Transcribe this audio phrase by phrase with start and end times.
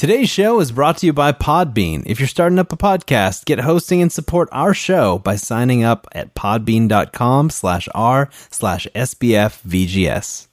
[0.00, 2.04] Today's show is brought to you by Podbean.
[2.06, 6.08] If you're starting up a podcast, get hosting and support our show by signing up
[6.12, 10.46] at podbean.com slash r slash SBF VGS.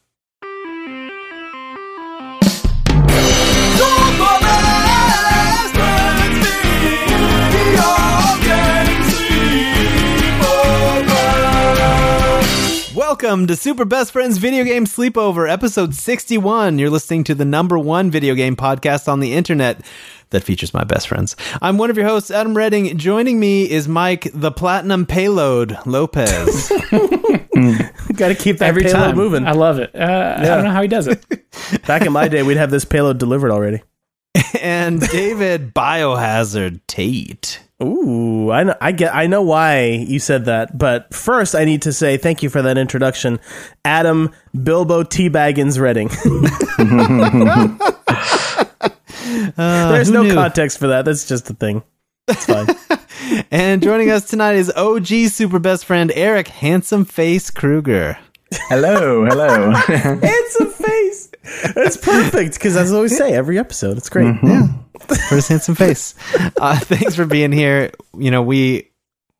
[13.20, 16.77] Welcome to Super Best Friends Video Game Sleepover, episode 61.
[16.77, 19.84] You're listening to the number one video game podcast on the internet
[20.29, 21.35] that features my best friends.
[21.59, 22.95] I'm one of your hosts, Adam Redding.
[22.99, 26.70] Joining me is Mike, the Platinum Payload Lopez.
[28.13, 29.16] Got to keep that every payload time.
[29.16, 29.48] moving.
[29.48, 29.95] I love it.
[29.95, 31.26] Uh, I don't know how he does it.
[31.88, 33.81] Back in my day, we'd have this payload delivered already.
[34.62, 37.66] and David Biohazard Tate.
[37.84, 41.84] Ooh, I know, I get, I know why you said that, but first I need
[41.84, 43.40] to say thank you for that introduction,
[43.85, 46.09] Adam Bilbo Teabaggins Redding.
[49.58, 50.34] Uh, There's no new?
[50.34, 51.05] context for that.
[51.05, 51.84] That's just a thing.
[52.27, 52.68] It's fine.
[53.51, 58.18] And joining us tonight is OG Super Best Friend Eric Handsome Face Kruger.
[58.51, 59.71] Hello, hello.
[59.87, 61.29] Handsome face.
[61.76, 64.35] That's perfect because as I always say, every episode, it's great.
[64.39, 66.13] for his handsome face.
[66.59, 67.91] Uh, thanks for being here.
[68.17, 68.89] You know, we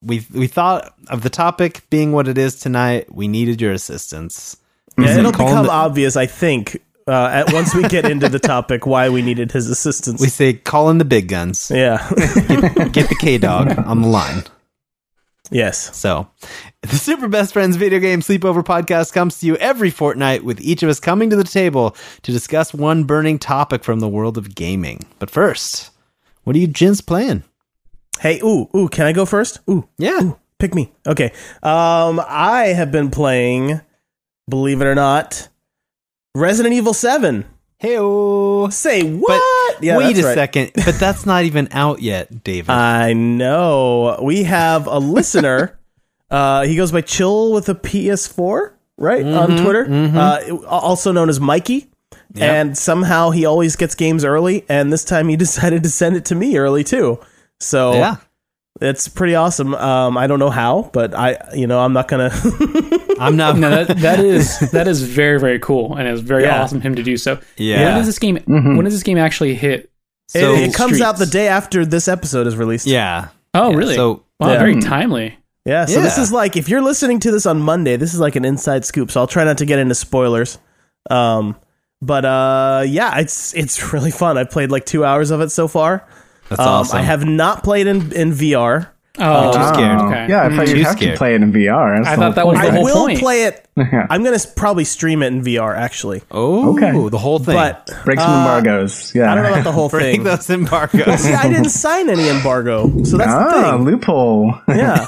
[0.02, 3.14] we we thought of the topic being what it is tonight.
[3.14, 4.58] We needed your assistance.
[4.97, 8.86] Yeah, it'll become the- obvious, I think, uh, at once we get into the topic
[8.86, 10.19] why we needed his assistance.
[10.21, 11.71] We say call in the big guns.
[11.73, 11.97] yeah.
[12.92, 14.44] Get the K dog on the line.
[15.52, 15.95] Yes.
[15.95, 16.28] So,
[16.81, 20.84] the Super Best Friends Video Game Sleepover podcast comes to you every fortnight with each
[20.84, 24.56] of us coming to the table to discuss one burning topic from the world of
[24.56, 25.06] gaming.
[25.20, 25.92] But first,
[26.44, 27.44] what are you gins playing?
[28.20, 29.59] Hey, ooh, ooh, can I go first?
[29.70, 30.34] Ooh, Yeah.
[30.59, 30.92] pick me.
[31.06, 31.31] Okay.
[31.61, 33.80] Um, I have been playing,
[34.50, 35.50] believe it or not,
[36.34, 37.45] Resident Evil 7.
[37.80, 37.95] Hey,
[38.72, 39.83] Say but what?
[39.83, 40.33] yeah, wait a right.
[40.33, 40.72] second.
[40.73, 42.70] But that's not even out yet, David.
[42.72, 44.20] I know.
[44.22, 45.78] We have a listener.
[46.31, 49.26] uh, he goes by Chill with a PS4, right?
[49.26, 49.86] On Twitter.
[49.88, 51.92] Uh, also known as Mikey.
[52.36, 54.65] And somehow he always gets games early.
[54.70, 57.20] And this time he decided to send it to me early too.
[57.59, 58.17] So yeah.
[58.82, 59.73] It's pretty awesome.
[59.76, 62.30] Um, I don't know how, but I, you know, I'm not gonna.
[63.20, 63.58] I'm not.
[63.58, 66.61] No, that, that is that is very very cool, and it's very Yeah.
[66.61, 67.39] awesome him to do so.
[67.58, 67.86] Yeah.
[67.86, 68.38] When does this game?
[68.45, 69.92] When does this game actually hit?
[70.30, 72.86] So- it, it comes out the day after this episode is released.
[72.86, 73.30] Yeah.
[73.54, 73.95] Oh, Yeah, really?
[73.95, 74.60] so- wow, Yeah.
[74.60, 75.38] very timely.
[75.65, 78.36] Yeah, so this is like if you're listening to this on Monday, this is like
[78.38, 79.11] an inside scoop.
[79.11, 80.59] So I'll try not to get into spoilers.
[81.09, 81.58] Um,
[82.02, 84.38] but uh, yeah, it's it's really fun.
[84.38, 86.08] I've played like two hours of it so far.
[86.49, 86.97] That's Um, awesome.
[86.99, 88.87] I have not played in in VR.
[89.19, 89.99] Oh, too scared.
[90.02, 90.27] Okay.
[90.30, 91.13] Yeah, I thought Too you'd have scared.
[91.13, 91.95] to play it in VR.
[91.97, 92.71] That's I thought that whole was point.
[92.73, 93.19] the I will point.
[93.19, 93.67] play it.
[94.11, 96.91] I'm gonna probably stream it in VR actually, Oh, Okay.
[97.09, 97.55] the whole thing.
[97.55, 99.13] but Break some embargoes.
[99.15, 99.31] Yeah.
[99.31, 100.23] I don't know about the whole Break thing.
[100.23, 101.19] those embargoes.
[101.21, 103.85] See, I didn't sign any embargo, so that's the Ah, thing.
[103.85, 104.53] loophole.
[104.67, 105.08] Yeah.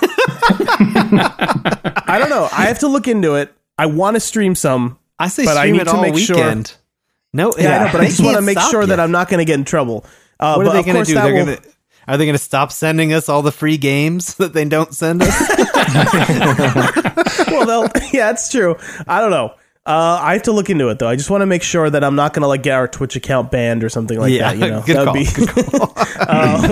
[0.87, 2.47] I don't know.
[2.51, 3.53] I have to look into it.
[3.77, 4.97] I want to stream some.
[5.19, 6.73] I say But I stream need it to all make sure- weekend.
[7.31, 8.87] No, Yeah, I know, but I just want to make sure you.
[8.87, 10.03] that I'm not going to get in trouble.
[10.39, 11.13] Uh, What are they going to do?
[11.15, 11.63] They're will- going to.
[12.07, 15.21] Are they going to stop sending us all the free games that they don't send
[15.21, 15.29] us?
[17.51, 18.75] well, they'll, yeah, it's true.
[19.07, 19.53] I don't know.
[19.85, 21.07] Uh, I have to look into it though.
[21.07, 23.15] I just want to make sure that I'm not going to like get our Twitch
[23.15, 24.65] account banned or something like Yeah, that.
[24.65, 25.13] You know, good That call,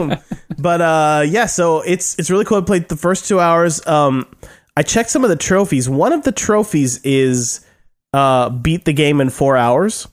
[0.02, 0.12] would be.
[0.12, 0.20] um,
[0.58, 2.58] but uh, yeah, so it's it's really cool.
[2.58, 3.86] I played the first two hours.
[3.88, 4.28] Um,
[4.76, 5.90] I checked some of the trophies.
[5.90, 7.66] One of the trophies is
[8.14, 10.08] uh, beat the game in four hours.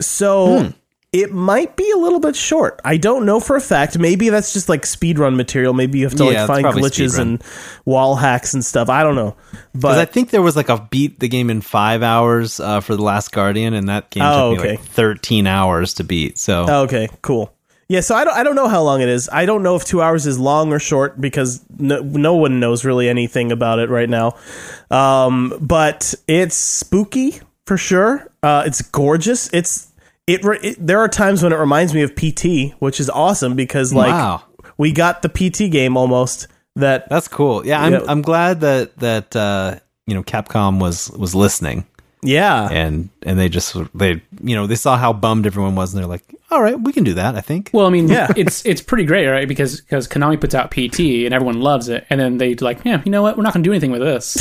[0.00, 0.62] So.
[0.64, 0.70] Hmm.
[1.22, 2.80] It might be a little bit short.
[2.84, 3.98] I don't know for a fact.
[3.98, 5.72] Maybe that's just like speedrun material.
[5.72, 7.42] Maybe you have to Yeah, like find glitches and
[7.84, 8.88] wall hacks and stuff.
[8.90, 9.34] I don't know.
[9.72, 12.96] Because I think there was like a beat the game in five hours uh, for
[12.96, 16.38] the Last Guardian, and that game Oh, took me like 13 hours to beat.
[16.38, 17.52] So Oh, okay, cool.
[17.88, 19.28] Yeah, so I don't I don't know how long it is.
[19.32, 22.84] I don't know if two hours is long or short because no, no one knows
[22.84, 24.34] really anything about it right now.
[24.90, 28.28] Um, but it's spooky for sure.
[28.42, 29.48] Uh, it's gorgeous.
[29.54, 29.92] It's
[30.26, 30.76] it, re- it.
[30.84, 34.42] There are times when it reminds me of PT, which is awesome because like Wow.
[34.78, 36.48] we got the PT game almost.
[36.76, 37.64] That that's cool.
[37.66, 38.00] Yeah, I'm Yeah.
[38.08, 39.76] I'm glad that that uh,
[40.06, 41.86] you know Capcom was was listening
[42.22, 46.02] yeah, and and they just they you know they saw how bummed everyone was and
[46.02, 47.36] they're like, all right, we can do that.
[47.36, 47.70] I think.
[47.72, 48.32] Well, I mean, Yeah.
[48.36, 49.46] it's it's pretty great, right?
[49.46, 53.00] Because because Konami puts out PT and everyone loves it, and then they like, yeah,
[53.04, 53.36] you know what?
[53.36, 54.36] We're not going to do anything with this.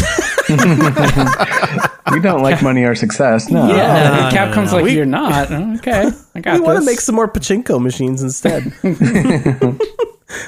[2.11, 3.49] We don't like money or success.
[3.49, 3.67] No.
[3.67, 4.77] Yeah, no, Capcom's no.
[4.77, 5.51] like, We- you're not.
[5.51, 8.63] Oh, Okay, I got we want to make some more pachinko machines instead.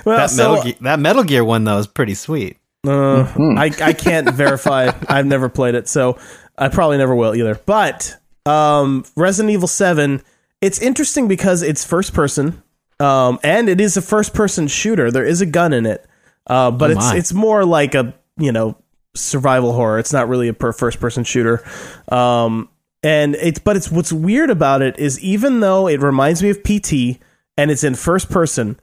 [0.06, 2.57] well, That so Metal Gear, that Metal Gear one though is pretty sweet.
[2.86, 4.92] Uh, I, I can't verify.
[5.09, 6.18] I've never played it, so
[6.57, 7.56] I probably never will either.
[7.65, 8.15] But
[8.45, 10.21] um, Resident Evil 7,
[10.62, 12.62] it's interesting because it's first person,
[13.00, 15.12] um, and it is a first person shooter.
[15.12, 16.06] There is a gun in it,
[16.45, 18.77] uh, but Oh it's it's more like a you know
[19.19, 20.00] survival horror.
[20.00, 21.64] It's not really a per first person shooter.
[22.10, 22.69] Um,
[23.04, 26.64] and it's but it's what's weird about it is even though it reminds me of
[26.64, 27.22] PT
[27.58, 28.80] and it's in first person,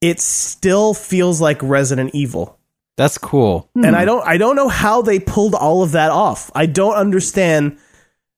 [0.00, 2.58] it still feels like Resident Evil.
[2.96, 3.70] That's cool.
[3.74, 6.50] And I don't I don't know how they pulled all of that off.
[6.54, 7.78] I don't understand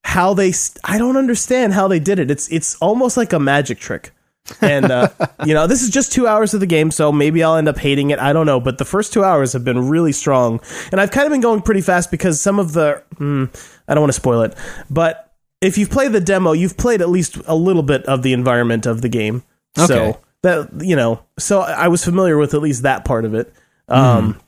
[0.05, 0.53] how they
[0.85, 2.31] I don't understand how they did it.
[2.31, 4.14] It's it's almost like a magic trick.
[4.61, 5.09] And uh,
[5.47, 7.79] you know, this is just two hours of the game, so maybe I'll end up
[7.79, 8.19] hating it.
[8.19, 10.61] I don't know, but the first two hours have been really strong,
[10.93, 13.47] and I've kind of been going pretty fast because some of the hmm,
[13.89, 14.55] I don't want to spoil it,
[14.91, 18.33] but if you've played the demo, you've played at least a little bit of the
[18.33, 19.43] environment of the game.
[19.79, 19.87] Okay.
[19.87, 23.53] So that you know, so I was familiar with at least that part of it.
[23.89, 24.41] Um,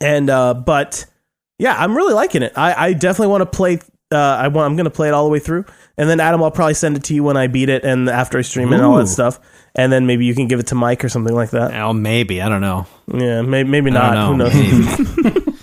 [0.00, 1.06] and uh, but
[1.58, 2.52] yeah, I'm really liking it.
[2.56, 3.80] I, I definitely want to play.
[4.14, 4.66] Uh, I want.
[4.66, 5.64] I'm going to play it all the way through,
[5.98, 8.38] and then Adam, I'll probably send it to you when I beat it and after
[8.38, 9.00] I stream it and all Ooh.
[9.00, 9.40] that stuff.
[9.76, 11.74] And then maybe you can give it to Mike or something like that.
[11.74, 12.86] Oh, maybe I don't know.
[13.12, 14.14] Yeah, maybe maybe I not.
[14.14, 14.48] don't know.
[14.48, 15.40] Who knows?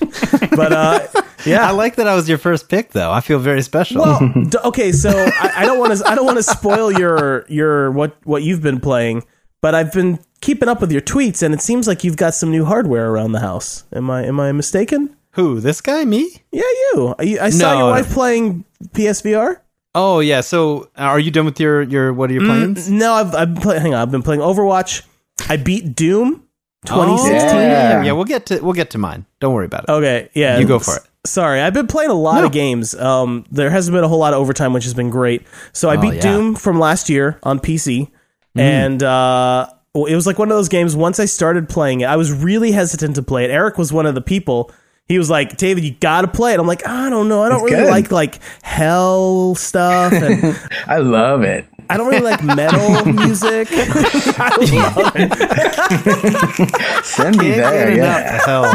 [0.55, 1.07] But uh,
[1.45, 3.09] yeah, I like that I was your first pick, though.
[3.11, 4.01] I feel very special.
[4.01, 4.19] Well,
[4.49, 7.89] d- okay, so I, I don't want to I don't want to spoil your your
[7.91, 9.23] what what you've been playing,
[9.61, 12.51] but I've been keeping up with your tweets, and it seems like you've got some
[12.51, 13.85] new hardware around the house.
[13.93, 15.15] Am I am I mistaken?
[15.33, 15.59] Who?
[15.59, 16.03] This guy?
[16.05, 16.29] Me?
[16.51, 16.61] Yeah,
[16.93, 17.15] you.
[17.17, 17.77] I, I saw No.
[17.79, 19.57] your wife playing PSVR.
[19.95, 20.41] Oh yeah.
[20.41, 22.89] So, are you done with your your what are your plans?
[22.89, 24.01] No, I've I've been play, hang on.
[24.01, 25.03] I've been playing Overwatch.
[25.49, 26.43] I beat Doom
[26.89, 27.57] Oh, 2016.
[27.61, 28.03] yeah.
[28.03, 29.25] yeah, we'll get to we'll get to mine.
[29.39, 29.89] Don't worry about it.
[29.91, 30.57] Okay, yeah.
[30.59, 31.03] You go for it.
[31.25, 32.45] Sorry, I've been playing a lot No.
[32.47, 32.95] of games.
[32.95, 35.45] Um, there hasn't been a whole lot of overtime, which has been great.
[35.73, 36.21] So I Oh, beat yeah.
[36.21, 38.09] Doom from last year on PC,
[38.57, 38.61] Mm.
[38.61, 40.95] and uh, it was like one of those games.
[40.95, 43.51] Once I started playing it, I was really hesitant to play it.
[43.51, 44.71] Eric was one of the people.
[45.11, 47.43] He was like, "David, you got to play it." I'm like, "I don't know.
[47.43, 47.91] I don't It's really good.
[47.91, 51.65] like like hell stuff, and I love it.
[51.89, 57.05] I don't really like metal music." I love it.
[57.05, 57.91] Send me there.
[57.93, 58.39] Yeah.
[58.45, 58.65] Hell.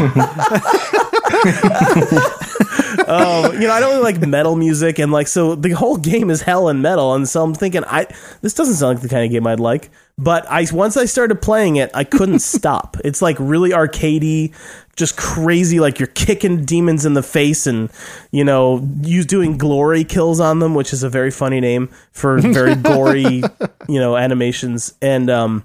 [3.08, 6.28] um, you know, I don't really like metal music, and like, so the whole game
[6.30, 8.06] is hell and metal, and so I'm thinking, I
[8.42, 9.90] this doesn't sound like the kind of game I'd like.
[10.18, 12.96] But I once I started playing it, I couldn't stop.
[13.04, 14.54] It's like really arcadey,
[14.96, 15.78] just crazy.
[15.78, 17.90] Like you're kicking demons in the face, and
[18.30, 22.40] you know, you doing glory kills on them, which is a very funny name for
[22.40, 23.42] very gory,
[23.88, 24.94] you know, animations.
[25.02, 25.64] And um,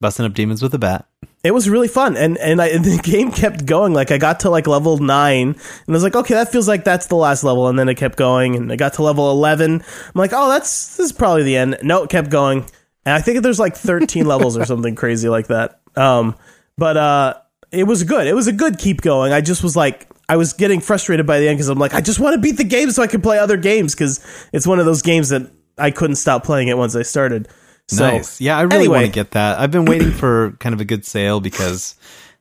[0.00, 1.06] Busting up demons with a bat.
[1.42, 4.40] it was really fun and and, I, and the game kept going like i got
[4.40, 7.42] to like level 9 and i was like okay that feels like that's the last
[7.42, 9.82] level and then it kept going and i got to level 11 i'm
[10.14, 12.64] like oh that's this is probably the end no it kept going
[13.08, 16.34] and i think there's like 13 levels or something crazy like that um
[16.76, 17.34] but uh
[17.72, 20.52] it was good it was a good keep going i just was like i was
[20.52, 22.90] getting frustrated by the end because i'm like i just want to beat the game
[22.90, 24.20] so i can play other games because
[24.52, 27.48] it's one of those games that i couldn't stop playing it once i started
[27.90, 28.38] so nice.
[28.38, 28.96] Yeah, I really anyway.
[28.98, 29.58] want to get that.
[29.58, 31.94] I've been waiting for kind of a good sale because,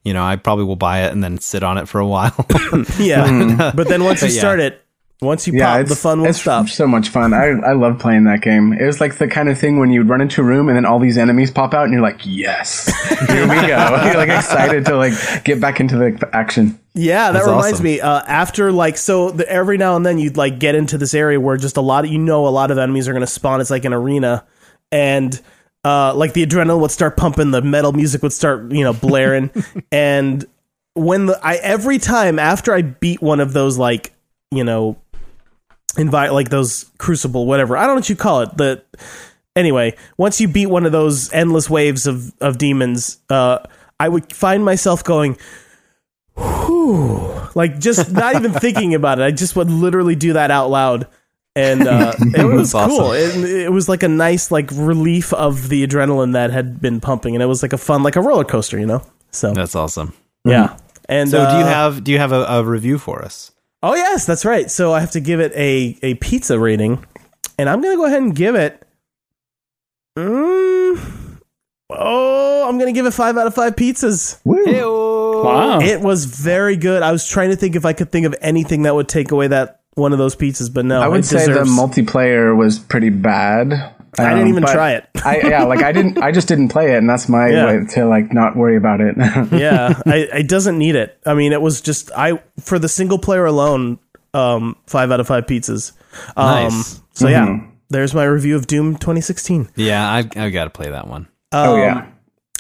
[0.04, 2.36] you know, I probably will buy it and then sit on it for a while.
[3.00, 4.40] Yeah, but then once you But yeah.
[4.40, 4.86] start it,
[5.22, 6.68] once you Yeah, pop, it's, the fun won't it's stop.
[6.70, 7.34] so much fun.
[7.34, 8.74] I, I love playing that game.
[8.74, 10.86] It was like the kind of thing when you'd run into a room and then
[10.86, 12.86] all these enemies pop out and you're like, yes,
[13.30, 14.02] here we go.
[14.06, 16.80] you're like excited to like get back into the action.
[16.94, 17.84] Yeah, that That's reminds awesome.
[17.84, 18.00] me.
[18.02, 21.40] Uh, after like, so the, every now and then you'd like get into this area
[21.40, 23.62] where just a lot of you know a lot of enemies are going to spawn.
[23.62, 24.46] It's like an arena,
[24.92, 25.40] and
[25.84, 29.50] uh, like the adrenaline would start pumping, the metal music would start you know blaring,
[29.92, 30.46] and
[30.94, 34.12] when the I every time after I beat one of those like
[34.52, 34.98] you know
[35.98, 37.76] invite like those crucible whatever.
[37.76, 38.84] I don't know what you call it the
[39.56, 43.58] anyway once you beat one of those endless waves of of demons uh
[44.00, 45.38] I would find myself going
[46.38, 49.24] whew like just not even thinking about it.
[49.24, 51.08] I just would literally do that out loud.
[51.56, 53.14] And uh it was That's cool.
[53.14, 53.36] it,
[53.66, 57.36] it was like a nice like relief of the adrenaline that had been pumping.
[57.36, 59.02] And it was like a fun like a roller coaster you know?
[59.32, 60.14] So That's awesome.
[60.46, 60.78] yeah.
[61.10, 63.52] And So, do you uh, have do you have a, a review for us?
[63.84, 64.70] Oh yes, that's right.
[64.72, 67.06] So I have to give it a a pizza rating,
[67.60, 68.82] and I'm gonna go ahead and give it.
[70.18, 71.40] Mm,
[71.92, 74.40] oh, I'm gonna give it five out of five pizzas.
[74.44, 75.44] Woo.
[75.44, 75.80] Wow.
[75.80, 77.04] It was very good.
[77.04, 79.48] I was trying to think if I could think of anything that would take away
[79.48, 81.02] that one of those pizzas, but no.
[81.02, 83.94] I would say deserves- the multiplayer was pretty bad.
[84.20, 85.08] I didn't Um, even try it.
[85.24, 86.18] I yeah, like I didn't.
[86.22, 87.66] I just didn't play it, and that's my Yeah.
[87.66, 89.16] way to like not worry about it.
[89.52, 91.20] yeah, I, it doesn't need it.
[91.26, 94.00] I mean, it was just I for the single player alone,
[94.34, 95.92] um, five out of five pizzas.
[96.36, 97.02] Um, Nice.
[97.14, 97.60] So yeah,
[97.90, 99.70] there's my review of Doom 2016.
[99.76, 101.28] Yeah, I've, I've got to play that one.
[101.52, 102.08] oh Um, yeah,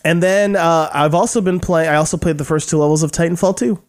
[0.05, 1.89] And then uh, I've also been playing.
[1.89, 3.81] I also played the first two levels of Titanfall 2,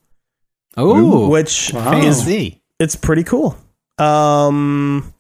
[0.77, 2.01] Oh, which Wow.
[2.01, 2.27] is
[2.79, 3.57] it's pretty cool.
[3.99, 5.13] Um,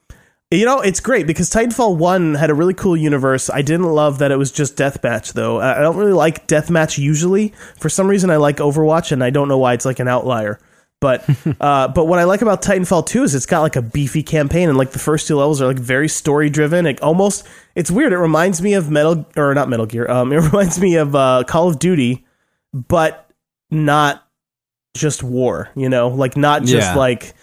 [0.50, 3.50] You know, it's great because Titanfall 1 had a really cool universe.
[3.50, 5.60] I didn't love that it was just deathmatch, though.
[5.60, 7.52] I don't really like deathmatch usually.
[7.78, 10.58] For some reason, I like Overwatch, and I don't know why it's like an outlier.
[11.02, 11.28] But
[11.60, 14.70] uh, but what I like about Titanfall 2 is it's got like a beefy campaign,
[14.70, 16.86] and like the first two levels are like very story driven.
[16.86, 18.14] It almost it's weird.
[18.14, 20.10] It reminds me of Metal or not Metal Gear.
[20.10, 22.26] Um, it reminds me of uh, Call of Duty,
[22.72, 23.30] but
[23.70, 24.26] not
[24.96, 25.68] just war.
[25.76, 26.96] You know, like not just Yeah.
[26.96, 27.34] like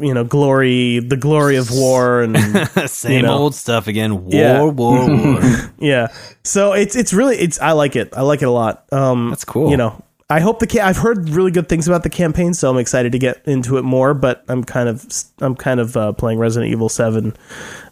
[0.00, 2.36] you know glory, the glory of war, and
[2.90, 3.38] Same You know.
[3.38, 4.24] old stuff again.
[4.24, 4.62] War, Yeah.
[4.62, 5.40] war, war.
[5.78, 6.08] yeah.
[6.44, 8.10] So it's it's really it's I like it.
[8.16, 8.84] I like it a lot.
[8.92, 9.70] Um, That's cool.
[9.70, 12.70] You know, I hope the ca- I've heard really good things about the campaign, so
[12.70, 14.14] I'm excited to get into it more.
[14.14, 15.04] But I'm kind of
[15.40, 17.34] I'm kind of uh, playing Resident Evil Seven.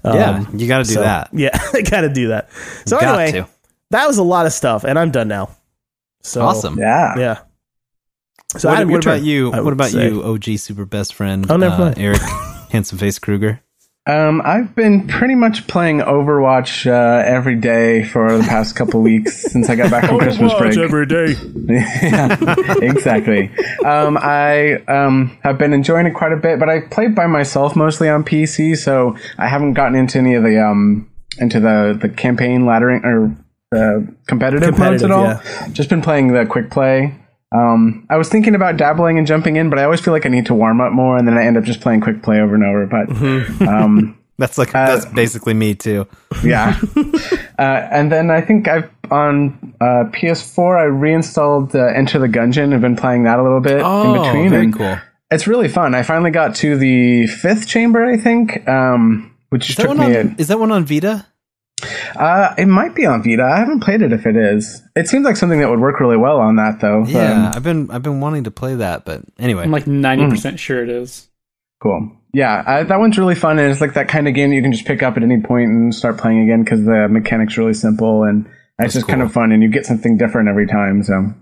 [0.04, 1.28] Um, yeah, you got to do so, that.
[1.34, 2.48] Yeah, I got to do that.
[2.86, 3.48] So Got anyway, to.
[3.90, 5.50] that was a lot of stuff, and I'm done now.
[6.22, 6.78] So Awesome.
[6.78, 7.18] Yeah.
[7.18, 7.38] Yeah.
[8.58, 9.52] So what Adam, what about turn, you?
[9.52, 10.08] I What about say.
[10.08, 11.46] you, OG super best friend?
[11.50, 11.94] Oh, never uh.
[11.96, 12.20] Eric,
[12.70, 13.60] handsome face Kruger.
[14.06, 19.42] Um, I've been pretty much playing Overwatch uh, every day for the past couple weeks
[19.52, 20.76] since I got back from Christmas break.
[20.78, 21.34] every day.
[21.68, 22.36] yeah,
[22.82, 23.50] exactly.
[23.84, 27.76] Um, I um, have been enjoying it quite a bit, but I played by myself
[27.76, 32.08] mostly on PC, so I haven't gotten into any of the um, into the the
[32.08, 33.36] campaign laddering or
[33.72, 35.72] uh, competitive, modes at Competitive, all.
[35.72, 37.19] Just been playing the quick play.
[37.52, 40.28] Um, I was thinking about dabbling and jumping in, but I always feel like I
[40.28, 42.54] need to warm up more, and then I end up just playing quick play over
[42.54, 42.86] and over.
[42.86, 43.10] But
[43.68, 46.06] um, That's like that's basically me too.
[46.42, 46.80] yeah.
[47.58, 52.72] uh, and then I think I've on uh, PS4 I reinstalled uh, Enter the Gungeon.
[52.72, 54.46] I've been playing that a little bit in between.
[54.46, 54.98] Oh, very and cool.
[55.30, 55.94] It's really fun.
[55.94, 60.16] I finally got to the fifth chamber, I think, um, which Is took me.
[60.16, 61.26] on, is that one on Vita?
[62.16, 63.42] Uh, it might be on Vita.
[63.42, 64.82] I haven't played it if it is.
[64.96, 67.04] It seems like something that would work really well on that, though.
[67.06, 69.62] Yeah, Um, I've been I've been wanting to play that, but anyway.
[69.62, 71.28] I'm like 90% sure it is.
[71.80, 72.12] Cool.
[72.32, 74.62] Yeah, I, that one's really fun, and it's like that kind of game that you
[74.62, 77.74] can just pick up at any point and start playing again because the mechanics really
[77.74, 81.02] simple and it's just kind of fun, and you get something different every time.
[81.02, 81.34] So.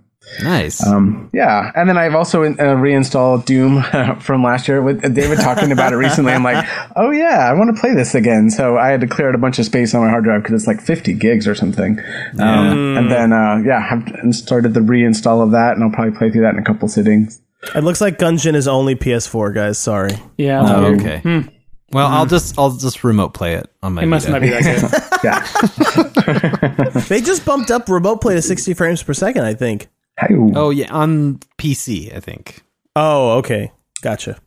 [0.43, 0.85] Nice.
[0.87, 3.83] Um, yeah, and then I've also uh, reinstalled Doom
[4.21, 6.33] from last year with David talking about it recently.
[6.33, 6.67] I'm like,
[6.97, 8.51] oh yeah, I want to play this again.
[8.51, 10.61] So I had to clear out a bunch of space on my hard drive because
[10.63, 11.99] it's like 50 gigs or something.
[12.39, 16.31] Um, and then uh, yeah, have started the reinstall of that, and I'll probably play
[16.31, 17.41] through that in a couple sittings.
[17.75, 19.79] It looks like Gungeon is only PS4, guys.
[19.79, 20.13] Sorry.
[20.37, 20.63] Yeah.
[20.65, 21.01] Oh, weird.
[21.01, 21.51] okay.
[21.91, 24.03] Well, I'll just I'll just remote play it on my.
[24.03, 25.05] It must not be that good.
[25.25, 27.01] Yeah.
[27.09, 29.89] They just bumped up remote play to 60 frames per second, I think.
[30.19, 30.35] Hey.
[30.55, 32.63] Oh yeah, on PC, I think.
[32.97, 33.73] Oh, okay.
[34.03, 34.39] Gotcha.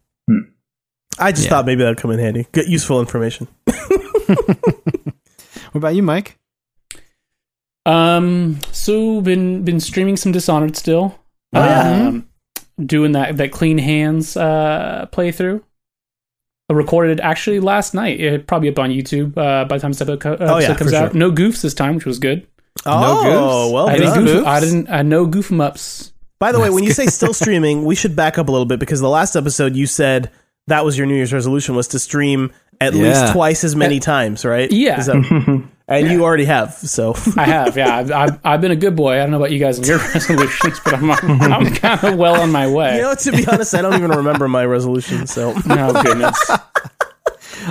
[1.19, 1.49] I just Yeah.
[1.51, 2.47] thought maybe that'd come in handy.
[2.51, 3.47] Good, useful information.
[5.71, 6.37] What about you, Mike?
[7.85, 11.17] Um, so been been streaming some Dishonored still.
[11.53, 12.07] Oh, yeah.
[12.07, 12.27] Um,
[12.85, 15.63] doing that that clean hands uh playthrough.
[16.69, 18.19] I recorded it actually last night.
[18.19, 20.93] It probably up on YouTube uh, by the time this episode, co- Oh, yeah, comes
[20.93, 21.11] out.
[21.11, 21.19] sure.
[21.19, 22.47] No goofs this time, which was good.
[22.85, 23.23] Oh,
[23.69, 23.73] goofs?
[23.73, 24.25] well I didn't done.
[24.25, 24.45] goof.
[24.47, 24.89] I didn't.
[24.89, 26.13] I no goof 'em ups.
[26.39, 28.79] By the way, when you say still streaming, we should back up a little bit
[28.79, 30.31] because the last episode you said
[30.67, 33.03] that was your New Year's resolution was to stream at Yeah.
[33.21, 34.71] least twice as many times, right?
[34.71, 34.99] Yeah.
[34.99, 36.73] Is that- and you already have.
[36.73, 37.95] So I have, yeah.
[37.97, 39.15] I've, I've, I've been a good boy.
[39.15, 42.41] I don't know about you guys and your resolutions, but I'm, I'm kind of well
[42.41, 42.95] on my way.
[42.95, 45.27] you know, to be honest, I don't even remember my resolution.
[45.27, 46.39] So oh goodness.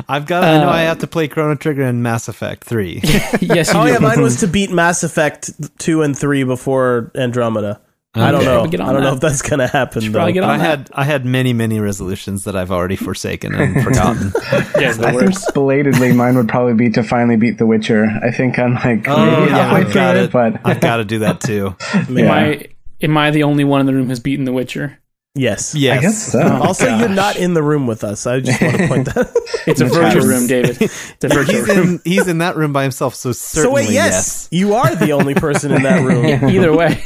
[0.08, 0.44] I've got.
[0.44, 3.00] I know Uh, I have to play Chrono Trigger and Mass Effect Three.
[3.40, 3.92] yes, you oh do.
[3.92, 7.80] yeah, mine was to beat Mass Effect two and three before Andromeda.
[8.12, 8.54] I don't know.
[8.54, 10.10] Probably get on I don't know if that's gonna happen.
[10.10, 10.32] Though.
[10.32, 10.64] get on I that.
[10.78, 14.32] had I had many many resolutions that I've already forsaken and forgotten.
[14.80, 15.54] Yeah, the I think worst.
[15.54, 18.06] belatedly, mine would probably be to finally beat The Witcher.
[18.22, 20.32] I think I'm like Oh, maybe yeah, halfway I've through got it, it.
[20.32, 21.76] but I've got to do that too.
[21.94, 22.30] Am.
[22.30, 22.66] I
[23.00, 24.98] am I the only one in the room who's beaten The Witcher?
[25.34, 25.74] Yes.
[25.74, 25.98] Yes.
[25.98, 26.40] I guess so.
[26.62, 28.26] Also, you're not in the room with us.
[28.26, 29.32] I just want to point that.
[29.66, 30.76] It's a virtual room, David.
[30.80, 31.88] It's a virtual He's room.
[31.88, 35.12] in he's in that room by himself, so so certainly wait, yes, you are the
[35.12, 36.48] only person in that room.
[36.50, 37.00] Either way.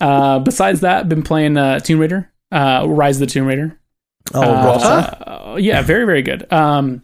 [0.00, 3.78] uh, besides that, been playing uh, Tomb Raider, uh, Rise of the Tomb Raider.
[4.34, 5.22] Oh, Uh, rough.
[5.26, 6.50] uh, yeah, very very good.
[6.52, 7.02] Um,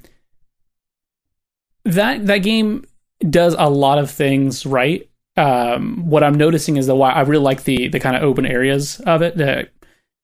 [1.84, 2.84] that that game
[3.28, 5.08] does a lot of things right.
[5.36, 8.44] Um, what I'm noticing is that why I really like the the kind of open
[8.46, 9.70] areas of it that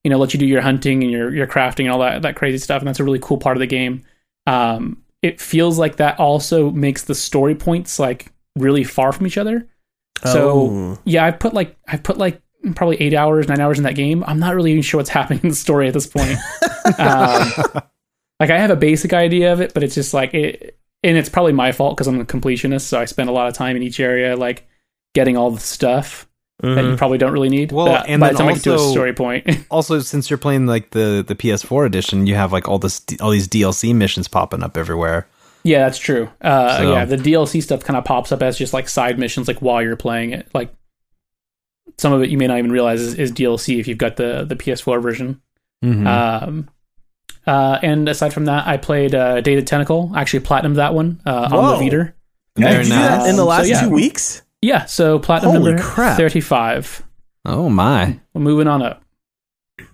[0.04, 2.36] you know let you do your hunting and your your crafting and all that that
[2.36, 4.02] crazy stuff, and that's a really cool part of the game.
[4.46, 9.38] Um, it feels like that also makes the story points like really far from each
[9.38, 9.66] other.
[10.24, 10.98] So Oh.
[11.04, 12.40] yeah, I've put like I've put like
[12.74, 14.22] probably eight hours, nine hours in that game.
[14.26, 16.38] I'm not really even sure what's happening in the story at this point.
[16.98, 17.48] um,
[18.40, 21.28] like I have a basic idea of it, but it's just like it, and it's
[21.28, 22.82] probably my fault because I'm a completionist.
[22.82, 24.66] So I spend a lot of time in each area, like
[25.18, 26.24] getting all the stuff.
[26.60, 27.70] that you probably don't really need.
[27.70, 30.00] Well, But and by then the time I get to a also- story point, Also,
[30.00, 33.46] since you're playing like the the PS4 edition, you have like all this all these
[33.46, 35.28] DLC missions popping up everywhere.
[35.62, 36.28] yeah, that's true.
[36.42, 39.46] Uh, So- Yeah, the DLC stuff kind of pops up as just like side missions,
[39.48, 40.48] like while you're playing it.
[40.52, 40.74] Like
[41.96, 44.44] some of it you may not even realize is, is DLC if you've got the
[44.48, 45.40] the PS4 version.
[45.84, 46.06] Mhm.
[46.06, 46.68] Um,
[47.46, 50.10] uh, and aside from that, I played uh, Day of the Tentacle.
[50.12, 52.14] I actually platinum that one uh, on the Vita.
[52.56, 53.28] Very Did you do that nice.
[53.30, 53.80] in the Um, so last yeah.
[53.82, 54.42] two weeks?
[54.62, 56.16] Yeah, so platinum Holy number crap.
[56.16, 57.02] thirty-five.
[57.44, 58.18] oh my!
[58.34, 59.02] We're moving on up.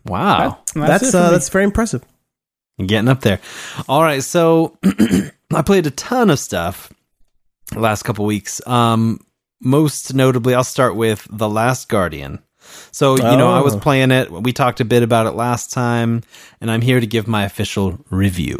[0.07, 2.03] Wow, That- That's it for uh, that's very impressive.
[2.85, 3.39] Getting up there.
[3.89, 4.77] All right, so
[5.55, 6.93] I played a ton of stuff
[7.71, 8.67] the last couple weeks.
[8.67, 9.21] Um,
[9.61, 12.41] most notably, I'll start with The Last Guardian.
[12.91, 13.79] So, you know, I was Oh.
[13.79, 14.31] playing it.
[14.31, 16.23] We talked a bit about it last time,
[16.61, 18.59] and I'm here to give my official review.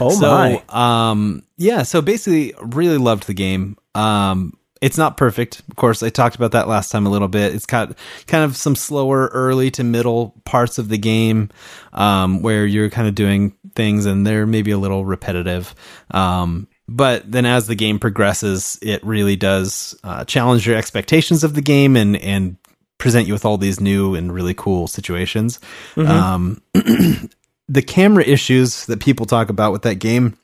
[0.00, 1.10] Oh so, my!
[1.10, 1.82] um, yeah.
[1.84, 3.76] So basically, really loved the game.
[3.94, 6.02] Um, it's not perfect, of course.
[6.02, 7.54] I talked about that last time a little bit.
[7.54, 11.50] It's got kind of some slower early to middle parts of the game,
[11.92, 15.74] um, where you're kind of doing things and they're maybe a little repetitive.
[16.10, 21.54] Um, but then as the game progresses, it really does uh, challenge your expectations of
[21.54, 22.56] the game and and
[22.98, 25.60] present you with all these new and really cool situations.
[26.08, 26.62] Um,
[27.68, 30.38] the camera issues that people talk about with that game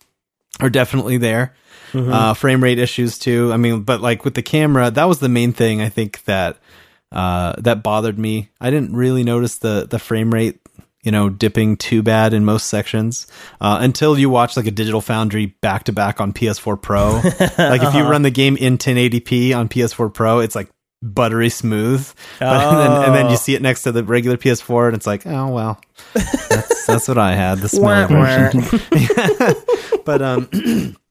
[0.60, 1.54] are definitely there.
[1.94, 3.52] Uh, frame rate issues too.
[3.52, 6.58] I mean, but like with the camera, that was the main thing I think that
[7.10, 8.48] uh, that bothered me.
[8.60, 10.58] I didn't really notice the the frame rate,
[11.02, 13.26] you know, dipping too bad in most sections
[13.60, 17.12] uh, until you watch like a Digital Foundry back to back on PS4 Pro.
[17.58, 20.70] like if you run the game in 1080p on PS4 Pro, it's like
[21.02, 22.08] buttery smooth.
[22.38, 23.36] But and, then, and then you Oh.
[23.36, 25.80] see it next to the regular PS4, and it's like, oh well,
[26.14, 27.58] that's that's what I had.
[27.58, 28.62] The smaller version.
[30.04, 30.96] but um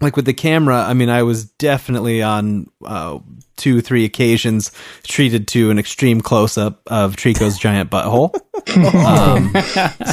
[0.00, 3.18] like with the camera i mean i was definitely on uh
[3.56, 4.70] two three occasions
[5.02, 8.32] treated to an extreme close-up of trico's giant butthole
[9.04, 9.52] um,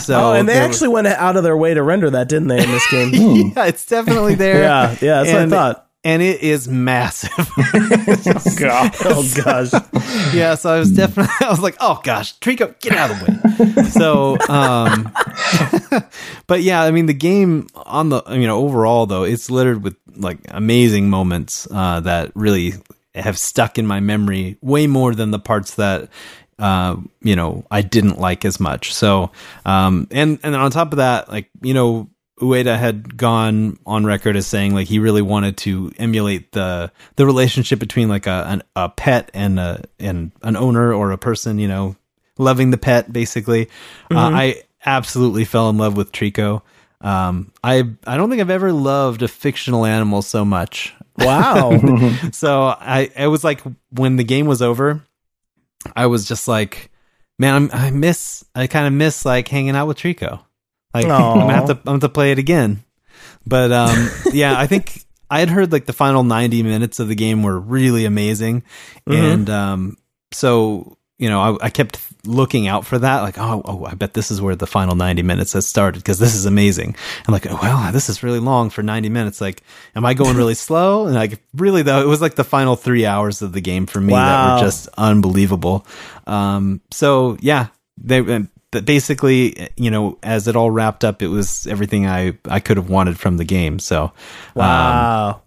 [0.02, 2.48] so Oh, and they there actually went out of their way to render that, didn't
[2.48, 3.52] they, in this game?
[3.56, 5.85] yeah it's definitely there yeah, yeah, that's and, what I thought.
[6.06, 7.32] And it is massive
[8.58, 8.92] God.
[9.04, 9.72] Oh gosh.
[10.34, 13.74] yeah so i was definitely i was like oh gosh trico get out of the
[13.76, 15.12] way so um
[16.48, 19.96] but yeah i mean the game on the you know overall though it's littered with
[20.16, 22.74] like amazing moments uh that really
[23.16, 26.10] have stuck in my memory way more than the parts that
[26.60, 29.32] uh you know i didn't like as much so
[29.66, 34.06] um and and then on top of that like you know Ueda had gone on
[34.06, 38.46] record as saying like he really wanted to emulate the the relationship between like a
[38.48, 41.96] an, a pet and a and an owner or a person, you know,
[42.38, 43.70] loving the pet basically.
[44.12, 46.62] Uh, I absolutely fell in love with Trico.
[47.00, 50.94] Um, I I don't think I've ever loved a fictional animal so much.
[51.18, 51.72] Wow.
[52.34, 55.02] So I it was like when the game was over,
[55.96, 56.92] I was just like,
[57.40, 60.42] man, I'm, I miss I kind of miss like hanging out with Trico.
[60.96, 62.84] Like I'm gonna have to I'm gonna have to play it again.
[63.46, 67.16] But um, yeah, I think I had heard like the final 90 minutes of the
[67.16, 68.64] game were really amazing,
[69.08, 69.98] and um,
[70.32, 73.22] so you know I, I kept looking out for that.
[73.22, 76.20] Like, oh, oh, I bet this is where the final 90 minutes has started because
[76.20, 76.96] this is amazing.
[77.28, 79.42] I'm like, oh, well, this is really long for 90 minutes.
[79.42, 79.62] Like,
[79.96, 81.06] am I going really slow?
[81.06, 84.02] And like, really though, it was like the final three hours of the game for
[84.02, 85.86] me that were just unbelievable.
[86.28, 88.22] Um, so yeah, they
[88.76, 92.78] that basically, you know, as it all wrapped up, it was everything I I could
[92.78, 93.80] have wanted from the game.
[93.80, 94.12] So, um,
[94.56, 95.42] Wow.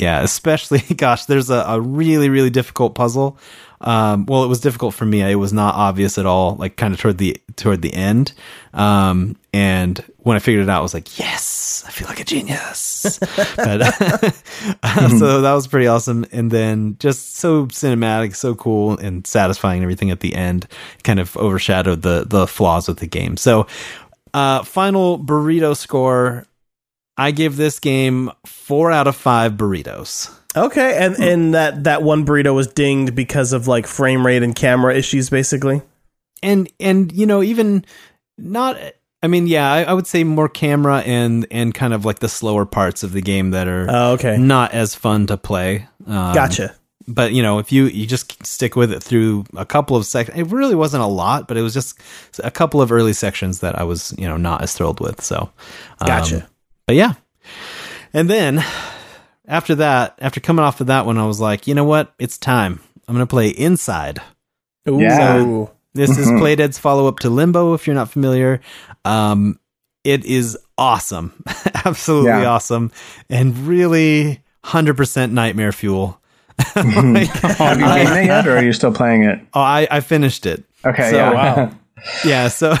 [0.00, 3.38] yeah, especially, gosh, there's a, a really, really difficult puzzle.
[3.80, 5.22] Um, well, it was difficult for me.
[5.22, 8.32] It was not obvious at all, like kind of toward the, toward the end.
[8.74, 12.24] Um, and when I figured it out, I was like, yes, I feel like a
[12.24, 13.18] genius.
[13.56, 13.82] but,
[15.18, 16.26] so that was pretty awesome.
[16.32, 20.68] And then just so cinematic, so cool and satisfying and everything at the end
[21.02, 23.38] kind of overshadowed the, the flaws with the game.
[23.38, 23.66] So,
[24.34, 26.44] uh, final burrito score.
[27.16, 30.30] I give this game four out of five burritos.
[30.54, 34.54] Okay, and and that that one burrito was dinged because of like frame rate and
[34.54, 35.80] camera issues, basically.
[36.42, 37.84] and and you know even
[38.36, 38.76] not
[39.22, 42.28] i mean yeah I, I would say more camera and and kind of like the
[42.28, 46.34] slower parts of the game that are Oh, okay, not as fun to play um,
[46.34, 46.74] gotcha.
[47.06, 50.38] but you know if you you just stick with it through a couple of sections
[50.38, 51.98] it really wasn't a lot but it was just
[52.44, 55.50] a couple of early sections that i was you know not as thrilled with so
[56.00, 56.48] um, Gotcha.
[56.86, 57.14] but yeah
[58.12, 58.62] and then
[59.46, 62.38] after that after coming off of that one i was like you know what it's
[62.38, 64.20] time i'm gonna play inside
[64.88, 65.00] Ooh.
[65.00, 65.66] Yeah.
[65.94, 66.40] This is Mhm.
[66.40, 68.60] Playdead's follow up to Limbo, if you're not familiar.
[69.04, 69.58] Um,
[70.04, 71.32] it is awesome,
[71.84, 72.46] absolutely Yeah.
[72.50, 72.90] awesome,
[73.28, 76.20] and really 100% nightmare fuel.
[76.76, 76.84] Like,
[77.28, 79.40] Have you beaten it yet, or are you still playing it?
[79.54, 80.64] oh, I, I finished it.
[80.84, 81.32] Okay, So, yeah.
[81.32, 81.70] wow.
[82.24, 82.48] Yeah.
[82.48, 82.74] So,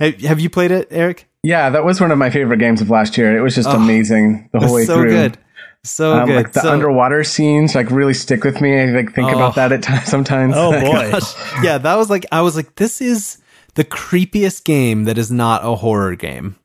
[0.00, 1.28] have you played it, Eric?
[1.42, 3.36] Yeah, that was one of my favorite games of last year.
[3.36, 5.10] It was just amazing the whole way so through.
[5.10, 5.38] good.
[5.84, 6.36] So Um, good.
[6.36, 8.80] like the So- underwater scenes, like really stick with me.
[8.80, 9.34] I like think Oh.
[9.36, 10.04] about that at times.
[10.08, 10.54] Sometimes.
[10.56, 11.10] Oh boy.
[11.12, 11.34] gosh.
[11.62, 13.38] Yeah, that was like I was like, this is
[13.74, 16.56] the creepiest game that is not a horror game.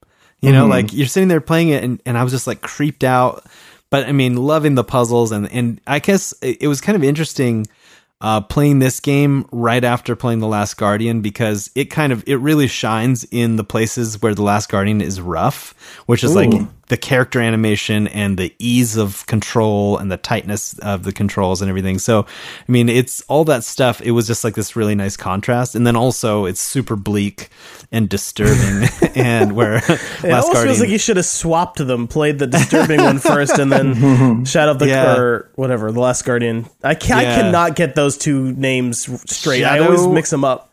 [0.42, 3.04] You know, like you're sitting there playing it, and, and I was just like creeped
[3.04, 3.44] out.
[3.90, 7.04] But I mean, loving the puzzles, and and I guess it, it was kind of
[7.04, 7.68] interesting
[8.22, 12.36] uh, playing this game right after playing the Last Guardian because it kind of it
[12.38, 15.74] really shines in the places where the Last Guardian is rough,
[16.06, 16.52] which is like
[16.90, 21.70] the character animation and the ease of control and the tightness of the controls and
[21.70, 21.98] everything.
[22.00, 22.26] So,
[22.68, 24.02] I mean, it's all that stuff.
[24.02, 27.50] It was just like this really nice contrast, and then also it's super bleak
[27.92, 30.66] and disturbing, and where It Last almost Guardian.
[30.68, 34.72] feels like you should have swapped them, played the disturbing one first, and then Shadow
[34.72, 35.16] of the Yeah.
[35.18, 36.66] or whatever, the Last Guardian.
[36.84, 37.32] I can Yeah.
[37.32, 39.64] I cannot get those two names straight.
[39.64, 40.72] I always mix them up.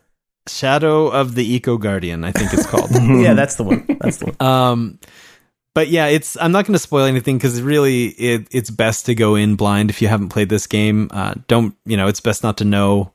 [0.49, 2.91] Shadow of the Eco Guardian, I think it's called.
[2.95, 3.85] Yeah, that's the one.
[4.01, 4.37] That's the one.
[4.49, 4.99] Um,
[5.77, 9.15] but yeah, it's I'm not going to spoil anything because really it it's best to
[9.15, 11.11] go in blind if you haven't played this game.
[11.11, 12.07] Uh, don't you know?
[12.07, 13.13] It's best not to know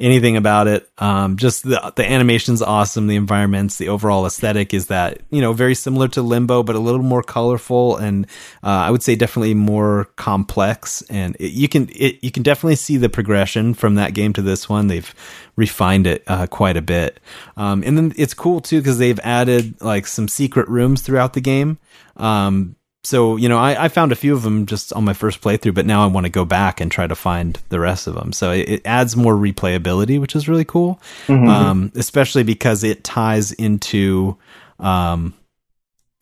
[0.00, 0.88] anything about it.
[0.98, 5.52] Um, just the the animation's awesome, the environments, the overall aesthetic is that you know
[5.52, 8.26] very similar to Limbo, but a little more colorful and
[8.62, 11.02] uh, I would say definitely more complex.
[11.10, 14.42] And it, you can it, you can definitely see the progression from that game to
[14.42, 14.86] this one.
[14.86, 15.14] They've
[15.56, 17.20] refined it uh, quite a bit,
[17.56, 21.40] um, and then it's cool too because they've added like some secret rooms throughout the
[21.40, 21.78] game.
[22.16, 22.76] Um,
[23.08, 25.72] so you know, I, I found a few of them just on my first playthrough,
[25.72, 28.34] but now I want to go back and try to find the rest of them.
[28.34, 31.00] So it, it adds more replayability, which is really cool,
[31.48, 34.36] um, especially because it ties into.
[34.78, 35.32] Um,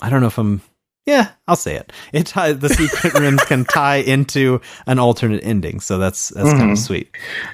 [0.01, 0.63] I don't know if I'm.
[1.07, 1.93] Yeah, I'll say it.
[2.13, 6.73] It tie, the secret rooms can tie into an alternate ending, so that's that's kind
[6.73, 7.09] of sweet.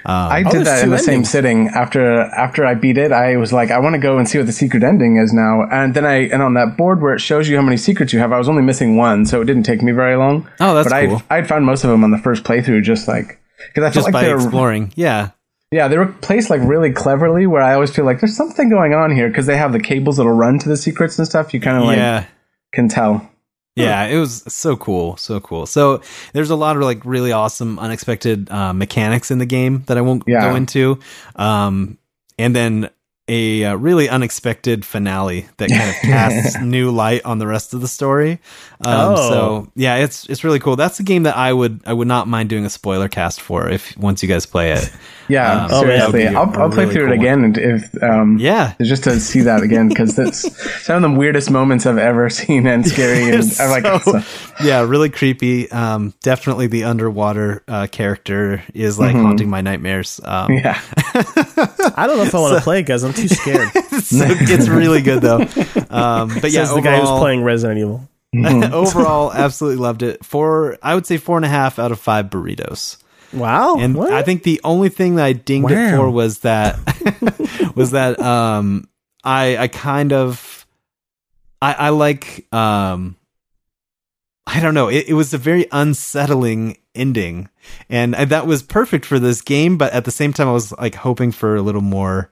[0.07, 1.69] Um, I Oh, did there's that in the same sitting.
[1.69, 4.47] After after I beat it, I was like, I want to go and see what
[4.47, 5.69] the secret ending is now.
[5.71, 8.21] And then I and on that board where it shows you how many secrets you
[8.21, 10.49] have, I was only missing one, so it didn't take me very long.
[10.59, 11.23] Oh, that's but cool.
[11.29, 13.39] I'd, I'd found most of them on the first playthrough, just like
[13.69, 15.29] because I felt just like by they were exploring, yeah,
[15.71, 17.47] yeah they were placed like really cleverly.
[17.47, 20.17] Where I always feel like there's something going on here because they have the cables
[20.17, 21.53] that'll run to the secrets and stuff.
[21.53, 22.25] You kind of like yeah.
[22.73, 23.29] can tell.
[23.75, 25.65] Yeah, it was so cool, so cool.
[25.67, 26.03] So
[26.35, 30.03] there's a lot of like really awesome, unexpected uh, mechanics in the game that I
[30.03, 30.43] won't Yeah.
[30.51, 30.99] go into,
[31.37, 31.97] um,
[32.39, 32.91] and then
[33.29, 37.81] a uh, really unexpected finale that kind of casts new light on the rest of
[37.81, 38.33] the story.
[38.85, 39.17] Um, Oh.
[39.31, 40.75] So yeah, it's it's really cool.
[40.77, 43.69] That's a game that I would I would not mind doing a spoiler cast for
[43.69, 44.91] if once you guys play it.
[45.29, 46.25] Yeah, Um, Oh, seriously.
[46.25, 48.75] That'd I'll, a I'll play really through cool it again and if um Yeah.
[48.83, 52.67] just to see that again because that's some of the weirdest moments I've ever seen
[52.67, 54.21] and scary and It's I'm like so-
[54.65, 55.71] yeah, really creepy.
[55.71, 59.25] Um, definitely the underwater uh, character is like Mm-hmm.
[59.25, 60.21] haunting my nightmares.
[60.25, 60.81] Um, yeah.
[61.95, 63.05] I don't know if I want to play it, guys.
[63.19, 63.71] I'm too scared.
[64.03, 65.41] so it's really good though.
[65.91, 68.09] Um, but yeah, Says the guy who's playing Resident Evil.
[68.73, 70.25] overall, absolutely loved it.
[70.25, 72.97] Four, I would say four and a half out of five burritos.
[73.33, 73.77] Wow.
[73.79, 74.13] And What?
[74.13, 76.79] I think the only thing that I dinged it for was that
[77.75, 78.89] was that um,
[79.25, 80.67] I I kind of
[81.61, 83.17] I, I like um,
[84.47, 84.89] I don't know.
[84.89, 87.49] It, it was a very unsettling ending,
[87.89, 89.79] and I- that was perfect for this game.
[89.79, 92.31] But at the same time, I was like hoping for a little more.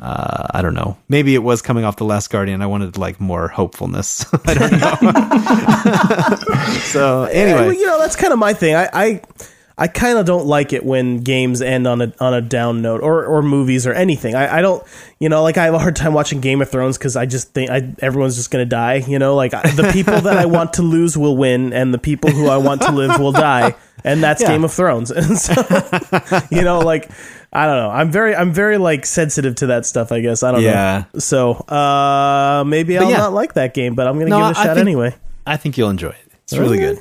[0.00, 0.96] Uh, I don't know.
[1.08, 2.62] Maybe it was coming off the Last Guardian.
[2.62, 4.26] I wanted like more hopefulness.
[4.44, 4.96] I don't know.
[6.80, 8.74] so anyway, you know that's kind of my thing.
[8.74, 9.20] I I,
[9.78, 13.02] I kind of don't like it when games end on a on a down note,
[13.02, 14.34] or or movies or anything.
[14.34, 14.82] I, I don't,
[15.20, 17.52] you know, like I have a hard time watching Game of Thrones because I just
[17.54, 18.96] think I, everyone's just gonna die.
[18.96, 21.98] You know, like I, the people that I want to lose will win, and the
[21.98, 24.48] people who I want to live will die, and that's Yeah.
[24.48, 25.10] Game of Thrones.
[25.16, 25.54] And so,
[26.50, 27.08] you know, like.
[27.54, 27.90] I don't know.
[27.90, 30.10] I'm very, I'm very like sensitive to that stuff.
[30.10, 31.04] I guess I don't Yeah.
[31.12, 31.20] know.
[31.20, 33.18] So uh, maybe I'll yeah.
[33.18, 35.14] not like that game, but I'm gonna No, give it a I shot think- anyway.
[35.46, 36.32] I think you'll enjoy it.
[36.44, 36.98] It's really good.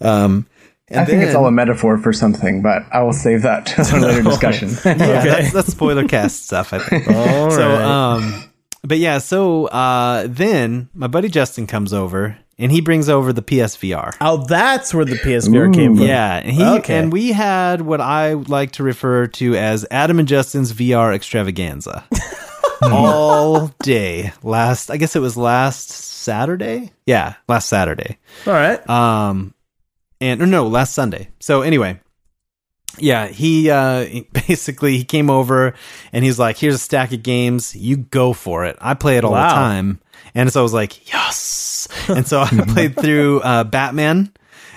[0.00, 0.46] Um,
[0.88, 3.96] and I think it's all a metaphor for something, but I will save that for
[3.96, 4.68] a later discussion.
[4.84, 5.24] yeah, Okay.
[5.24, 6.72] that's, that's spoiler cast stuff.
[6.72, 7.08] I think.
[7.08, 7.82] All so, right.
[7.82, 8.44] um,
[8.84, 13.42] but yeah, so uh, then my buddy Justin comes over and he brings over the
[13.42, 14.14] PSVR.
[14.20, 16.06] Oh, that's where the PSVR came from.
[16.06, 16.98] Yeah, and he Okay.
[16.98, 22.04] and we had what I like to refer to as Adam and Justin's VR extravaganza
[22.82, 24.32] all day.
[24.42, 26.92] Last, I guess it was last Saturday.
[27.06, 28.18] Yeah, last Saturday.
[28.46, 28.88] All right.
[28.88, 29.54] Um,
[30.20, 31.28] and or no, last Sunday.
[31.40, 32.00] So anyway,
[32.98, 35.74] yeah, he uh basically he came over
[36.12, 37.74] and he's like, "Here's a stack of games.
[37.74, 38.76] You go for it.
[38.80, 39.48] I play it all Wow.
[39.48, 40.00] the time."
[40.34, 44.32] And so I was like, "Yes!" And so I played through uh Batman.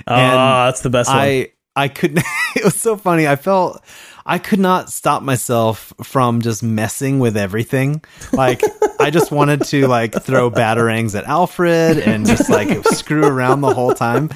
[0.08, 1.18] Oh, and that's the best one.
[1.18, 2.24] I I couldn't.
[2.56, 3.28] It was so funny.
[3.28, 3.84] I felt
[4.26, 8.02] I could not stop myself from just messing with everything.
[8.32, 8.62] Like
[8.98, 13.74] I just wanted to like throw batarangs at Alfred and just like screw around the
[13.74, 14.30] whole time.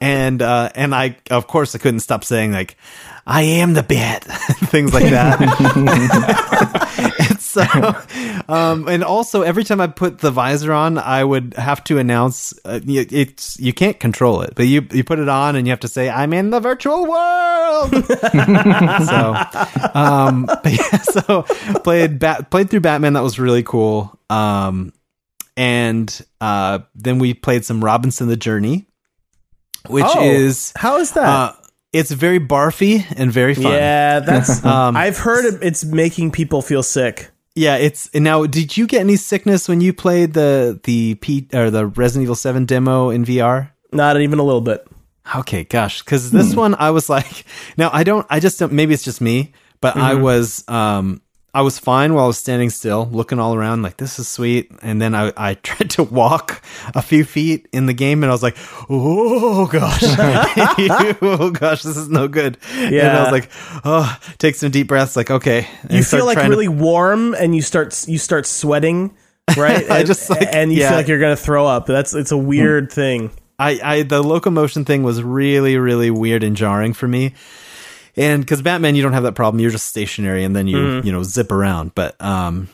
[0.00, 2.76] And uh, and I of course I couldn't stop saying like
[3.26, 4.22] I am the bat
[4.70, 5.40] things like that.
[7.56, 11.82] And so um, and also every time I put the visor on, I would have
[11.84, 15.66] to announce uh, it's you can't control it, but you you put it on and
[15.66, 17.90] you have to say I'm in the virtual world.
[18.06, 19.34] so
[19.94, 21.42] um yeah, so
[21.82, 24.18] played bat played through Batman that was really cool.
[24.30, 24.92] Um
[25.56, 28.86] and uh then we played some Robinson the Journey
[29.88, 31.24] which Oh, is how is that?
[31.28, 31.52] uh
[31.92, 33.70] it's very barfy and very fun.
[33.70, 34.64] yeah, that's.
[34.64, 37.30] Um, I've heard it's making people feel sick.
[37.54, 38.46] Yeah, it's now.
[38.46, 42.34] Did you get any sickness when you played the the P or the Resident Evil
[42.34, 43.70] Seven demo in VR?
[43.92, 44.86] Not even a little bit.
[45.36, 48.72] Okay, gosh, because this one I was like, now I don't, I just don't.
[48.72, 51.22] Maybe it's just me, but I was, um,
[51.54, 54.72] I was fine while I was standing still, looking all around, like this is sweet.
[54.82, 56.62] And then I, I tried to walk
[56.96, 58.56] a few feet in the game, and I was like,
[58.90, 60.02] oh gosh,
[61.22, 62.58] oh gosh, this is no good.
[62.74, 63.50] and I was like,
[63.84, 65.68] oh, take some deep breaths, like okay.
[65.82, 69.14] And You feel like trying to- really warm, and you start you start sweating,
[69.56, 69.88] right?
[69.90, 70.88] I And- just, like, and you yeah.
[70.88, 71.86] feel like you're gonna throw up.
[71.86, 73.30] That's it's a weird thing.
[73.58, 77.34] I, I the locomotion thing was really really weird and jarring for me
[78.16, 81.06] and because batman you don't have that problem you're just stationary and then you Mm-hmm.
[81.06, 82.68] you know zip around but um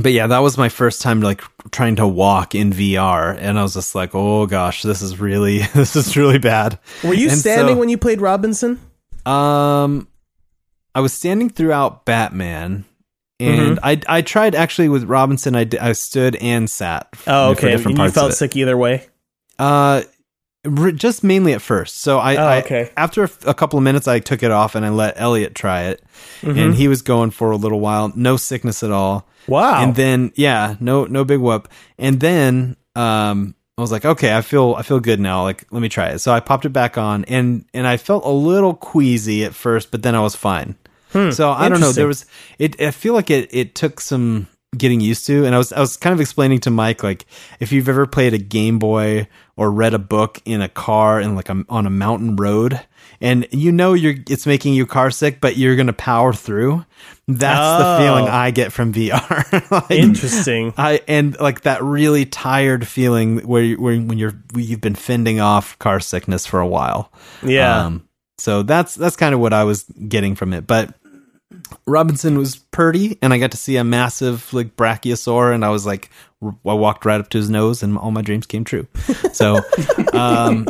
[0.00, 3.62] but yeah that was my first time like trying to walk in vr and i
[3.62, 7.38] was just like oh gosh this is really this is really bad Were you And
[7.38, 8.80] standing so- when you played Robinson?
[9.26, 10.08] um
[10.94, 12.84] i was standing throughout batman
[13.40, 13.84] and Mm-hmm.
[13.84, 15.56] I I tried actually with Robinson.
[15.56, 17.08] I, I stood and sat.
[17.26, 17.70] Oh, for okay.
[17.72, 19.08] different And you felt sick either way.
[19.58, 20.02] Uh,
[20.94, 22.00] just mainly at first.
[22.00, 22.90] So I, Oh, I- okay.
[22.96, 25.54] after a, f- a couple of minutes, I took it off and I let Elliot
[25.54, 26.02] try it,
[26.42, 26.58] Mm-hmm.
[26.58, 29.26] and he was going for a little while, no sickness at all.
[29.48, 29.82] Wow.
[29.82, 31.68] And then yeah, no no big whoop.
[31.98, 35.42] And then um, I was like, okay, I feel I feel good now.
[35.42, 36.20] Like let me try it.
[36.20, 39.90] So I popped it back on, and and I felt a little queasy at first,
[39.90, 40.76] but then I was fine.
[41.32, 41.90] So I don't know.
[41.92, 42.24] There was
[42.58, 42.80] it.
[42.80, 43.52] I feel like it.
[43.52, 46.70] It took some getting used to, and I was I was kind of explaining to
[46.70, 47.26] Mike like
[47.60, 51.36] if you've ever played a Game Boy or read a book in a car and
[51.36, 52.80] like a, on a mountain road,
[53.20, 56.84] and you know you're it's making you car sick, but you're gonna power through.
[57.28, 57.78] That's Oh.
[57.98, 59.70] the feeling I get from VR.
[59.70, 60.72] Like, Interesting.
[60.76, 65.38] I and like that really tired feeling where you, where when you're you've been fending
[65.40, 67.12] off car sickness for a while.
[67.42, 67.84] Yeah.
[67.86, 68.08] Um,
[68.38, 70.66] so that's that's kind of what I was getting from it.
[70.66, 70.94] But
[71.86, 75.84] Robinson was purdy, and I got to see a massive like brachiosaur, and I was
[75.86, 76.10] like,
[76.42, 78.86] I walked right up to his nose, and all my dreams came true.
[79.32, 79.60] So,
[80.12, 80.66] um,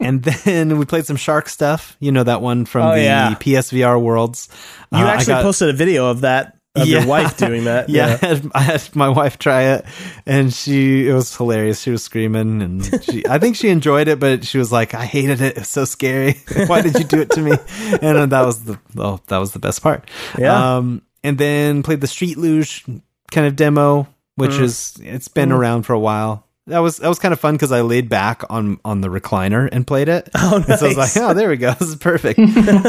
[0.00, 1.96] and then we played some shark stuff.
[2.00, 3.34] You know that one from Oh, the yeah.
[3.34, 4.48] PSVR worlds.
[4.92, 6.98] you Uh, actually got- posted a video of that of Yeah.
[7.00, 7.88] your wife doing that.
[7.88, 9.84] yeah, I had, I had my wife try it,
[10.26, 11.80] and she it was hilarious.
[11.80, 15.04] She was screaming, and she I think she enjoyed it, but she was like, "I
[15.06, 15.56] hated it.
[15.56, 16.34] It's so scary.
[16.66, 17.52] Why did you do it to me?"
[18.02, 20.08] And that was the oh, that was the best part.
[20.38, 20.76] Yeah.
[20.76, 22.84] Um, and then played the Street Luge
[23.32, 24.64] kind of demo, which Hmm.
[24.64, 26.44] is it's been around for a while.
[26.68, 29.68] That was that was kind of fun because I laid back on on the recliner
[29.70, 30.28] and played it.
[30.34, 31.72] Oh, And so I was like, oh, there we go.
[31.74, 32.38] This is perfect.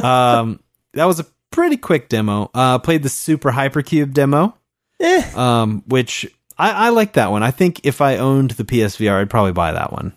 [0.04, 0.60] um,
[0.94, 2.50] that was a pretty quick demo.
[2.54, 4.56] Uh, played the Super Hypercube demo,
[5.00, 5.32] Eh.
[5.36, 6.26] um, which
[6.58, 7.44] I, I like that one.
[7.44, 10.14] I think if I owned the PSVR, I'd probably buy that one.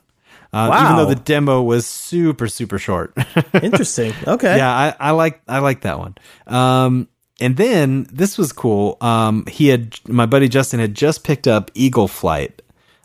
[0.53, 3.14] Uh, Even though the demo was super super short.
[3.62, 4.12] Interesting.
[4.27, 4.57] Okay.
[4.57, 6.16] yeah, I, I like I like that one.
[6.49, 7.07] Um,
[7.40, 8.97] and then this was cool.
[9.01, 12.62] Um, he had my buddy Justin had just picked up Eagle Flight.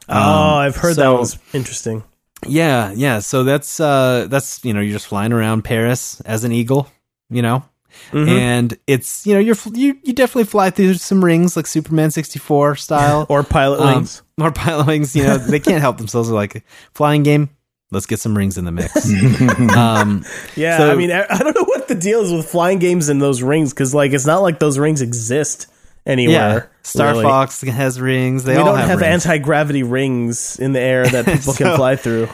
[0.09, 2.03] oh, I've heard that so- was interesting.
[2.47, 3.19] Yeah, yeah.
[3.19, 6.89] So that's uh that's you know you're just flying around Paris as an eagle,
[7.29, 7.63] you know,
[8.11, 8.29] Mm-hmm.
[8.29, 12.75] and it's you know you're you you definitely fly through some rings like Superman 64
[12.75, 14.21] style Or pilot um, wings.
[14.39, 15.15] or Pilotwings.
[15.15, 16.29] You know they can't help themselves.
[16.29, 17.49] They're like flying game.
[17.91, 18.95] Let's get some rings in the mix.
[19.77, 22.79] um, Yeah, so- I mean, I I don't know what the deal is with flying
[22.79, 25.67] games and those rings because, like, it's not like those rings exist
[26.05, 26.71] yeah, anywhere.
[26.81, 27.23] Star really.
[27.23, 28.43] Fox has rings.
[28.43, 29.25] They We all don't have, have, rings.
[29.25, 32.27] anti gravity rings in the air that people So- can fly through.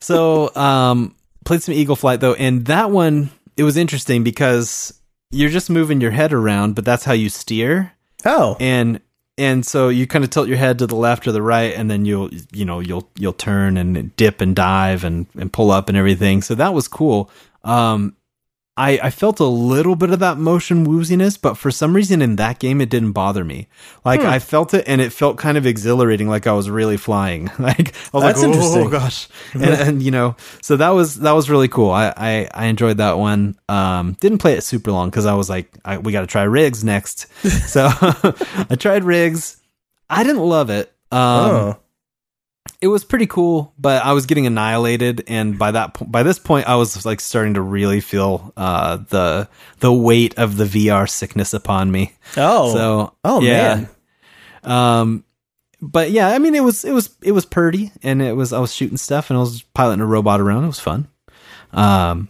[0.00, 4.98] so um played some eagle flight though and that one it was interesting because
[5.30, 7.92] you're just moving your head around but that's how you steer.
[8.24, 9.00] Oh, and
[9.36, 11.90] and so you kind of tilt your head to the left or the right and
[11.90, 15.90] then you'll you know you'll you'll turn and dip and dive and and pull up
[15.90, 16.40] and everything.
[16.40, 17.30] So that was cool.
[17.62, 18.16] Um
[18.80, 22.36] I, I felt a little bit of that motion wooziness, but for some reason in
[22.36, 23.68] that game it didn't bother me.
[24.06, 27.50] Like I felt it and it felt kind of exhilarating, like I was really flying.
[27.60, 28.90] Like I was That's like, oh, interesting.
[28.90, 31.90] gosh, and, and you know, so that was that was really cool.
[31.90, 33.58] I I, I enjoyed that one.
[33.68, 36.44] Um, didn't play it super long because I was like, I, we got to try
[36.44, 37.26] rigs next.
[37.68, 39.60] so I tried rigs.
[40.08, 40.90] I didn't love it.
[41.12, 41.80] Um, oh.
[42.80, 46.38] It was pretty cool, but I was getting annihilated, and by that po- by this
[46.38, 49.48] point, I was like starting to really feel uh, the
[49.80, 52.14] the weight of the VR sickness upon me.
[52.36, 52.72] Oh.
[52.72, 53.74] So, oh yeah.
[53.74, 53.88] man.
[54.62, 55.24] Um,
[55.80, 58.60] but yeah, I mean, it was it was it was purdy, and it was I
[58.60, 60.64] was shooting stuff, and I was piloting a robot around.
[60.64, 61.08] It was fun.
[61.72, 62.28] Um,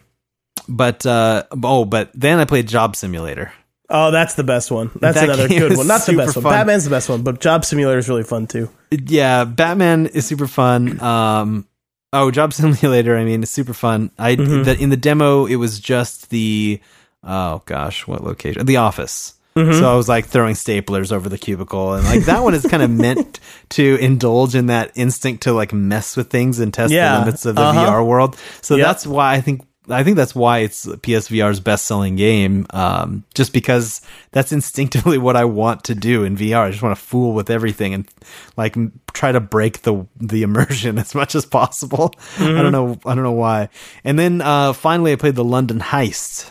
[0.68, 3.52] but uh, oh, but then I played Job Simulator.
[3.92, 4.90] Oh, that's the best one.
[5.00, 5.86] That's That another good one.
[5.88, 6.44] Not the best one.
[6.44, 8.70] Batman's the best one, but Job Simulator is really fun too.
[8.90, 11.00] yeah, Batman is super fun.
[11.00, 11.66] Um,
[12.12, 13.16] oh, Job Simulator.
[13.16, 14.10] I mean, it's super fun.
[14.18, 14.62] I Mm-hmm.
[14.62, 16.80] the, in the demo, it was just the
[17.24, 18.64] oh gosh, what location?
[18.64, 19.34] The office.
[19.56, 19.80] Mm-hmm.
[19.80, 22.84] So I was like throwing staplers over the cubicle, and like that one is kind
[22.84, 27.14] of meant to indulge in that instinct to like mess with things and test Yeah.
[27.18, 27.86] the limits of the Uh-huh.
[27.90, 28.36] VR world.
[28.62, 28.86] So Yep.
[28.86, 29.62] that's why I think.
[29.88, 35.36] I think that's why it's PSVR's best selling game, um, just because that's instinctively what
[35.36, 36.66] I want to do in VR.
[36.66, 38.08] I just want to fool with everything and
[38.56, 38.76] like
[39.12, 42.14] try to break the the immersion as much as possible.
[42.38, 42.62] I Mm-hmm.
[42.62, 43.68] don't know, I don't know why.
[44.04, 46.50] And then uh, finally, I played the London Heist.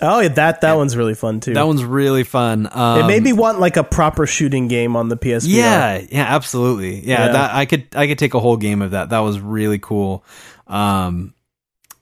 [0.00, 1.54] Oh, yeah, that that one's really fun too.
[1.54, 2.68] That one's really fun.
[2.72, 5.46] Um, it made me want like a proper shooting game on the PSVR.
[5.48, 7.00] Yeah, yeah, absolutely.
[7.00, 7.32] Yeah, Yeah.
[7.32, 9.10] that I could I could take a whole game of that.
[9.10, 10.24] That was really cool.
[10.68, 11.34] Um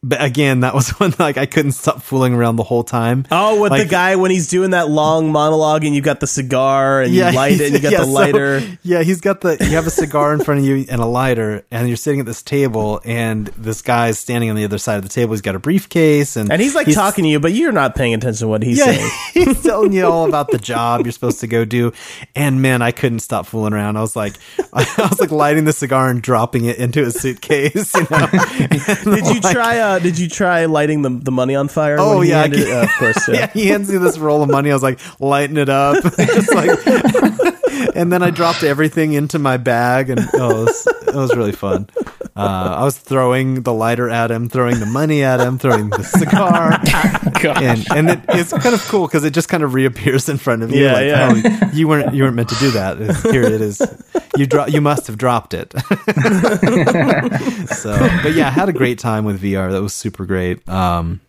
[0.09, 3.27] but again, that was one like I couldn't stop fooling around the whole time.
[3.31, 7.03] Oh, with the guy when he's doing that long monologue and you've got the cigar
[7.03, 8.63] and you light it and you got yeah, the so- lighter.
[8.83, 11.65] yeah, he's got the you have a cigar in front of you and a lighter,
[11.71, 15.03] and you're sitting at this table, and this guy's standing on the other side of
[15.03, 15.33] the table.
[15.33, 18.15] He's got a briefcase, and And he's like talking to you, but you're not paying
[18.15, 19.11] attention to what he's Yeah, saying.
[19.35, 21.93] he's telling you all about the job you're supposed to go do,
[22.35, 23.97] and man, I couldn't stop fooling around.
[23.97, 24.35] I was like,
[24.73, 27.93] I was like lighting the cigar and dropping it into a suitcase.
[27.95, 28.27] You know?
[29.17, 29.79] Did you try?
[29.79, 31.97] Uh, Uh, did you try lighting the, the money on fire?
[31.99, 33.29] Oh, yeah, handed Uh, of course.
[33.29, 33.47] yeah, Yeah.
[33.53, 34.71] he hands me this roll of money.
[34.71, 36.71] I was like lighting it up, just like,
[37.97, 41.53] and then I dropped everything into my bag, and oh, it was, it was really
[41.53, 41.89] fun.
[42.37, 46.03] Uh, I was throwing the lighter at him, throwing the money at him, throwing the
[46.03, 46.73] cigar,
[47.63, 50.63] and and it, it's kind of cool because it just kind of reappears in front
[50.63, 50.85] of you.
[50.85, 51.61] Yeah, like, yeah.
[51.63, 52.99] oh, you weren't you weren't meant to do that.
[53.33, 53.81] Here it is.
[54.37, 55.73] You dro- You must have dropped it.
[57.71, 59.71] so, but yeah, I had a great time with VR.
[59.71, 60.69] That was super great.
[60.69, 61.21] Um,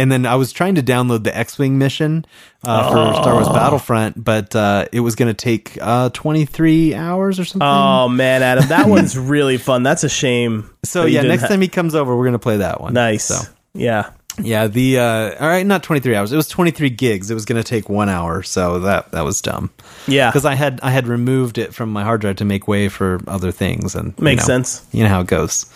[0.00, 2.24] and then I was trying to download the X-wing mission
[2.64, 7.38] uh, for Star Wars Battlefront, but uh, it was going to take uh, 23 hours
[7.38, 7.66] or something.
[7.66, 9.82] Oh man, Adam, that one's really fun.
[9.82, 10.70] That's a shame.
[10.84, 12.94] so yeah, next ha- time he comes over, we're going to play that one.
[12.94, 13.24] Nice.
[13.24, 13.40] So
[13.74, 14.10] Yeah.
[14.42, 16.32] yeah, the uh, all right, not 23 hours.
[16.32, 17.30] It was 23 gigs.
[17.30, 19.70] It was going to take one hour, so that that was dumb.
[20.06, 20.30] Yeah.
[20.30, 23.20] because I had I had removed it from my hard drive to make way for
[23.26, 24.86] other things, and you Makes know, sense.
[24.92, 25.66] You know how it goes.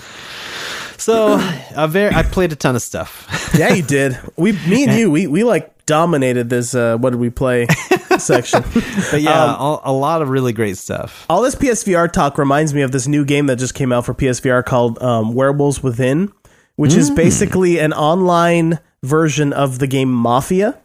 [0.98, 1.38] So
[1.76, 3.28] a very, I played a ton of stuff.
[3.54, 4.18] Yeah, you did.
[4.36, 6.74] We, me and you, we, we like dominated this.
[6.74, 7.66] Uh, what did we play
[8.18, 8.64] section?
[9.12, 11.24] But yeah, Um, all, a lot of really great stuff.
[11.30, 14.12] All this PSVR talk reminds me of this new game that just came out for
[14.12, 16.32] PSVR called um, Werewolves Within,
[16.74, 17.16] which is Mm.
[17.16, 20.76] basically an online version of the game Mafia.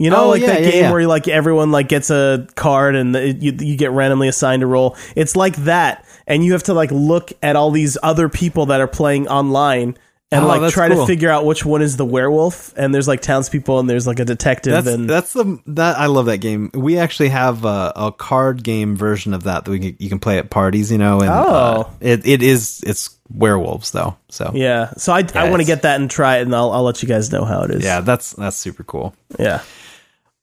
[0.00, 0.92] You know, Oh, like yeah, that yeah, game yeah.
[0.92, 4.66] where like everyone like gets a card and the, you you get randomly assigned a
[4.66, 4.96] role.
[5.14, 8.80] It's like that, and you have to like look at all these other people that
[8.80, 9.96] are playing online.
[10.32, 11.02] And Oh, like try cool.
[11.02, 14.18] to figure out which one is the werewolf, and there's like townspeople, and there's like
[14.18, 16.68] a detective, That's and that's the that I love that game.
[16.74, 20.18] We actually have a, a card game version of that that we can, you can
[20.18, 20.90] play at parties.
[20.90, 21.90] You know, and uh, Oh.
[22.00, 24.16] it it is it's werewolves though.
[24.28, 24.90] So yeah.
[24.96, 27.08] So I I want to get that and try it, and I'll I'll let you
[27.08, 27.84] guys know how it is.
[27.84, 29.14] yeah, that's that's super cool.
[29.38, 29.62] yeah.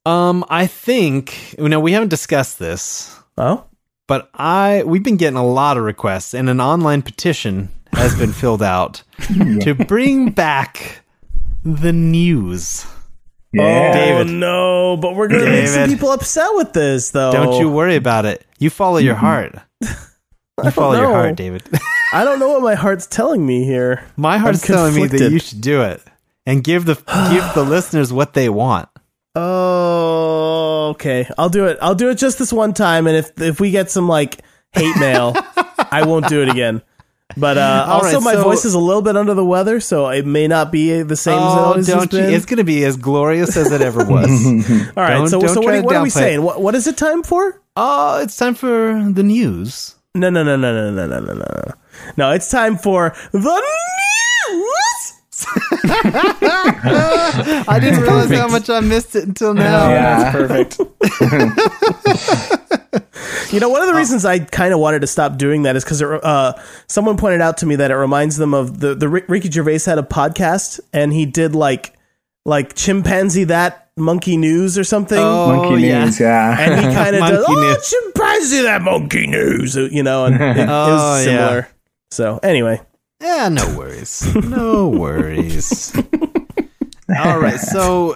[0.05, 3.65] Um, I think you know we haven't discussed this, Oh,
[4.13, 8.31] but I we've been getting a lot of requests, and an online petition has been
[8.43, 9.01] filled out
[9.61, 11.01] to bring back
[11.63, 12.85] the news.
[13.51, 13.63] Yeah.
[13.63, 14.27] Oh, David.
[14.27, 14.97] Oh no!
[14.97, 17.31] But we're gonna make some people upset with this, though.
[17.31, 18.45] Don't you worry about it.
[18.59, 19.25] You follow your mm-hmm.
[19.25, 19.55] heart.
[20.63, 21.13] You follow your know.
[21.13, 21.63] heart, David.
[22.13, 24.05] I don't know what my heart's telling me here.
[24.15, 25.99] My heart's I'm telling me that you should do it
[26.45, 28.87] and give the give the listeners what they want.
[29.35, 31.27] Oh, okay.
[31.37, 31.77] I'll do it.
[31.81, 34.41] I'll do it just this one time, and if if we get some like
[34.71, 35.33] hate mail,
[35.91, 36.81] I won't do it again.
[37.35, 40.07] But uh, also, right, my so- voice is a little bit under the weather, so
[40.09, 42.19] it may not be the same as it Oh, always don't you?
[42.19, 42.33] been.
[42.33, 44.29] It's going to be as glorious as it ever was.
[44.95, 45.15] All right.
[45.15, 46.43] don't- so, don't so what, are, what are we saying?
[46.43, 47.59] What, what is it time for?
[47.75, 49.95] oh, it's time for the news.
[50.13, 51.73] No, no, no, no, no, no, no, no, no, no.
[52.17, 53.63] No, it's time for the news.
[55.85, 59.89] I didn't realize how much I missed it until now.
[59.89, 60.31] Yeah.
[60.31, 60.79] Perfect.
[63.53, 65.83] you know, one of the reasons I kind of wanted to stop doing that is
[65.83, 69.49] because uh, someone pointed out to me that it reminds them of the the Ricky
[69.51, 71.93] Gervais had a podcast and he did like
[72.45, 75.17] like chimpanzee that monkey news or something.
[75.19, 76.05] Oh, Monkey yeah.
[76.05, 76.57] news, yeah.
[76.59, 77.89] and he kind of does, Monkey oh, news.
[77.89, 81.31] chimpanzee that monkey news, you know, and it, it Oh, was yeah.
[81.31, 81.67] similar.
[82.11, 82.81] So anyway,
[83.23, 84.35] Yeah, no worries.
[84.35, 85.95] No worries.
[87.19, 88.15] All right, so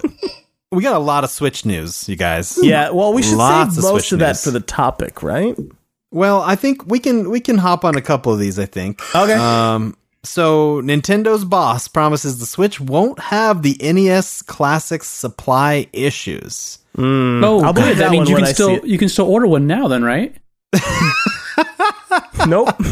[0.72, 2.60] we got a lot of Switch news, you guys.
[2.62, 2.90] yeah.
[2.90, 4.44] Well, we should Lots save of most Switch of that news.
[4.44, 5.56] for the topic, right?
[6.12, 8.60] Well, I think we can we can hop on a couple of these.
[8.60, 9.02] I think.
[9.16, 9.34] Okay.
[9.34, 9.96] Um.
[10.24, 16.80] So Nintendo's boss promises the Switch won't have the NES Classics supply issues.
[16.98, 17.98] Oh, I'll believe good.
[17.98, 18.86] that That means one you when can I see still it.
[18.86, 20.36] you can still order one now, then, right?
[22.48, 22.70] nope.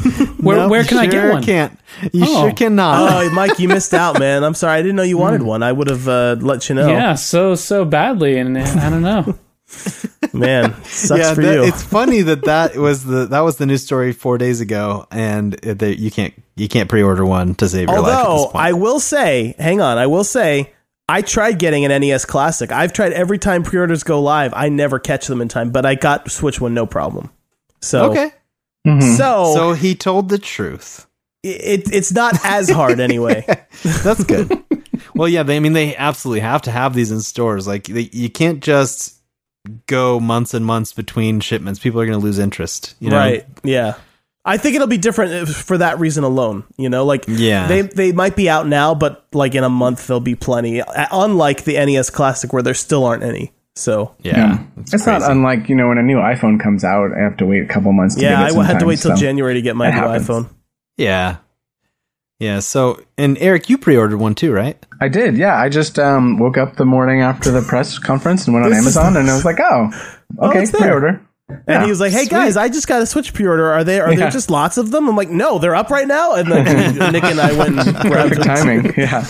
[0.41, 1.43] Where No, where you can I get sure one?
[1.43, 1.79] Can't
[2.13, 2.41] you Oh.
[2.41, 3.11] sure cannot?
[3.25, 4.43] Oh, Mike, you missed out, man.
[4.43, 4.79] I'm sorry.
[4.79, 5.63] I didn't know you wanted one.
[5.63, 6.87] I would have uh, let you know.
[6.89, 9.37] Yeah, so so badly, and uh, I don't know.
[10.33, 11.63] Man, sucks yeah, for that- you.
[11.63, 15.53] it's funny that that was the that was the news story four days ago, and
[15.53, 18.11] that you can't you can't pre-order one to save your life.
[18.11, 18.51] At this Although.
[18.59, 20.73] I will say, hang on, I will say,
[21.07, 22.71] I tried getting an NES Classic.
[22.71, 24.53] I've tried every time pre-orders go live.
[24.53, 27.31] I never catch them in time, but I got Switch one no problem.
[27.81, 28.31] So okay,
[28.85, 31.07] so, so he told the truth.
[31.43, 33.43] it, it's not as hard anyway.
[33.83, 34.63] That's good.
[35.15, 37.67] well, yeah, they, I mean, they absolutely have to have these in stores.
[37.67, 39.15] Like, they, you can't just
[39.87, 41.79] go months and months between shipments.
[41.79, 42.95] People are going to lose interest.
[42.99, 43.17] You know?
[43.17, 43.45] Right?
[43.63, 43.95] Yeah.
[44.47, 46.63] I think it'll be different if- for that reason alone.
[46.77, 47.67] You know, like Yeah.
[47.67, 50.81] they they might be out now, but like in a month there'll be plenty.
[50.81, 53.53] Uh, Unlike the NES Classic, where there still aren't any.
[53.77, 57.19] So Yeah, It's, it's, not unlike, you know, when a new iPhone comes out, I
[57.19, 59.15] have to wait a couple months to yeah, get it I had to wait till
[59.15, 59.21] so.
[59.21, 60.27] January to get my new happens.
[60.27, 60.49] iPhone.
[60.97, 61.37] yeah,
[62.39, 62.59] yeah.
[62.59, 64.77] So, and Eric, you pre-ordered one too, right?
[65.01, 65.55] I did, yeah.
[65.59, 69.17] I just um, woke up the morning after the press conference and went on Amazon,
[69.17, 69.89] and I was like, oh,
[70.41, 71.21] okay, it's pre-order.
[71.47, 71.83] And Yeah.
[71.83, 72.31] he was like, "Hey Sweet.
[72.31, 73.71] guys, I just got a Switch pre-order.
[73.71, 76.33] Are they are there just lots of them?" I'm like, "No, they're up right now."
[76.33, 76.65] And then
[77.13, 79.23] Nick and I went and grabbed Perfect timing, yeah.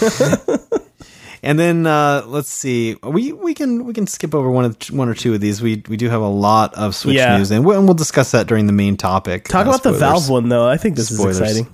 [1.45, 5.07] And then uh, let's see, we we can we can skip over one of one
[5.09, 5.61] or two of these.
[5.61, 7.37] We we do have a lot of Switch Yeah.
[7.37, 9.45] news, and we'll, and we'll discuss that during the main topic.
[9.47, 9.91] Talk Uh, about the.
[9.93, 10.67] Valve one though.
[10.67, 11.39] I think this Spoilers.
[11.39, 11.73] is exciting.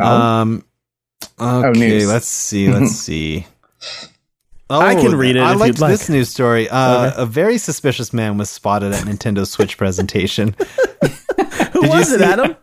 [0.00, 0.64] Um.
[1.40, 2.06] Okay, news.
[2.08, 2.68] let's see.
[2.72, 3.46] Let's see.
[4.68, 5.90] Oh, I can read it I if liked you'd like.
[5.92, 6.68] this news story.
[6.68, 7.22] Uh, Okay.
[7.22, 10.54] A very suspicious man was spotted at Nintendo Switch presentation.
[11.72, 12.56] Who you was it, Adam?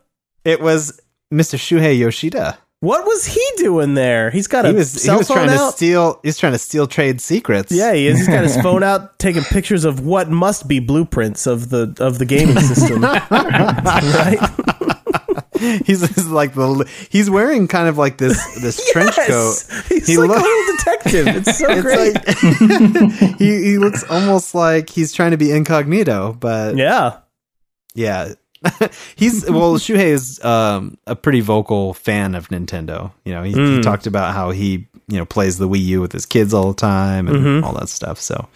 [0.44, 1.00] It was
[1.34, 1.58] Mr.
[1.58, 2.58] Shuhei Yoshida.
[2.84, 4.30] What was he doing there?
[4.30, 5.70] He's got a He was cell he was phone trying out.
[5.72, 6.20] to steal.
[6.22, 7.72] He's trying to steal trade secrets.
[7.72, 8.18] yeah, he is.
[8.18, 12.20] He's got his phone out, taking pictures of what must be blueprints of the of
[12.20, 13.02] the gaming system.
[13.04, 14.38] right?
[15.86, 16.90] he's, he's like the.
[17.10, 19.28] He's wearing kind of like this this trench coat.
[19.30, 19.88] Yes!
[19.88, 21.28] He's He like look- a little detective.
[21.38, 22.16] It's so It's great.
[23.22, 27.20] like he he looks almost like he's trying to be incognito, but yeah.
[27.96, 28.34] Yeah.
[29.16, 33.12] He's well, Shuhei is um, a pretty vocal fan of Nintendo.
[33.26, 33.76] You know, he, Hmm.
[33.76, 36.70] he talked about how he you know plays the Wii U with his kids all
[36.70, 38.20] the time and all that stuff.
[38.20, 38.48] So,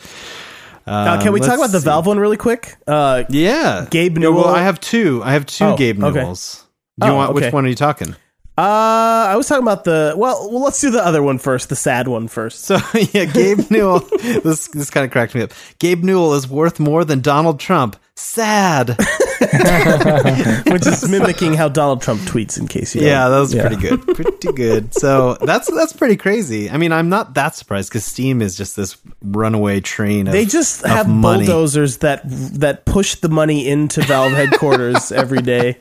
[0.85, 1.85] Now, um, can we talk about the see.
[1.85, 2.75] Valve one really quick?
[2.87, 5.21] Uh, Yeah, Gabe No, well, Newell- I have two.
[5.23, 6.19] I have two Oh, Gabe okay.
[6.21, 6.63] Newells.
[6.99, 7.45] Do you Oh, want okay.
[7.45, 8.15] which one are you talking?
[8.57, 10.63] uh, I was talking about the well, well.
[10.63, 12.63] Let's do the other one first, the sad one first.
[12.63, 12.77] So
[13.11, 13.99] yeah, Gabe Newell.
[13.99, 15.51] this this kind of cracked me up.
[15.79, 17.97] Gabe Newell is worth more than Donald Trump.
[18.15, 18.97] Sad.
[20.71, 22.57] which is mimicking how Donald Trump tweets.
[22.59, 23.67] In case you, Yeah, that was yeah.
[23.67, 24.01] pretty good.
[24.15, 24.93] Pretty good.
[24.93, 26.69] So that's that's pretty crazy.
[26.69, 30.27] I mean, I'm not that surprised because Steam is just this runaway train.
[30.27, 31.45] Of, They just have money.
[31.45, 35.77] bulldozers that that push the money into Valve headquarters every day.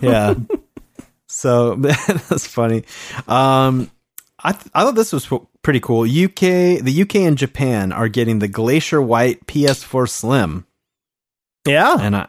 [0.00, 0.34] Yeah.
[1.26, 2.84] so that's funny.
[3.28, 3.90] Um,
[4.44, 5.28] I th- I thought this was
[5.62, 6.02] pretty cool.
[6.02, 10.66] UK, the UK and Japan are getting the Glacier White PS4 Slim,
[11.64, 12.26] Yeah, and I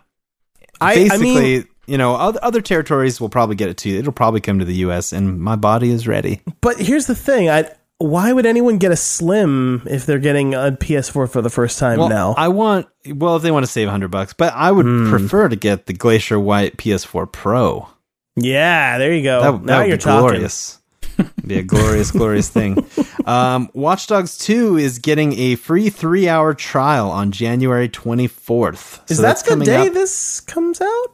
[0.82, 1.26] I, I basically.
[1.34, 3.90] mean, you know, other, territories will probably get it too.
[3.92, 5.12] It'll probably come to the U.S.
[5.14, 6.42] and my body is ready.
[6.62, 7.70] but here's the thing: I
[8.00, 12.00] why would anyone get a Slim if they're getting a PS4 for the first time
[12.00, 12.34] Well, now?
[12.38, 15.10] I want well if they want to save hundred bucks, but I would Hmm.
[15.10, 17.88] prefer to get the Glacier White PS4 Pro.
[18.36, 19.42] yeah, there you go.
[19.42, 20.28] That, now that would you're be talking.
[20.30, 20.80] glorious.
[21.48, 22.86] be a glorious, glorious thing.
[23.26, 29.10] Um, Watch Dogs Two is getting a free three-hour trial on January twenty-fourth.
[29.12, 31.06] Is that the day this comes out?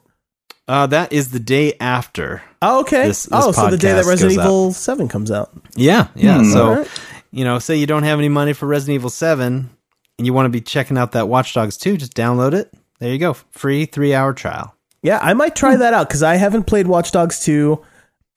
[0.67, 2.43] Uh, that is the day after.
[2.61, 3.07] Oh, okay.
[3.07, 4.45] This- this oh, so the day that Resident goes up.
[4.45, 5.51] Evil Seven comes out.
[5.75, 6.39] Yeah, yeah.
[6.39, 6.51] Hmm.
[6.51, 7.01] so Alright.
[7.31, 9.69] you know, say you don't have any money for Resident Evil Seven,
[10.17, 12.71] and you want to be checking out that Watch Dogs Two, just download it.
[12.99, 14.75] There you go, free three-hour trial.
[15.01, 17.81] Yeah, I might try that out because I haven't played Watch Dogs 2.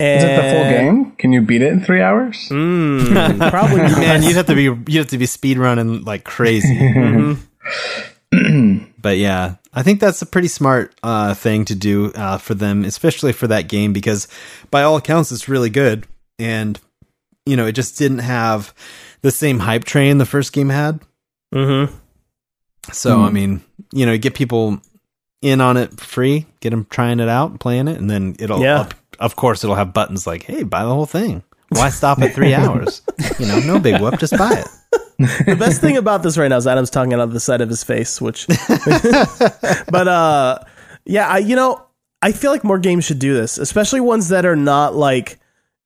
[0.01, 1.13] And, Is it the full game?
[1.13, 2.49] Can you beat it in three hours?
[2.49, 6.77] Mm, probably Man, you'd have to be you'd have to be speed running like crazy.
[9.01, 12.85] but yeah, I think that's a pretty smart uh, thing to do uh, for them,
[12.85, 14.27] especially for that game, because
[14.71, 16.07] by all accounts, it's really good.
[16.39, 16.81] And
[17.47, 18.75] you know, it just didn't have
[19.21, 21.01] the same hype train the first game had.
[21.55, 21.95] Mm-hmm.
[22.93, 23.63] So I mean,
[23.93, 24.81] you know, get people
[25.43, 28.61] in on it free, get them trying it out, playing it, and then it'll.
[28.61, 28.81] Yeah.
[28.81, 32.35] Up, of course, it'll have buttons like, "Hey, buy the whole thing." Why stop at
[32.35, 33.01] three hours?
[33.39, 34.69] You know, no big whoop, just buy it.
[35.47, 37.69] the best thing about this right now is Adam's talking out of the side of
[37.71, 38.47] his face, which,
[39.91, 40.59] but uh,
[41.05, 41.83] yeah, I you know
[42.21, 45.39] I feel like more games should do this, especially ones that are not like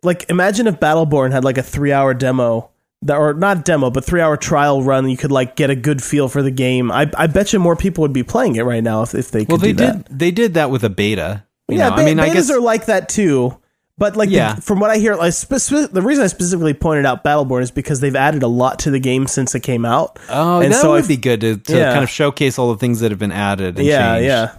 [0.02, 2.70] like imagine if Battleborn had like a three hour demo
[3.02, 5.08] that or not demo but three hour trial run.
[5.08, 6.90] You could like get a good feel for the game.
[6.90, 9.40] I I bet you more people would be playing it right now if if they
[9.44, 10.04] could Well, they did.
[10.04, 10.18] that.
[10.18, 11.44] They did that with a beta.
[11.68, 13.56] You yeah, know, be- I mean, I betas guess are like that too.
[13.98, 17.24] But like, the- from what I hear, like speci- the reason I specifically pointed out
[17.24, 20.18] Battleborn is because they've added a lot to the game since it came out.
[20.28, 21.92] Oh, And that so would I- be good to, to Yeah.
[21.92, 23.78] kind of showcase all the things that have been added.
[23.78, 24.26] And yeah, changed.
[24.28, 24.52] yeah.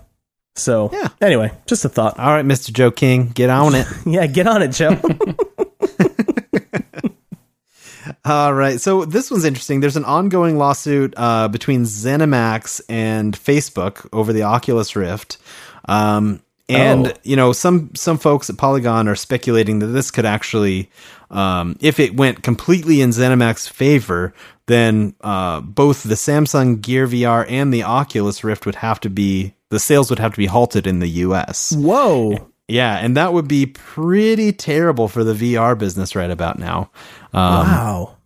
[0.56, 1.08] So Yeah.
[1.22, 2.18] Anyway, just a thought.
[2.20, 2.74] All right, Mr.
[2.74, 3.86] Joe King, get on it.
[4.08, 5.00] Yeah, get on it, Joe.
[8.26, 9.80] All right, so this one's interesting.
[9.82, 15.38] There's an ongoing lawsuit uh, between ZeniMax and Facebook over the Oculus Rift.
[15.86, 17.14] Um, and Oh.
[17.24, 20.90] you know, some some folks at Polygon are speculating that this could actually,
[21.32, 24.34] um, if it went completely in ZeniMax's favor,
[24.66, 29.54] then uh, both the Samsung Gear VR and the Oculus Rift would have to be
[29.70, 31.74] the sales would have to be halted in the U.S.
[31.78, 32.50] Whoa.
[32.70, 36.90] Yeah, and that would be pretty terrible for the VR business right about now.
[37.34, 38.18] Um, wow.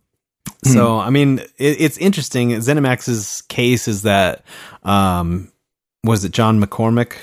[0.64, 2.50] So, I mean, it, it's interesting.
[2.50, 4.44] ZeniMax's case is that,
[4.82, 5.52] um,
[6.04, 7.14] was it John McCormick?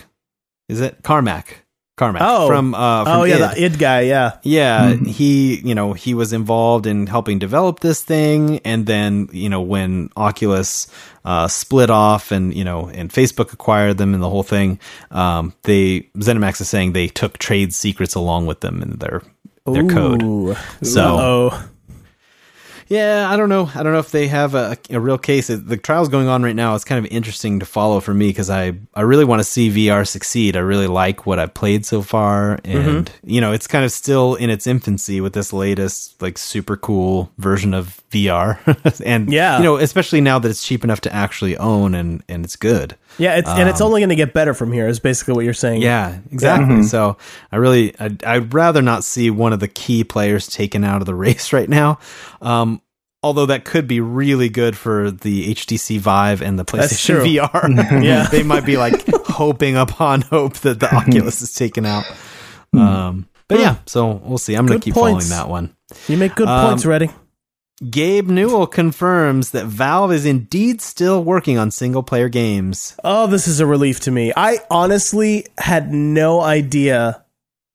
[0.69, 1.65] Is it Carmack?
[1.97, 2.47] Carmack Oh.
[2.47, 3.41] from uh, from Oh yeah, id.
[3.41, 4.01] the id guy.
[4.01, 4.37] Yeah.
[4.43, 9.49] Yeah, he, you know, he was involved in helping develop this thing, and then, you
[9.49, 10.87] know, when Oculus
[11.25, 14.79] uh, split off, and you know, and Facebook acquired them, and the whole thing,
[15.11, 19.21] um, they ZeniMax is saying they took trade secrets along with them in their
[19.65, 20.55] their code.
[20.81, 21.63] So- Uh-oh.
[22.89, 23.69] Yeah, I don't know.
[23.75, 25.47] I don't know if they have a, a real case.
[25.47, 26.73] The trial's going on right now.
[26.73, 29.69] It's kind of interesting to follow for me because I, I really want to see
[29.69, 30.57] VR succeed.
[30.57, 32.59] I really like what I've played so far.
[32.65, 33.29] And, Mm-hmm.
[33.29, 37.31] you know, it's kind of still in its infancy with this latest, like, super cool
[37.37, 38.57] version of VR.
[39.05, 39.57] and, Yeah.
[39.59, 42.95] you know, especially now that it's cheap enough to actually own and, and it's good.
[43.19, 44.87] Yeah, it's, and it's only going to get better from here.
[44.87, 45.77] Is basically what you're saying.
[45.77, 46.83] Um, Yeah, exactly.
[46.83, 47.17] So
[47.51, 51.05] I really, I'd, I'd rather not see one of the key players taken out of
[51.05, 51.99] the race right now.
[52.41, 52.81] Um,
[53.21, 57.37] although that could be really good for the HTC Vive and the That's PlayStation.
[57.49, 58.01] VR.
[58.03, 58.27] Yeah.
[58.31, 62.05] they might be like hoping upon hope that the Oculus is taken out.
[62.73, 64.55] Um, but yeah, so we'll see.
[64.55, 65.27] I'm going to keep points.
[65.27, 65.75] following that one.
[66.07, 67.11] You make good Um, points, Redding.
[67.87, 72.97] Gabe Newell confirms that Valve is indeed still working on single player games.
[73.05, 74.33] Oh, this is a relief to me.
[74.35, 77.23] I honestly had no idea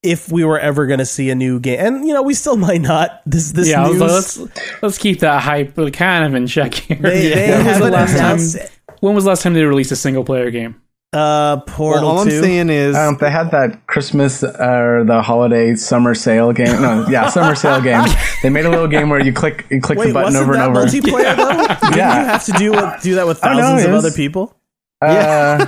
[0.03, 2.57] if we were ever going to see a new game, and you know, we still
[2.59, 3.23] might not.
[3.25, 3.99] This this yeah, news.
[3.99, 6.99] like, let's let's keep that hype kind of in check here.
[6.99, 9.97] they, they when, was the last time, when was the last time they released a
[9.97, 10.83] single player game?
[11.15, 12.43] Uh, Portal Well, all I'm 2.
[12.43, 16.83] saying is, Um, they had that Christmas or the holiday summer sale game.
[16.83, 18.05] No, yeah, summer sale game.
[18.43, 20.53] They made a little game where you click you click Wait, the button wasn't over
[20.55, 20.87] that and over.
[20.87, 21.67] multiplayer though?
[21.89, 22.21] Didn't Yeah.
[22.21, 24.15] you have to do with, do that with I don't know, thousands of was- other
[24.17, 24.55] people?
[25.03, 25.67] Uh,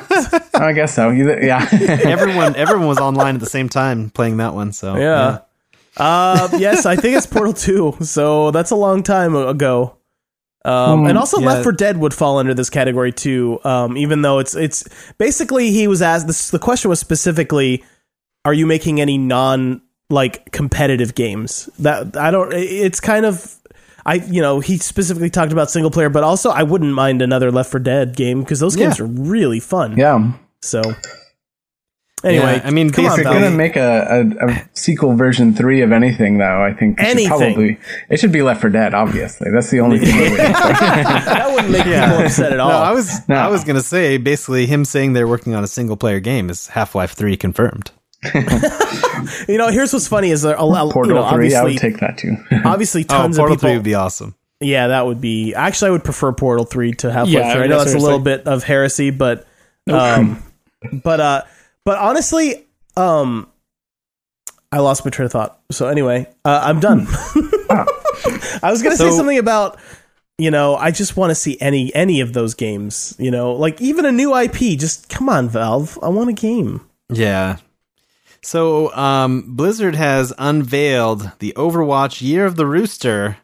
[0.55, 1.11] I guess so.
[1.11, 1.66] Yeah.
[1.70, 4.72] everyone everyone was online at the same time playing that one.
[4.72, 5.38] So Yeah.
[5.99, 7.97] Uh, yes, I think it's Portal 2.
[8.03, 9.95] So that's a long time ago.
[10.66, 11.46] Um, and also yeah.
[11.46, 13.60] Left 4 Dead would fall under this category too.
[13.62, 14.84] Um, even though it's it's
[15.16, 17.84] basically he was asked this the question was specifically
[18.44, 21.70] are you making any non like competitive games?
[21.78, 23.56] That I don't it's kind of
[24.04, 27.52] I you know, he specifically talked about single player, but also I wouldn't mind another
[27.52, 29.96] Left 4 Dead game because those games are really fun.
[29.96, 30.32] yeah.
[30.62, 30.82] So
[32.26, 35.54] anyway, Yeah, I mean, come If on, you're gonna make a, a, a sequel version
[35.54, 37.28] three of anything, though, I think it should Anything.
[37.38, 37.78] probably
[38.10, 38.94] it should be Left 4 Dead.
[38.94, 40.14] Obviously, that's the only thing.
[40.16, 40.52] we're waiting for.
[40.52, 42.68] that wouldn't make people upset at all.
[42.70, 43.36] No, I was No.
[43.36, 46.68] I was gonna say basically him saying they're working on a single player game is
[46.68, 47.90] Half Life Three confirmed.
[49.48, 51.98] You know, here's what's funny is a, a, you Portal know, three, I would take
[51.98, 52.36] that too.
[52.64, 53.68] obviously Oh, tons Portal of people.
[53.70, 54.34] Three would be awesome.
[54.60, 55.54] yeah, that would be.
[55.54, 57.62] Actually, I would prefer Portal Three to Half Life Yeah, Three.
[57.64, 59.46] I know yeah, that's a little bit of heresy, but
[59.90, 60.42] um,
[61.02, 61.42] but uh,
[61.87, 62.66] but honestly,
[62.97, 63.49] um,
[64.70, 65.59] I lost my train of thought.
[65.70, 67.07] So anyway, uh, I'm done.
[67.70, 69.78] I was gonna say something about.
[70.39, 73.14] You know, I just want to see any any of those games.
[73.18, 74.78] You know, like even a new IP.
[74.78, 75.99] Just come on, Valve.
[76.03, 76.87] I want a game.
[77.09, 77.57] Yeah.
[78.43, 83.39] So, um, Blizzard has unveiled the Overwatch Year of the Rooster,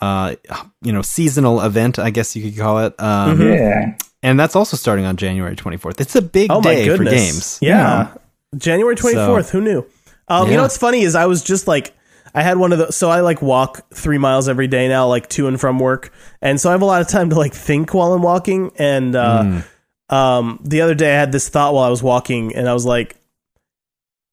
[0.00, 0.34] uh,
[0.82, 3.00] you know, seasonal event, I guess you could call it.
[3.00, 3.96] Um, Yeah.
[4.26, 6.00] And that's also starting on January 24th.
[6.00, 7.60] It's a big Oh my day for games.
[7.62, 8.12] Yeah.
[8.56, 9.50] January 24th.
[9.50, 9.86] Who knew?
[10.26, 11.94] Um, You know what's funny is I was just like,
[12.34, 15.28] I had one of the, so I like walk three miles every day now, like
[15.30, 16.12] to and from work.
[16.42, 18.72] And so I have a lot of time to like think while I'm walking.
[18.76, 19.62] And, uh,
[20.08, 22.84] um, the other day I had this thought while I was walking and I was
[22.84, 23.14] like,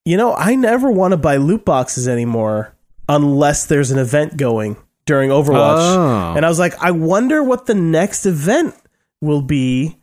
[0.05, 2.73] you know, I never want to buy loot boxes anymore
[3.07, 4.75] unless there's an event going
[5.05, 5.77] during Overwatch.
[5.77, 6.33] Oh.
[6.35, 8.73] And I was like, I wonder what the next event
[9.23, 9.97] will be.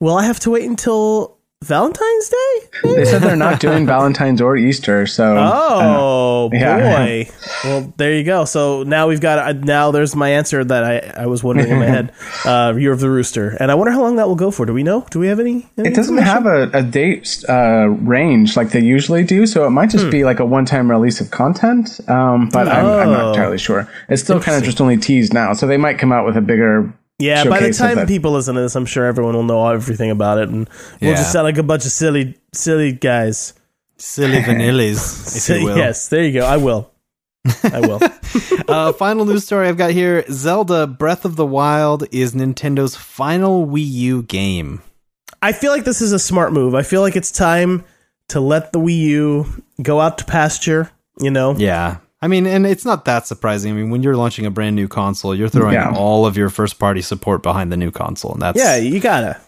[0.00, 2.68] Will I have to wait until Valentine's Day?
[2.96, 6.78] They said they're not doing Valentine's or Easter, so Oh Yeah.
[6.96, 7.30] boy!
[7.64, 8.44] Well, there you go.
[8.44, 9.90] So now we've got uh, now.
[9.90, 12.12] There's my answer that I, I was wondering in my head.
[12.44, 14.66] Uh, Year of the Rooster, and I wonder how long that will go for.
[14.66, 15.04] Do we know?
[15.10, 15.66] Do we have any?
[15.76, 19.70] any it doesn't have a, a date uh, range like they usually do, so it
[19.70, 19.98] might Hmm.
[19.98, 21.98] just be like a one-time release of content.
[22.08, 23.12] Um, but I'm, I'm Oh.
[23.12, 23.88] not entirely sure.
[24.08, 26.40] It's still kind of just only teased now, so they might come out with a
[26.40, 26.92] bigger.
[27.18, 30.38] Yeah, by the time people listen to this, I'm sure everyone will know everything about
[30.38, 30.68] it, and
[31.00, 31.16] we'll Yeah.
[31.16, 33.54] just sound like a bunch of silly, silly guys.
[33.98, 35.76] Silly vanillas, if you will.
[35.78, 36.44] yes, there you go.
[36.44, 36.90] I will.
[37.64, 38.00] I will.
[38.68, 43.66] uh, final news story I've got here Zelda Breath of the Wild is Nintendo's final
[43.66, 44.82] Wii U game.
[45.40, 46.74] I feel like this is a smart move.
[46.74, 47.84] I feel like it's time
[48.28, 50.90] to let the Wii U go out to pasture.
[51.18, 51.98] You know, Yeah.
[52.22, 53.72] I mean, and it's not that surprising.
[53.72, 55.92] I mean, when you're launching a brand new console, you're throwing Yeah.
[55.94, 58.32] all of your first party support behind the new console.
[58.32, 59.38] And that's, yeah, you gotta.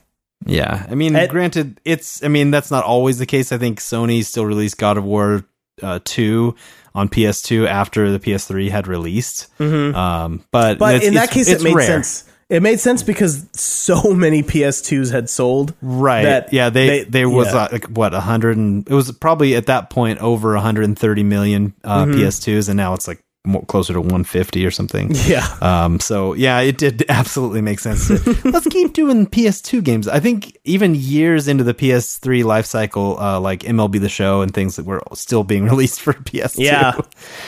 [0.45, 0.87] yeah.
[0.91, 3.53] I mean, And- granted, it's, I mean, that's not always the case.
[3.53, 5.45] I think Sony still released God of War
[5.83, 6.55] uh, 2
[6.95, 9.47] on PS2 after the PS3 had released.
[9.61, 10.79] Um, but Mm-hmm.
[10.79, 11.87] But in that case, it made rare.
[11.87, 12.25] sense.
[12.51, 15.75] It made sense because so many PS2s had sold.
[15.83, 16.23] Right.
[16.23, 17.65] that yeah, they, they- they was yeah.
[17.65, 21.75] uh, like what a hundred and it was probably at that point over 130 million
[21.85, 22.21] uh, Mm-hmm.
[22.21, 25.15] PS2s, and now it's like more, closer to 150 or something.
[25.29, 25.47] Yeah.
[25.61, 25.99] Um.
[26.01, 28.07] So yeah, it did absolutely make sense.
[28.09, 30.07] To, let's keep doing PS2 games.
[30.07, 34.55] I think even years into the PS3 life cycle, uh, like MLB The Show and
[34.55, 36.59] things that were still being released for PS2.
[36.65, 36.93] Yeah.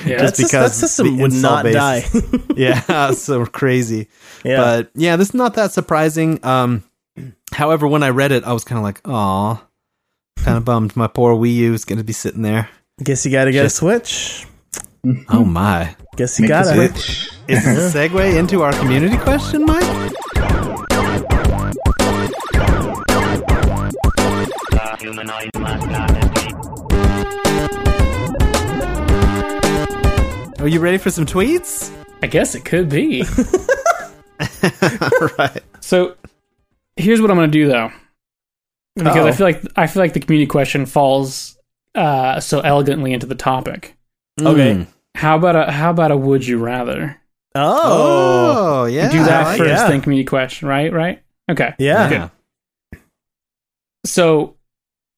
[0.04, 0.18] Yeah.
[0.18, 2.04] Just, that because system would not base- die.
[2.56, 4.08] yeah, so crazy.
[4.44, 4.56] Yeah.
[4.56, 6.44] But yeah, this is not that surprising.
[6.44, 6.82] Um,
[7.52, 9.62] however, when I read it, I was kind of like, "Aw,"
[10.38, 10.96] kind of bummed.
[10.96, 12.68] My poor Wii U is going to be sitting there.
[13.02, 14.46] Guess you gotta get Just- a Switch.
[15.30, 15.96] Oh my!
[16.16, 16.74] Guess you Make gotta.
[16.74, 17.30] switch.
[17.48, 20.12] Is this a segue into our community question, Mike?
[30.60, 31.90] Are you ready for some tweets?
[32.22, 33.22] I guess it could be.
[35.38, 35.62] right.
[35.80, 36.16] So
[36.96, 37.90] here's what I'm going to do though,
[38.94, 39.32] because I Uh-oh.
[39.32, 41.58] feel like I feel like the community question falls
[41.94, 43.96] uh, so elegantly into the topic.
[44.46, 44.74] Okay.
[44.74, 44.86] Mm.
[45.14, 47.20] How about a how about a would you rather?
[47.54, 48.82] Oh.
[48.82, 49.10] Oh, yeah.
[49.10, 49.88] do that I like first, yeah.
[49.88, 50.68] then community question.
[50.68, 51.22] Right, right.
[51.50, 51.74] Okay.
[51.78, 52.10] Yeah.
[52.10, 52.98] Yeah.
[54.06, 54.56] So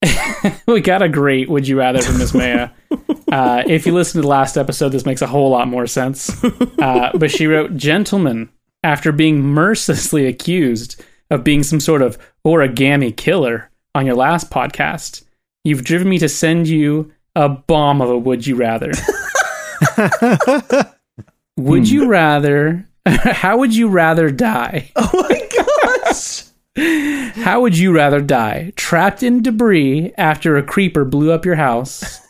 [0.66, 2.70] we got a great would you rather from Miss Maya.
[3.32, 6.42] uh, if you listen to the last episode, this makes a whole lot more sense.
[6.78, 8.48] Uh, but she wrote, "Gentlemen,
[8.82, 15.24] after being mercilessly accused of being some sort of origami killer on your last podcast,
[15.64, 18.92] you've driven me to send you a bomb of a would you rather.
[21.56, 22.88] would you rather?
[23.06, 24.90] How would you rather die?
[24.96, 26.44] Oh my gosh.
[27.44, 28.72] How would you rather die?
[28.76, 32.20] Trapped in debris after a creeper blew up your house?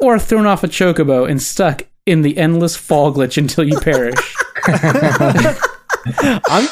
[0.00, 4.14] or thrown off a chocobo and stuck in the endless fall glitch until you perish?
[6.48, 6.68] I'm,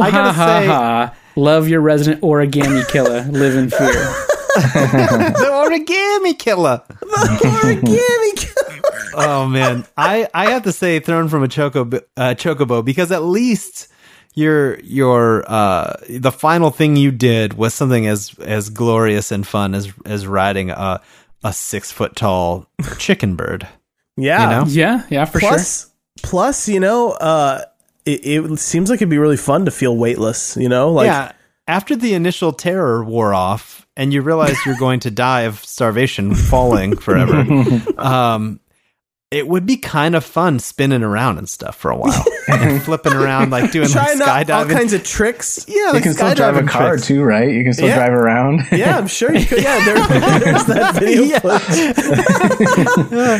[0.00, 1.18] I gotta say-.
[1.40, 3.22] Love your resident origami killer.
[3.24, 4.26] Live in fear.
[4.54, 6.82] the origami killer.
[7.00, 8.80] The origami killer.
[9.14, 13.22] oh man, I I have to say, thrown from a chocobo, uh, chocobo because at
[13.22, 13.88] least
[14.34, 19.74] your your uh the final thing you did was something as as glorious and fun
[19.74, 21.02] as as riding a
[21.44, 22.66] a six foot tall
[22.98, 23.68] chicken bird.
[24.16, 24.44] Yeah.
[24.44, 24.70] You know?
[24.70, 25.48] Yeah, yeah, for sure.
[25.50, 25.90] plus,
[26.22, 27.64] plus, you know, uh,
[28.04, 30.56] it, it seems like it'd be really fun to feel weightless.
[30.56, 31.32] You know, like yeah.
[31.68, 36.34] After the initial terror wore off, and you realize you're going to die of starvation,
[36.34, 37.44] falling forever.
[37.98, 38.58] um,
[39.30, 43.14] it would be kind of fun spinning around and stuff for a while, and flipping
[43.14, 45.64] around like doing like trying out all kinds of tricks.
[45.66, 47.06] yeah, You like can still drive a car tricks.
[47.06, 47.50] too, right?
[47.50, 47.94] You can still Yeah.
[47.96, 48.60] drive around.
[48.72, 49.62] Yeah, I'm sure you could.
[49.62, 49.94] Yeah, there,
[50.40, 51.38] there's that video Yeah.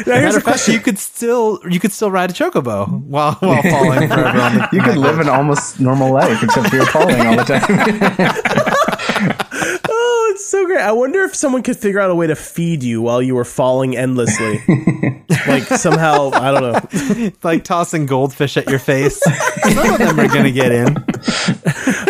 [0.07, 0.75] Now, here's a of fact, question.
[0.75, 4.41] you could still you could still ride a chocobo while while falling forever.
[4.41, 7.45] On the, You could live an almost normal life, except for you're falling all the
[7.45, 8.73] time.
[10.47, 10.81] So great.
[10.81, 13.45] I wonder if someone could figure out a way to feed you while you were
[13.45, 14.61] falling endlessly.
[15.47, 17.31] like somehow, I don't know.
[17.43, 19.19] like tossing goldfish at your face.
[19.21, 20.97] Some of them are going to get in.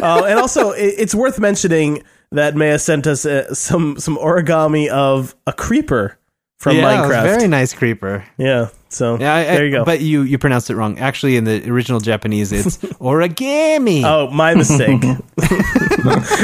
[0.03, 2.03] Uh, and also, it, it's worth mentioning
[2.33, 6.19] that Maya sent us uh, some some origami of a creeper
[6.59, 7.23] from yeah, it was a Minecraft.
[7.23, 8.25] very nice creeper.
[8.37, 8.71] yeah.
[8.89, 9.85] So Yeah, I, I- there you go.
[9.85, 10.99] But you you pronounced it wrong.
[10.99, 14.03] Actually, in the original Japanese, it's origami.
[14.05, 15.03] oh, my mistake.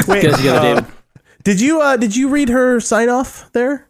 [0.07, 0.85] Wait, Get together, uh, David.
[1.43, 3.87] Did you uh, did you read her sign off there?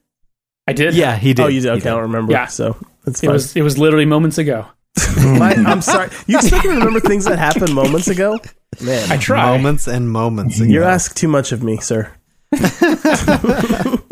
[0.67, 0.93] I did.
[0.95, 1.43] yeah, he did.
[1.43, 1.71] Oh, you did.
[1.73, 2.31] He Okay, I don't remember.
[2.31, 2.45] Yeah.
[2.45, 4.67] So that's It was it was literally moments ago.
[5.17, 6.09] My- I'm sorry.
[6.27, 8.39] You expect me to remember things that happened moments ago?
[8.81, 9.57] Man, I try.
[9.57, 10.59] moments and moments.
[10.59, 10.69] Ago.
[10.71, 12.11] you ask too much of me, sir.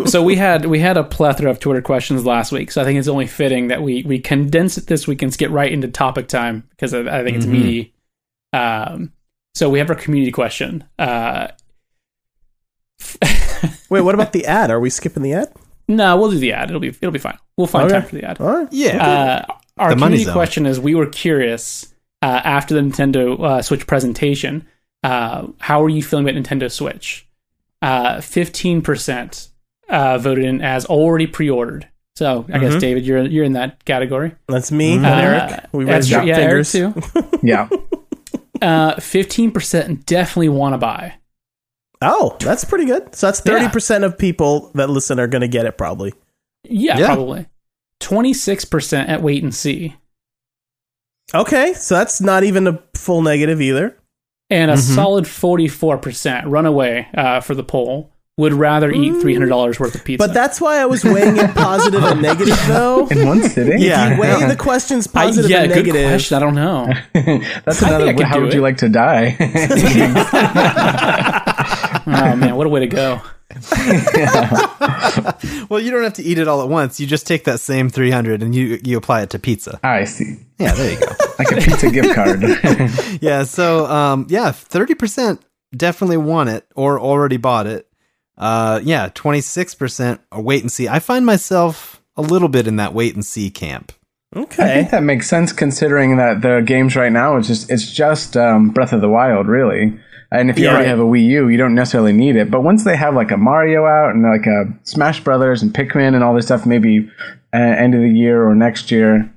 [0.05, 2.99] so we had we had a plethora of Twitter questions last week, so I think
[2.99, 6.27] it's only fitting that we we condense it this week and get right into topic
[6.27, 7.93] time because I, I think it's meaty.
[8.53, 9.11] Um,
[9.55, 10.83] so we have our community question.
[10.99, 11.47] Uh,
[13.89, 14.69] Wait, what about the ad?
[14.71, 15.51] Are we skipping the ad?
[15.87, 16.69] no, we'll do the ad.
[16.69, 17.37] It'll be it'll be fine.
[17.57, 17.99] We'll find Okay.
[18.01, 18.41] time for the ad.
[18.41, 18.67] All right.
[18.71, 19.45] Yeah.
[19.47, 23.61] Uh, our The money community question is: We were curious uh, after the Nintendo uh,
[23.61, 24.67] Switch presentation.
[25.03, 27.25] Uh, how are you feeling about Nintendo Switch?
[27.81, 29.49] Uh, Fifteen percent
[29.87, 31.87] uh, voted in as already pre-ordered.
[32.17, 34.33] So I guess David, you're you're in that category.
[34.47, 35.65] That's me and Uh, Eric.
[35.71, 36.19] We that's raised true.
[36.19, 36.75] our Yeah, fingers.
[36.75, 37.29] Eric too.
[37.43, 37.69] Yeah.
[38.61, 41.13] Uh, Fifteen percent definitely want to buy.
[42.01, 43.15] Oh, that's pretty good.
[43.15, 46.13] So that's thirty percent of people that listen are going to get it probably.
[46.63, 47.07] Yeah, Yeah.
[47.07, 47.47] probably.
[47.99, 49.95] Twenty six percent at wait and see,
[51.33, 53.97] Okay, so that's not even a full negative either.
[54.49, 54.95] and a Mhm.
[54.95, 58.11] solid forty four percent runaway uh, for the poll.
[58.39, 60.27] Would rather eat three hundred dollars worth of pizza.
[60.27, 63.07] But that's why I was weighing it positive and negative, though.
[63.07, 63.79] In one sitting?
[63.81, 64.13] Yeah.
[64.13, 66.07] You weigh the questions I, yeah, and good negative.
[66.09, 66.37] question.
[66.37, 66.87] I don't know.
[67.65, 68.05] That's another.
[68.05, 68.55] I could How do would it.
[68.57, 69.35] you like to die?
[72.07, 73.21] oh man, what a way to go!
[75.69, 76.99] well, you don't have to eat it all at once.
[76.99, 79.79] You just take that same 300 and you you apply it to pizza.
[79.83, 80.37] I see.
[80.59, 81.05] Yeah, there you go.
[81.39, 82.41] Like a pizza gift card.
[83.21, 85.37] yeah, so um yeah, 30%
[85.75, 87.87] definitely want it or already bought it.
[88.35, 90.87] Uh yeah, 26% are wait and see.
[90.87, 93.91] I find myself a little bit in that wait and see camp.
[94.35, 94.73] I Okay.
[94.73, 98.69] think that makes sense considering that the games right now it's just it's just um,
[98.71, 99.97] Breath of the Wild really.
[100.31, 100.71] And if you Yeah.
[100.73, 102.51] already have a Wii U, you don't necessarily need it.
[102.51, 106.13] But once they have like a Mario out and like a Smash Brothers and Pikmin
[106.15, 107.09] and all this stuff, maybe
[107.53, 109.29] uh, end of the year or next year,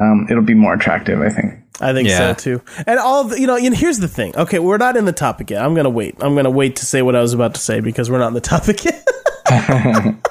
[0.00, 1.20] um, it'll be more attractive.
[1.20, 1.54] I think.
[1.80, 2.16] I think Yeah.
[2.18, 2.62] so too.
[2.86, 4.34] And all the, you know, and here's the thing.
[4.36, 5.62] Okay, we're not in the topic yet.
[5.62, 6.16] I'm gonna wait.
[6.20, 8.34] I'm gonna wait to say what I was about to say because we're not in
[8.34, 9.04] the topic yet.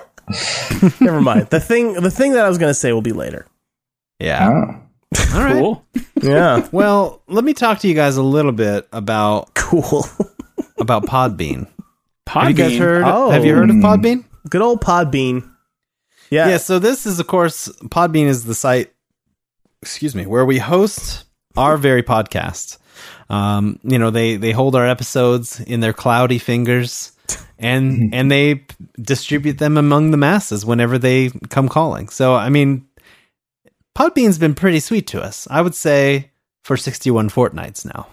[1.00, 1.48] Never mind.
[1.52, 3.46] The thing, the thing that I was gonna say will be later.
[4.20, 4.50] Yeah.
[4.50, 4.76] Oh.
[5.34, 5.54] All right.
[5.60, 5.86] Cool.
[6.22, 10.06] Yeah, Well, let me talk to you guys a little bit about cool.
[10.80, 11.68] about Podbean.
[12.26, 12.42] Podbean.
[12.44, 13.30] Have you guys heard Oh.
[13.30, 14.26] Have you heard of Podbean?
[14.50, 15.50] Good old Podbean.
[16.30, 16.50] Yeah.
[16.50, 18.92] Yeah, so this is, of course, Podbean is the site,
[19.82, 21.24] excuse me, where we host
[21.56, 22.78] our very podcast.
[23.30, 27.12] Um, you know, they they hold our episodes in their cloudy fingers,
[27.60, 28.66] and and they
[29.02, 32.10] distribute them among the masses whenever they come calling.
[32.10, 32.87] So, I mean,
[33.98, 35.48] Podbean's been pretty sweet to us.
[35.50, 36.30] I would say
[36.64, 38.08] for sixty one fortnights now.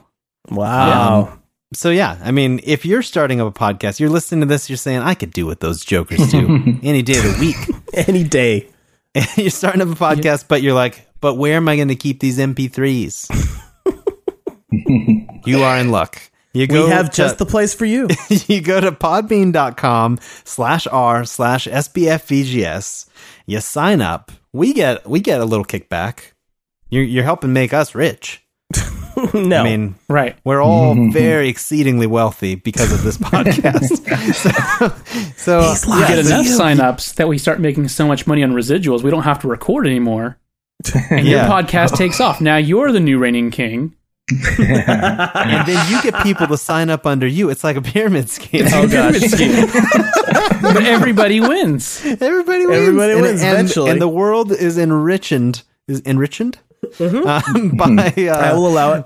[0.49, 1.29] Wow.
[1.33, 1.43] Um,
[1.75, 4.79] so yeah, I mean, if you're starting up a podcast, you're listening to this, you're
[4.79, 7.57] saying, I could do what those jokers do any day of the week.
[8.09, 8.69] Any day.
[9.15, 11.95] and you're starting up a podcast, but you're like, but where am I going to
[11.95, 13.31] keep these MP3s?
[15.47, 16.21] you are in luck.
[16.55, 18.07] You We have to, just the place for you.
[18.47, 23.07] you go to podbean.com slash r slash SBFVGS.
[23.47, 24.31] You sign up.
[24.53, 26.33] We get we get a little kickback.
[26.91, 28.41] You're you're helping make us rich.
[29.35, 29.61] no.
[29.61, 30.37] I mean, Right.
[30.45, 33.99] we're all very exceedingly wealthy because of this podcast.
[35.37, 38.53] so, so We get so- enough signups that we start making so much money on
[38.53, 39.03] residuals.
[39.03, 40.39] We don't have to record anymore.
[41.11, 42.41] And your podcast takes off.
[42.41, 43.95] Now you're the new reigning king.
[44.31, 47.51] And then you get people to sign up under you.
[47.51, 48.67] It's like a pyramid scheme.
[48.73, 49.21] Oh gosh.
[50.63, 52.01] but everybody wins.
[52.05, 52.79] Everybody wins.
[52.81, 53.91] Everybody And- wins and, eventually.
[53.91, 55.65] and the world is enriched.
[55.87, 59.05] Is enriched um, by I uh, will allow it.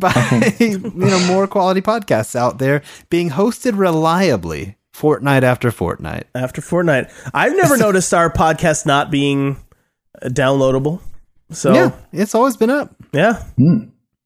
[0.00, 6.26] by you know more quality podcasts out there being hosted reliably fortnight after fortnight.
[6.34, 7.10] after fortnight.
[7.34, 9.58] I've never noticed our podcast not being
[10.22, 11.00] uh, downloadable.
[11.50, 12.94] So Yeah, yeah, it's always been up.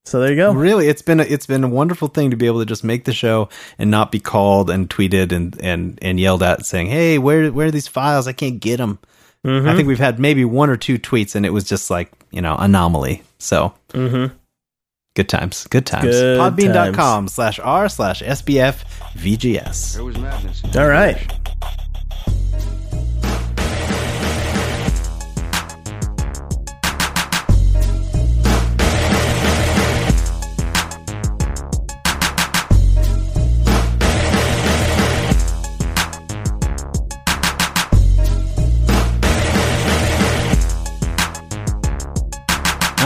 [0.09, 0.53] So there you go.
[0.53, 3.05] Really, it's been a, it's been a wonderful thing to be able to just make
[3.05, 3.49] the show
[3.79, 7.69] and not be called and tweeted and and and yelled at saying, "Hey, where where
[7.69, 8.27] are these files?
[8.27, 8.99] I can't get them."
[9.45, 9.87] I think mm-hmm.
[9.87, 13.23] we've had maybe one or two tweets, and it was just like you know anomaly.
[13.39, 14.35] So mm-hmm.
[15.15, 16.07] good times, good times.
[16.07, 18.85] Good Podbean.com slash r slash SBF
[19.15, 19.95] VGS.
[19.95, 20.63] There was madness.
[20.77, 21.33] All right.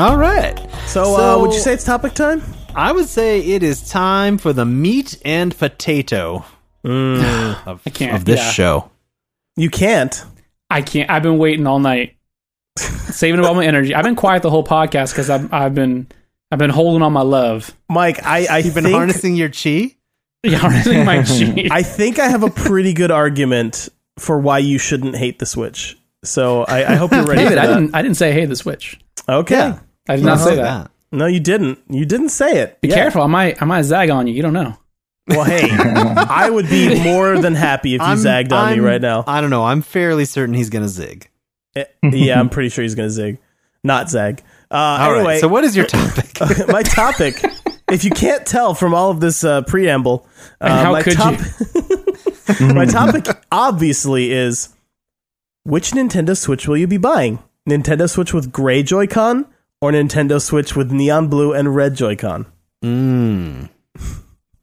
[0.03, 0.59] All right.
[0.88, 2.42] So, uh, would you say it's topic time?
[2.74, 6.44] I would say it is time for the meat and potato
[6.84, 8.50] of, I can't, of this yeah.
[8.50, 8.90] show.
[9.55, 10.24] You can't.
[10.68, 11.09] I can't.
[11.09, 12.16] I've been waiting all night,
[12.76, 13.94] saving up all my energy.
[13.94, 16.09] I've been quiet the whole podcast because I've I've been
[16.50, 17.70] I've been holding on my love.
[17.88, 19.94] Mike, I, I You've been think harnessing your chi.
[20.42, 21.68] Yeah, harnessing my chi.
[21.70, 23.88] I think I have a pretty good argument
[24.18, 25.96] for why you shouldn't hate the Switch.
[26.24, 27.74] So I, I hope you're ready David, for I that.
[27.74, 28.98] didn't I didn't say hey the Switch.
[29.28, 29.74] Okay.
[30.09, 30.12] Yeah.
[30.12, 30.90] I did not say about that.
[31.14, 31.78] No, you didn't.
[31.90, 32.80] You didn't say it.
[32.80, 32.94] Be Yeah.
[32.94, 33.20] careful.
[33.20, 34.32] I might I might zag on you.
[34.32, 34.78] You don't know.
[35.28, 38.82] Well, hey, I would be more than happy if you I'm- zagged on me I'm-
[38.84, 39.22] right now.
[39.26, 39.62] I don't know.
[39.62, 41.28] I'm fairly certain he's going to zig.
[41.76, 43.38] Eh, yeah, I'm pretty sure he's going to zig,
[43.84, 44.42] not zag.
[44.70, 45.18] Uh, All right.
[45.18, 46.30] anyway, So, what is your topic?
[46.68, 47.42] my topic,
[47.90, 50.26] if you can't tell from all of this uh, preamble,
[50.62, 51.40] uh, And how my could top-
[52.61, 54.70] my topic obviously is
[55.64, 57.38] which Nintendo Switch will you be buying?
[57.68, 59.46] Nintendo Switch with gray Joy-Con
[59.83, 62.47] or Nintendo Switch with neon blue and red Joy-Con?
[62.83, 63.68] mm.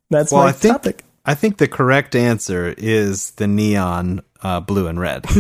[0.09, 1.03] That's Well, my I think topic.
[1.26, 5.26] I think the correct answer is the neon uh, blue and red.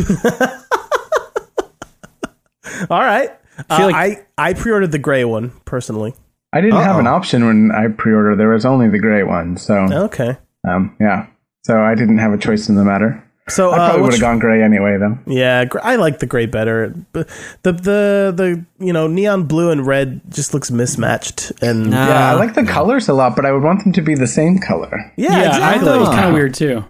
[2.89, 3.29] All right.
[3.69, 6.13] Uh, feel like- I, I pre-ordered the gray one personally.
[6.53, 8.37] I didn't have an option when I pre-ordered.
[8.37, 10.35] There was only the gray one, so Okay.
[10.67, 11.27] um, yeah.
[11.63, 13.23] So I didn't have a choice in the matter.
[13.49, 15.17] So I uh, probably would have gone gray anyway, though.
[15.27, 16.93] Yeah, I like the gray better.
[17.11, 17.27] But
[17.63, 22.07] the the the you know neon blue and red just looks mismatched and Nah.
[22.07, 24.15] Yeah, I Uh, like the colors a lot, but I would want them to be
[24.15, 25.11] the same color.
[25.17, 25.85] yeah, I exactly.
[25.85, 26.85] thought it was kind of weird too.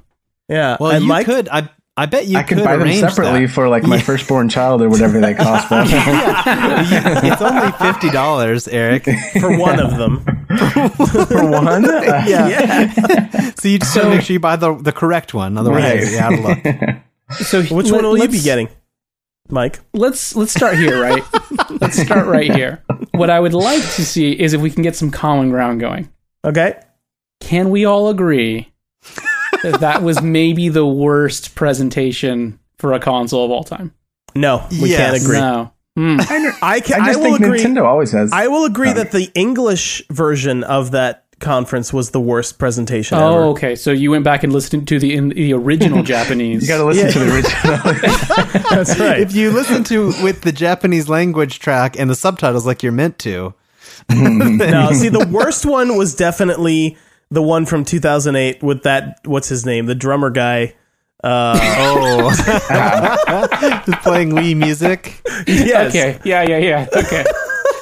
[0.47, 0.77] yeah.
[0.79, 1.47] Well, and you Mike, could.
[1.49, 3.51] I I bet you I could could buy them separately that.
[3.53, 5.69] for like my firstborn child or whatever they cost.
[5.69, 5.87] But
[7.25, 9.03] it's only fifty dollars, Eric.
[9.39, 10.38] for one of them.
[10.57, 13.51] For one, uh, yeah.
[13.59, 15.57] So you just gotta make sure you buy the the correct one.
[15.57, 16.11] Otherwise, Right.
[16.11, 16.95] you're out of luck.
[17.31, 18.69] So Which let- one will you be getting,
[19.49, 19.79] Mike?
[19.93, 21.23] Let's let's start here, right?
[21.79, 22.83] let's start right here.
[23.11, 26.09] What I would like to see is if we can get some common ground going.
[26.43, 26.81] Okay.
[27.39, 28.71] Can we all agree
[29.61, 33.93] that that was maybe the worst presentation for a console of all time?
[34.33, 34.97] No, we Yes.
[34.97, 35.37] can't agree.
[35.37, 35.71] No.
[35.95, 36.17] Hmm.
[36.61, 37.01] I can.
[37.01, 37.59] I I, just will think agree.
[37.59, 38.31] Nintendo always has.
[38.31, 43.33] I will agree that the English version of that conference was the worst presentation Oh,
[43.33, 43.43] ever.
[43.51, 43.75] okay.
[43.75, 46.61] So you went back and listened to the in the original Japanese.
[46.63, 48.63] you got to listen to the original.
[48.71, 49.19] That's right.
[49.19, 53.19] If you listen to with the Japanese language track and the subtitles like you're meant
[53.19, 53.53] to,
[54.09, 56.97] no, see, the worst one was definitely
[57.31, 59.19] the one from 2008 with that.
[59.25, 59.85] What's his name?
[59.85, 60.75] The drummer guy.
[61.23, 62.31] Uh, oh,
[63.85, 65.21] just playing Wii music.
[65.47, 65.89] yes.
[65.89, 66.19] Okay.
[66.23, 66.87] Yeah, yeah, yeah.
[66.95, 67.25] Okay.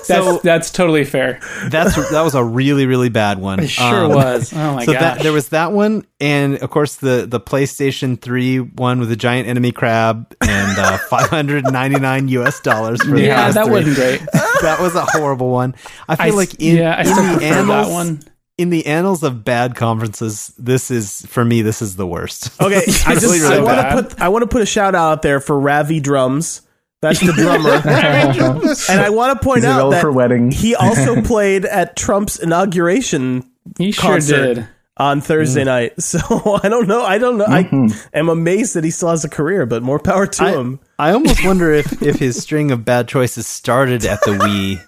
[0.08, 1.42] That's So- that's totally fair.
[1.70, 3.60] That's that was a really really bad one.
[3.64, 4.54] It sure Um, was.
[4.54, 4.86] Oh my god.
[4.86, 5.02] so gosh.
[5.02, 9.18] that there was that one, and of course the the PlayStation Three one with the
[9.18, 13.70] giant enemy crab and uh, 599 US dollars for the yeah, that PS3.
[13.72, 14.20] wasn't great.
[14.62, 15.76] that was a horrible one.
[16.08, 18.20] I feel I, like in, yeah, I in still the annals that one.
[18.58, 21.62] In the annals of bad conferences, this is for me.
[21.62, 22.50] This is the worst.
[22.62, 25.12] Okay, I just really, I want to put I want to put a shout out
[25.12, 26.62] out there for Ravi Drums.
[27.02, 27.70] That's the drummer,
[28.90, 30.50] and I want to point Is it out that for wedding?
[30.52, 33.44] he also played at Trump's inauguration
[33.78, 34.68] He sure concert did.
[34.98, 36.02] on Thursday night.
[36.02, 36.20] So
[36.64, 37.04] I don't know.
[37.04, 37.46] I don't know.
[37.48, 37.70] I
[38.14, 40.80] am amazed that he still has a career, but more power to I, him.
[40.98, 44.80] I almost wonder if, if his string of bad choices started at the Wii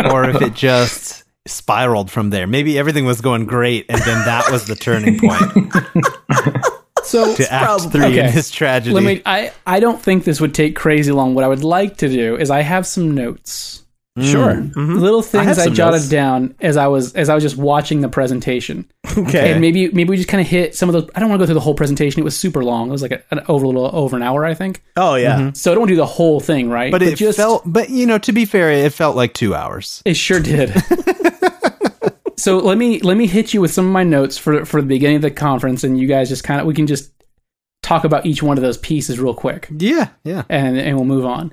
[0.00, 2.46] thing, or if it just spiraled from there.
[2.46, 5.72] Maybe everything was going great, and then that was the turning point
[7.04, 8.30] So to Act probably- Three in okay.
[8.30, 8.94] his tragedy.
[8.94, 9.20] let me.
[9.26, 11.34] I I don't think this would take crazy long.
[11.34, 13.82] What I would like to do is I have some notes,
[14.18, 14.24] mm.
[14.24, 14.54] Sure.
[14.54, 14.96] Mm-hmm.
[14.96, 16.08] little things have I, jotted notes.
[16.08, 18.90] down as I was as I was just watching the presentation.
[19.18, 19.52] Okay.
[19.52, 21.10] And maybe maybe we just kind of hit some of those.
[21.14, 22.20] I don't want to go through the whole presentation.
[22.20, 22.88] It was super long.
[22.88, 24.82] It was like a, an over a little over an hour, I think.
[24.96, 25.36] Oh yeah.
[25.38, 25.54] Mm-hmm.
[25.54, 26.90] So I don't want to do the whole thing, right?
[26.90, 27.64] but it just felt.
[27.66, 30.02] But you know, to be fair, it felt like two hours.
[30.06, 30.74] It sure did.
[32.36, 34.86] so let me let me hit you with some of my notes for for the
[34.86, 37.12] beginning of the conference, and you guys just kind of we can just
[37.82, 40.44] talk about each one of those pieces real quick, Yeah, yeah.
[40.48, 41.52] and and we'll move on.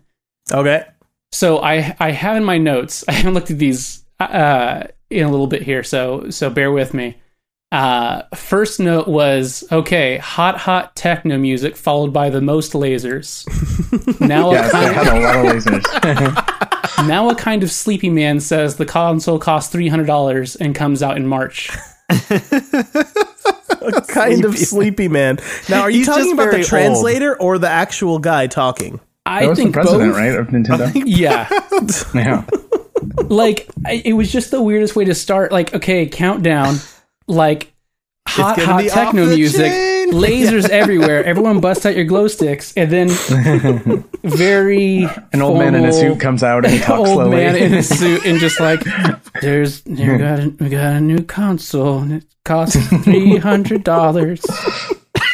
[0.51, 0.83] Okay.
[1.31, 3.03] So I I have in my notes.
[3.07, 6.93] I haven't looked at these uh, in a little bit here, so so bear with
[6.93, 7.17] me.
[7.71, 13.45] Uh, first note was okay, hot hot techno music followed by the most lasers.
[14.19, 16.67] now Yes, a they kind had a lot of lasers.
[17.07, 21.01] now a kind of sleepy man says the console costs three hundred dollars and comes
[21.03, 21.69] out in March.
[23.81, 25.39] A kind of sleepy man.
[25.67, 28.99] Now, are you He's talking about the very translator or the actual guy talking?
[29.25, 30.17] I That was the think president, both.
[30.19, 31.03] right, of Nintendo?
[31.05, 31.47] Yeah,
[32.13, 32.45] yeah.
[33.27, 35.51] like it was just the weirdest way to start.
[35.51, 36.75] Like, okay, countdown,
[37.27, 37.73] like
[38.27, 40.11] hot hot techno music, chain.
[40.11, 41.23] lasers everywhere.
[41.23, 43.09] Everyone busts out your glow sticks, and then
[44.23, 47.37] very An old man in a suit comes out and he talks old slowly.
[47.37, 48.81] man in a suit and just like
[49.41, 54.41] there's we got a, we got a new console and it costs three hundred dollars.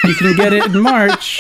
[0.04, 1.40] You can get it in March.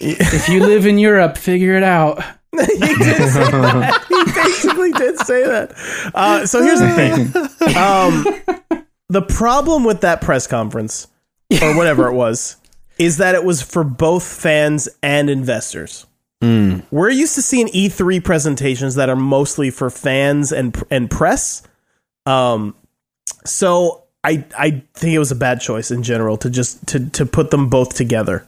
[0.00, 2.22] If you live in Europe, figure it out.
[2.52, 4.04] he did say that.
[4.08, 5.72] He basically did say that.
[6.14, 7.76] Uh, so here's the thing.
[7.76, 8.81] Um,
[9.12, 11.06] the problem with that press conference,
[11.62, 12.56] or whatever it was,
[12.98, 16.06] is that it was for both fans and investors.
[16.42, 21.62] We're used to seeing E3 presentations that are mostly for fans and and press.
[22.26, 22.74] Um,
[23.44, 27.26] so I I think it was a bad choice in general to just to to
[27.26, 28.44] put them both together,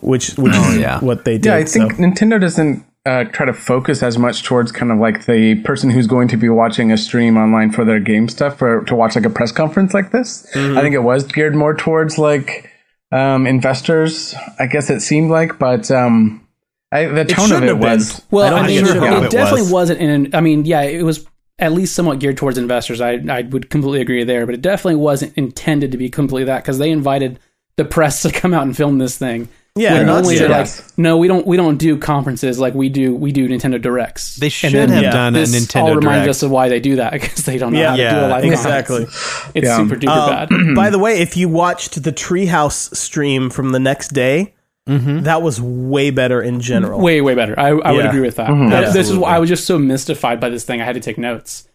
[0.00, 1.00] which which is yeah.
[1.00, 1.46] what they did.
[1.46, 1.98] Yeah, I think so.
[1.98, 6.06] Nintendo doesn't uh, try to focus as much towards kind of like the person who's
[6.06, 9.26] going to be watching a stream online for their game stuff for to watch like
[9.26, 10.46] a press conference like this.
[10.54, 10.78] Mm-hmm.
[10.78, 12.70] I think it was geared more towards like
[13.12, 14.34] um, investors.
[14.58, 16.46] I guess it seemed like, but um,
[16.90, 17.90] I, the tone of it have been.
[17.90, 18.22] was.
[18.30, 19.72] Well, I I, don't mean, think it, it it It definitely was.
[19.72, 20.00] wasn't.
[20.00, 21.26] In, I mean, yeah, it was
[21.58, 23.00] at least somewhat geared towards investors.
[23.02, 26.62] I I would completely agree there, but it definitely wasn't intended to be completely that
[26.62, 27.38] because they invited
[27.76, 29.48] the press to come out and film this thing.
[29.76, 32.88] Yeah, When not normally they're like, no, we don't we don't do conferences like we
[32.88, 34.36] do we do Nintendo Directs.
[34.36, 36.28] They And should then have yeah, done a this Nintendo all reminds Direct.
[36.30, 37.90] us of why they do that because they don't know Yeah.
[37.90, 38.96] how to do a Yeah, live exactly.
[39.06, 39.50] conference.
[39.56, 39.76] It's Yeah.
[39.78, 40.52] super duper bad.
[40.52, 44.54] Um, by the way, if you watched the Treehouse stream from the next day,
[44.86, 47.00] that was way better in general.
[47.00, 47.58] Way way better.
[47.58, 47.90] I, I would Yeah.
[47.90, 48.08] Mm-hmm.
[48.10, 48.46] agree with that.
[48.70, 50.80] That- This is why I was just so mystified by this thing.
[50.82, 51.66] I had to take notes.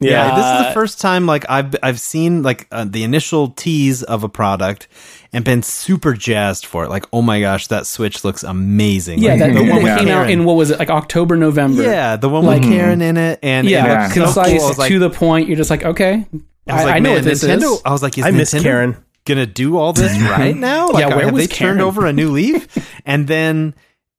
[0.00, 0.36] Yeah, yeah.
[0.36, 4.04] this is Uh, the first time like I've I've seen like uh, the initial tease
[4.04, 4.86] of a product
[5.32, 6.88] and been super jazzed for it.
[6.90, 9.18] Like, oh my gosh, that Switch looks amazing.
[9.18, 11.36] Yeah, Like, that the one that with came out in what was it like October
[11.36, 11.82] November?
[11.82, 14.04] yeah, the one with Karen in it, and yeah, and Yeah.
[14.06, 14.74] it's so concise cool.
[14.78, 15.48] Like, to the point.
[15.48, 16.26] You're just like, okay,
[16.68, 17.74] I, was like, I know man, what this Nintendo.
[17.74, 17.82] is.
[17.84, 18.96] I was like, is I miss Nintendo Karen.
[19.26, 20.88] gonna do all this right now?
[20.90, 22.66] Like, Yeah, where have was they turned over a new leaf?
[23.06, 23.74] and then.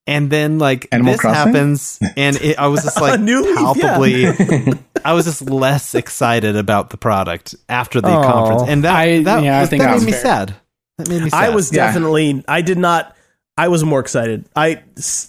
[0.07, 1.53] And then, like Animal this Crossing?
[1.53, 4.25] happens, and it, I was just like new leaf, yeah.
[4.33, 4.73] palpably,
[5.05, 8.23] I was just less excited about the product after the Aw.
[8.23, 10.55] conference, and that I- that, yeah, I think that that's made me sad.
[10.99, 11.43] That made me sad.
[11.45, 11.87] I was Yeah.
[11.87, 12.43] definitely.
[12.47, 13.15] I did not.
[13.57, 14.45] I was more excited.
[14.55, 14.83] I.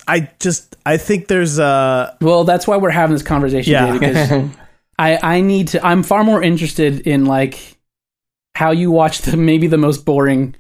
[0.07, 0.77] I just.
[0.85, 3.93] I think there's uh well, that's why we're having this conversation Yeah.
[3.93, 4.51] today because
[4.99, 5.85] I I need to.
[5.87, 7.59] I'm far more interested in like
[8.55, 10.55] how you watch the maybe the most boring.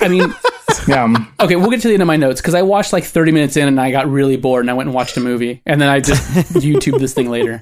[0.00, 0.34] I mean,
[0.88, 3.32] Yeah, okay, we'll get to the end of my notes because I watched like 30
[3.32, 5.80] minutes in and I got really bored and I went and watched a movie and
[5.80, 6.22] then I just
[6.54, 7.60] YouTube this thing later.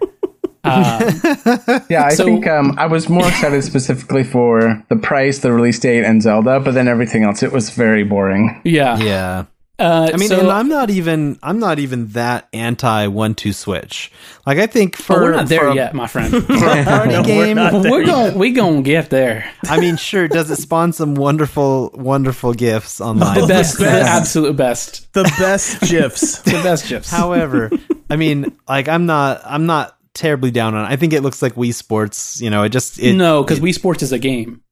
[0.64, 0.72] Um,
[1.88, 2.04] yeah.
[2.06, 6.04] I So- think um, I was more excited specifically for the price, the release date,
[6.04, 6.60] and Zelda.
[6.60, 8.60] But then everything else, it was very boring.
[8.64, 9.44] yeah, Yeah.
[9.78, 13.52] Uh, I mean, so, and I'm not even I'm not even that anti one two
[13.52, 14.12] switch.
[14.46, 16.30] Like I think for but we're not there for a- yet, my friend.
[16.46, 19.50] for a party No, we're game, not we're going we gonna get there.
[19.64, 23.40] I mean, sure, does it spawn some wonderful wonderful gifts online?
[23.40, 24.08] The best, the best.
[24.08, 26.38] absolute best, the best gifs.
[26.42, 27.10] the best chips.
[27.10, 27.70] However,
[28.08, 30.84] I mean, like I'm not I'm not terribly down on.
[30.84, 32.40] I think it looks like Wii Sports.
[32.40, 34.62] You know, it just it, no, because Wii Sports is a game.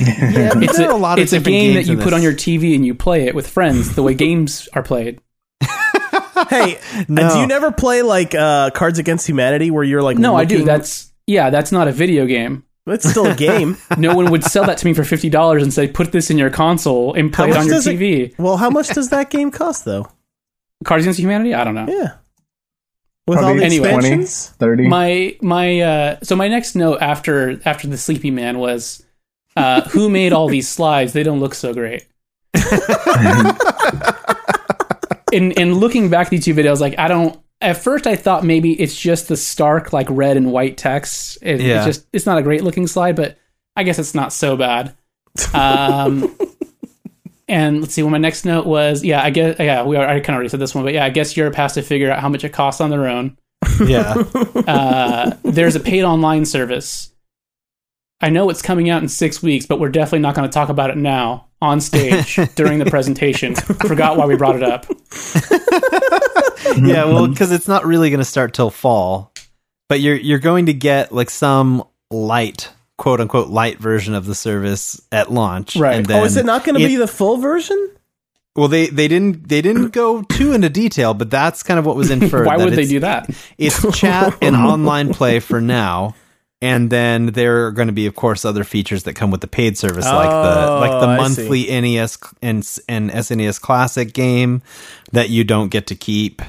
[0.00, 2.12] yeah, It's there a, are a lot of it's a game that you in put
[2.12, 3.94] on your TV and you play it with friends.
[3.94, 5.20] The way games are played.
[6.50, 6.78] hey,
[7.08, 7.32] No.
[7.32, 10.56] do you never play like uh Cards Against Humanity where you're like No, I do.
[10.56, 12.62] looking- That's yeah, that's not a video game.
[12.86, 13.76] it's still a game.
[13.98, 16.38] No one would sell that to me for fifty dollars and say, "Put this in
[16.38, 19.28] your console and play it on your does it- TV." well, how much does that
[19.30, 20.08] game cost though?
[20.84, 21.52] Cards Against Humanity?
[21.54, 21.86] I don't know.
[21.88, 22.12] Yeah.
[23.26, 23.90] With all Probably the Anyway.
[23.90, 24.88] 20, 30.
[24.88, 29.04] My my uh, so my next note after after the Sleepy Man was,
[29.56, 31.12] uh, "Who made all these slides?
[31.12, 32.06] They don't look so great."
[35.32, 37.38] in in looking back at these two videos, like I don't.
[37.60, 41.38] At first, I thought maybe it's just the stark like red and white text.
[41.42, 41.78] It, Yeah.
[41.78, 43.38] It's just it's not a great looking slide, but
[43.74, 44.94] I guess it's not so bad.
[45.52, 46.34] Um,
[47.48, 48.02] and let's see.
[48.02, 50.48] What my next note was, yeah, I guess yeah, we are, I kind of already
[50.48, 52.52] said this one, but yeah, I guess Europe has to figure out how much it
[52.52, 53.36] costs on their own.
[53.84, 54.14] yeah.
[54.66, 57.12] Uh, there's a paid online service.
[58.20, 60.70] I know it's coming out in six weeks, but we're definitely not going to talk
[60.70, 63.54] about it now on stage during the presentation.
[63.54, 64.86] Forgot why we brought it up.
[66.78, 69.32] yeah, well, because it's not really going to start till fall,
[69.88, 74.34] but you're you're going to get like some light, quote unquote, light version of the
[74.34, 75.96] service at launch, Right.
[75.96, 77.90] And then oh, is it not going to be the full version?
[78.54, 81.94] Well, they they didn't they didn't go too into detail, but that's kind of what
[81.94, 82.46] was inferred.
[82.46, 83.28] Why would they do that?
[83.58, 86.14] It's chat and online play for now.
[86.62, 89.46] And then there are going to be, of course, other features that come with the
[89.46, 94.62] paid service, like the Oh, like the I monthly NES and and SNES Classic game
[95.12, 96.40] that you don't get to keep.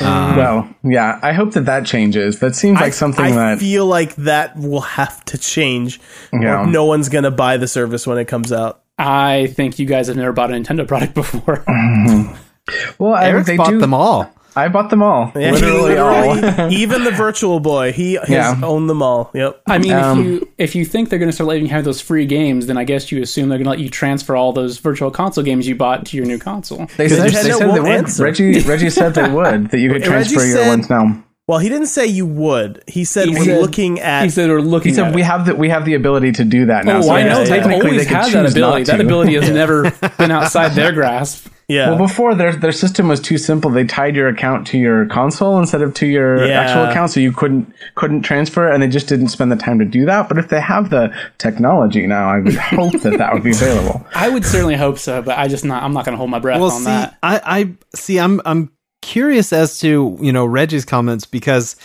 [0.00, 1.18] Um, well, yeah.
[1.22, 2.38] I hope that that changes.
[2.40, 6.00] That seems like I, something I that I feel like that will have to change,
[6.32, 6.62] Yeah.
[6.62, 8.82] or no one's going to buy the service when it comes out.
[8.98, 11.64] I think you guys have never bought a Nintendo product before.
[12.98, 13.78] Well, I, Eric's they bought do.
[13.80, 14.32] them all.
[14.60, 15.32] I bought them all.
[15.34, 16.70] Yeah, literally all.
[16.72, 18.60] even the Virtual Boy, he has Yeah.
[18.62, 19.30] owned them all.
[19.34, 19.62] Yep.
[19.66, 21.84] I mean, Um, if you if you think they're going to start letting you have
[21.84, 24.52] those free games, then I guess you assume they're going to let you transfer all
[24.52, 26.86] those virtual console games you bought to your new console.
[26.96, 27.86] They said, they, said they would.
[27.90, 28.22] answer.
[28.24, 31.24] Reggie Reggie said they would that you could Reggie transfer your said- ones now.
[31.48, 32.80] Well, he didn't say you would.
[32.86, 34.22] He said He we're said- looking at.
[34.22, 34.90] He said we're looking.
[34.90, 35.24] He said at we it.
[35.24, 36.98] have the we have the ability to do that now.
[36.98, 37.38] Oh, so I yeah, know.
[37.40, 37.56] yeah, They've yeah.
[37.62, 38.84] technically they could had that choose not ability.
[38.84, 41.48] That ability has never been outside their grasp.
[41.70, 41.88] Yeah.
[41.90, 43.70] Well, before their their system was too simple.
[43.70, 46.60] They tied your account to your console instead of to your Yeah.
[46.60, 49.84] actual account, so you couldn't couldn't transfer, and they just didn't spend the time to
[49.84, 50.28] do that.
[50.28, 54.04] But if they have the technology now, I would hope that that would be available.
[54.14, 55.82] I would certainly hope so, but I just not.
[55.82, 57.16] I'm not going to hold my breath Well, on see, that.
[57.22, 58.18] I, I see.
[58.18, 58.70] I'm I'm
[59.02, 61.76] curious as to you know Reggie's comments because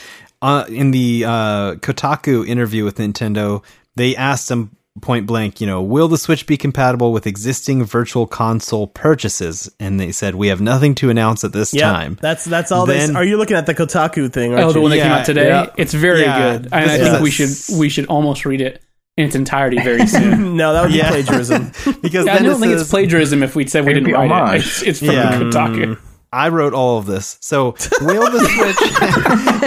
[0.41, 3.63] uh, in the uh, Kotaku interview with Nintendo,
[3.95, 8.25] they asked him point blank, you know, will the Switch be compatible with existing Virtual
[8.27, 9.69] Console purchases?
[9.79, 12.17] And they said we have nothing to announce at this yeah, time.
[12.21, 12.85] that's that's all.
[12.85, 14.53] they, Then- s- are you looking at the Kotaku thing?
[14.53, 15.47] Aren't Oh, the one that came out today.
[15.47, 15.69] yeah.
[15.77, 18.81] It's very Yeah, good, and I this think we should we should almost read it
[19.17, 20.55] in its entirety very soon.
[20.57, 21.09] No, that would be Yeah.
[21.09, 21.71] plagiarism.
[22.01, 24.61] because I don't think says- it's plagiarism if we said we didn't be write homage.
[24.61, 24.65] it.
[24.65, 25.31] It's, it's from Yeah.
[25.39, 25.85] Kotaku.
[25.85, 25.97] Mm.
[26.35, 27.37] I wrote all of this.
[27.39, 28.89] So, will the Switch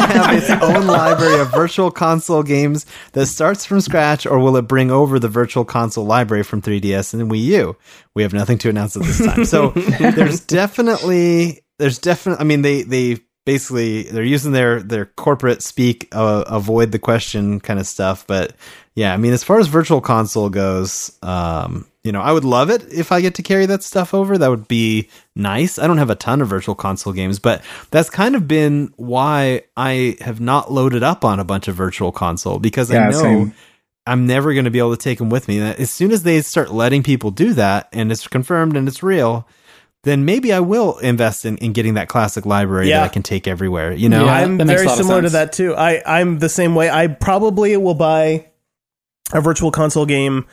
[0.05, 4.69] have its own library of virtual console games that starts from scratch, or will it
[4.69, 7.77] bring over the virtual console library from 3DS and Wii U?
[8.15, 9.47] We have nothing to announce at this time.
[9.47, 15.63] So, there's definitely, there's definitely, I mean, they, they, Basically, they're using their their corporate
[15.63, 18.27] speak, uh, avoid the question kind of stuff.
[18.27, 18.55] But
[18.95, 22.71] yeah, I mean, as far as virtual console goes, um, you know, I would love
[22.71, 24.39] it if I get to carry that stuff over.
[24.39, 25.79] That would be nice.
[25.79, 29.65] I don't have a ton of virtual console games, but that's kind of been why
[29.77, 33.55] I have not loaded up on a bunch of virtual console because I know same.
[34.07, 35.61] I'm never going to be able to take them with me.
[35.61, 39.47] As soon as they start letting people do that and it's confirmed and it's real,
[40.05, 43.01] then maybe I will invest in, in getting that classic library Yeah.
[43.01, 43.93] that I can take everywhere.
[43.93, 44.33] You know, Yeah.
[44.33, 45.75] I'm very a lot of similar to that too.
[45.77, 46.89] I I'm the same way.
[46.89, 48.47] I probably will buy
[49.35, 50.47] a virtual console game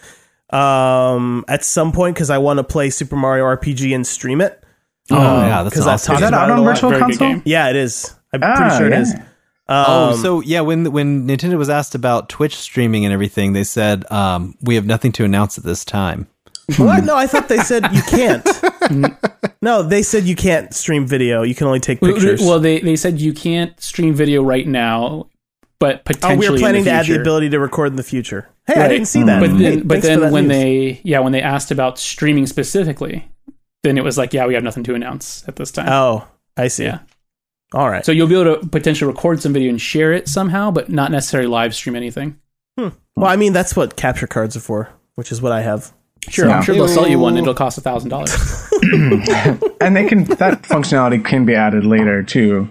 [0.56, 4.64] um at some point because I want to play Super Mario RPG and stream it.
[5.12, 6.14] oh yeah, that's 'cause I've awesome.
[6.16, 6.66] talked Is that about out it on.
[6.66, 7.28] Virtual Console?
[7.30, 7.42] game.
[7.46, 8.16] Yeah, it is.
[8.34, 9.02] I'm Ah, pretty sure it yeah.
[9.02, 9.16] is.
[9.68, 13.64] Oh, Um, so yeah, when when Nintendo was asked about Twitch streaming and everything, they
[13.64, 16.28] said um, we have nothing to announce at this time.
[16.78, 17.04] What?
[17.04, 18.48] No, I thought they said you can't.
[19.62, 21.42] no, they said you can't stream video.
[21.44, 22.42] You can only take pictures.
[22.42, 25.28] Well, they they said you can't stream video right now,
[25.80, 26.38] but oh, potentially.
[26.40, 28.50] we were in planning the to add the ability to record in the future.
[28.68, 29.40] Hey, I didn't see that.
[29.40, 30.58] But Hey, then, but then that when news.
[30.58, 33.30] they yeah when they asked about streaming specifically,
[33.84, 35.88] then it was like yeah we have nothing to announce at this time.
[35.90, 36.86] oh, I see.
[36.86, 37.00] Yeah.
[37.74, 38.06] All right.
[38.06, 41.12] So you'll be able to potentially record some video and share it somehow, but not
[41.12, 42.40] necessarily live stream anything.
[42.78, 42.90] Hmm.
[43.16, 45.92] well, I mean, that's what capture cards are for, which is what I have.
[46.30, 46.58] Sure, Yeah.
[46.58, 47.38] I'm sure they'll sell you one.
[47.38, 48.32] It'll cost a thousand dollars.
[48.82, 52.70] and they can that functionality can be added later too.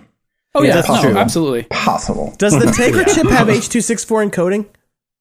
[0.54, 1.64] Oh yeah, that's no, absolutely.
[1.64, 2.34] Possible.
[2.38, 4.66] Does the Tegra chip have H.264 encoding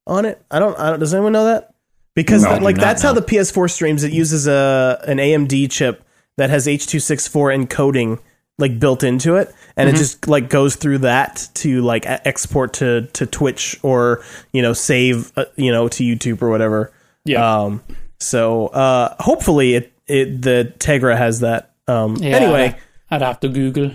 [0.08, 0.42] on it?
[0.52, 1.00] I don't, I don't.
[1.00, 1.74] Does anyone know that?
[2.16, 4.04] Because No, that- like that's how the PS4 streams.
[4.04, 6.04] It uses a an AMD chip
[6.38, 8.20] that has H.264 encoding
[8.60, 9.96] like built into it, and Mm-hmm.
[9.96, 14.74] it just like goes through that to like export to to Twitch or you know
[14.74, 16.92] save uh, you know to YouTube or whatever.
[17.26, 17.62] Yeah.
[17.62, 17.82] Um.
[18.20, 21.74] So uh, hopefully it it the Tegra has that.
[21.88, 22.16] Um.
[22.18, 22.78] Yeah, Anyway,
[23.10, 23.92] I'd have to Google.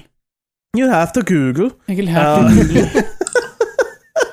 [0.74, 1.72] you have to Google.
[1.88, 3.02] I'll have Uh, to Google.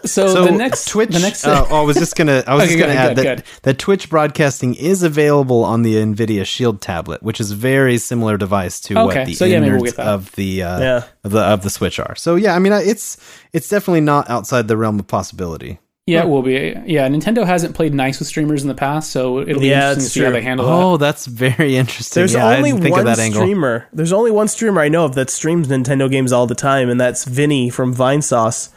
[0.05, 1.09] so, So the next Twitch.
[1.11, 2.43] the next uh, oh, I was just gonna.
[2.47, 3.45] I was Okay, just gonna good, add good, that good.
[3.63, 8.37] that Twitch broadcasting is available on the Nvidia Shield tablet, which is a very similar
[8.37, 11.03] device to Okay, what the so yeah, we'll innards get of the uh, Yeah.
[11.23, 12.15] of the of the Switch are.
[12.15, 13.17] So yeah, I mean, it's
[13.53, 15.79] it's definitely not outside the realm of possibility.
[16.07, 16.53] yeah, it will be.
[16.85, 20.01] Yeah, Nintendo hasn't played nice with streamers in the past, so it'll be Yeah, interesting
[20.01, 20.71] to it's see how they handle that.
[20.71, 22.21] Oh, that's very interesting.
[22.21, 23.41] There's yeah, I only didn't think one of that angle.
[23.41, 23.87] streamer.
[23.91, 27.01] There's only one streamer I know of that streams Nintendo games all the time, and
[27.01, 28.69] that's Vinny from Vinesauce.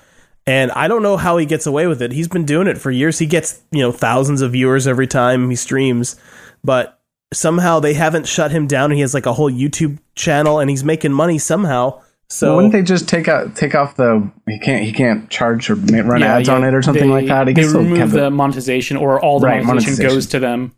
[0.49, 2.11] And I don't know how he gets away with it.
[2.12, 3.19] He's been doing it for years.
[3.19, 6.16] He gets you know thousands of viewers every time he streams,
[6.65, 6.99] but
[7.35, 8.87] somehow they haven't shut him down.
[8.91, 12.01] And he has like a whole YouTube channel, and he's making money somehow.
[12.31, 15.75] So Wouldn't they just take out take off the he can't he can't charge or
[15.75, 17.49] run Yeah, ads yeah, on it or something they- like that?
[17.49, 20.16] He They remove the monetization, or all the Right, monetization, monetization.
[20.16, 20.73] goes to them.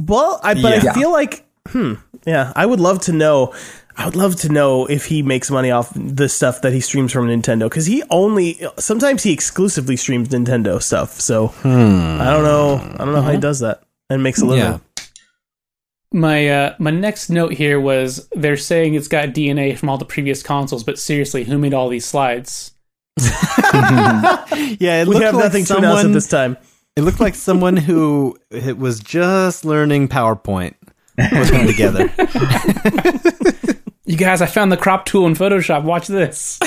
[0.00, 0.90] Well, I but Yeah.
[0.90, 1.94] I feel like hmm,
[2.26, 3.54] yeah, I would love to know.
[3.96, 7.12] I would love to know if he makes money off the stuff that he streams
[7.12, 11.20] from Nintendo because he only sometimes he exclusively streams Nintendo stuff.
[11.20, 12.76] So I don't know.
[12.94, 14.64] I don't know how he does that and makes a living.
[14.64, 14.78] Yeah.
[16.12, 20.04] My uh, my next note here was they're saying it's got DNA from all the
[20.04, 22.72] previous consoles, but seriously, who made all these slides?
[24.78, 26.56] Yeah, it We looked have like nothing to someone, announce at this time.
[26.96, 30.74] It looked like someone who it was just learning PowerPoint
[31.18, 32.12] was them together.
[34.06, 35.82] You guys, I found the crop tool in Photoshop.
[35.84, 36.58] Watch this.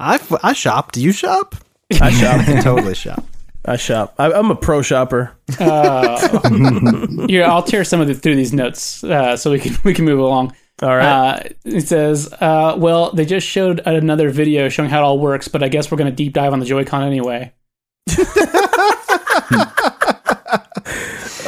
[0.00, 0.90] I, f- I shop.
[0.90, 1.54] Do you shop?
[2.00, 2.44] I shop.
[2.62, 3.24] totally shop.
[3.64, 4.14] I shop.
[4.18, 5.36] I, I'm a pro shopper.
[7.28, 10.04] Here, I'll tear some of the through these notes uh, so we can we can
[10.04, 10.56] move along.
[10.82, 11.06] All right.
[11.06, 15.46] Uh, it says, uh, "Well, they just showed another video showing how it all works,
[15.46, 17.52] but I guess we're going to deep dive on the Joy-Con anyway."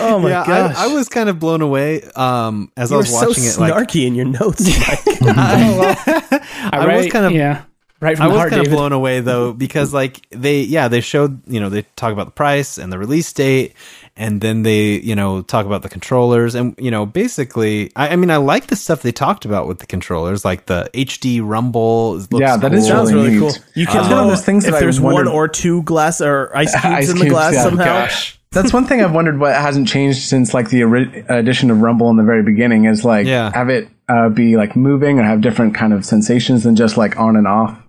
[0.02, 0.76] Oh my yeah, gosh.
[0.76, 3.58] I, I was kind of blown away um, as I You're was so watching it.
[3.58, 5.22] Like, snarky in your notes, Mike.
[5.22, 7.62] I, I was kind of- yeah,
[8.00, 10.88] right from I the was heart, kind of blown away though because like they yeah
[10.88, 13.74] they showed you know they talk about the price and the release date
[14.16, 18.16] and then they you know talk about the controllers and you know basically I, I
[18.16, 22.14] mean I like the stuff they talked about with the controllers like the HD rumble
[22.16, 22.88] looks Yeah, that is cool.
[22.88, 23.62] Sounds really really cool.
[23.74, 25.82] You Uh, can it's one of those things if that I there's one or two
[25.84, 27.62] glass or ice cubes Ice in the cubes, glass yeah.
[27.62, 27.84] somehow.
[27.84, 31.80] Gosh, That's one thing I've wondered what hasn't changed since like the ori- addition of
[31.80, 33.50] Rumble in the very beginning is like Yeah.
[33.54, 37.18] have it uh, be like moving or have different kind of sensations than just like
[37.18, 37.81] on and off.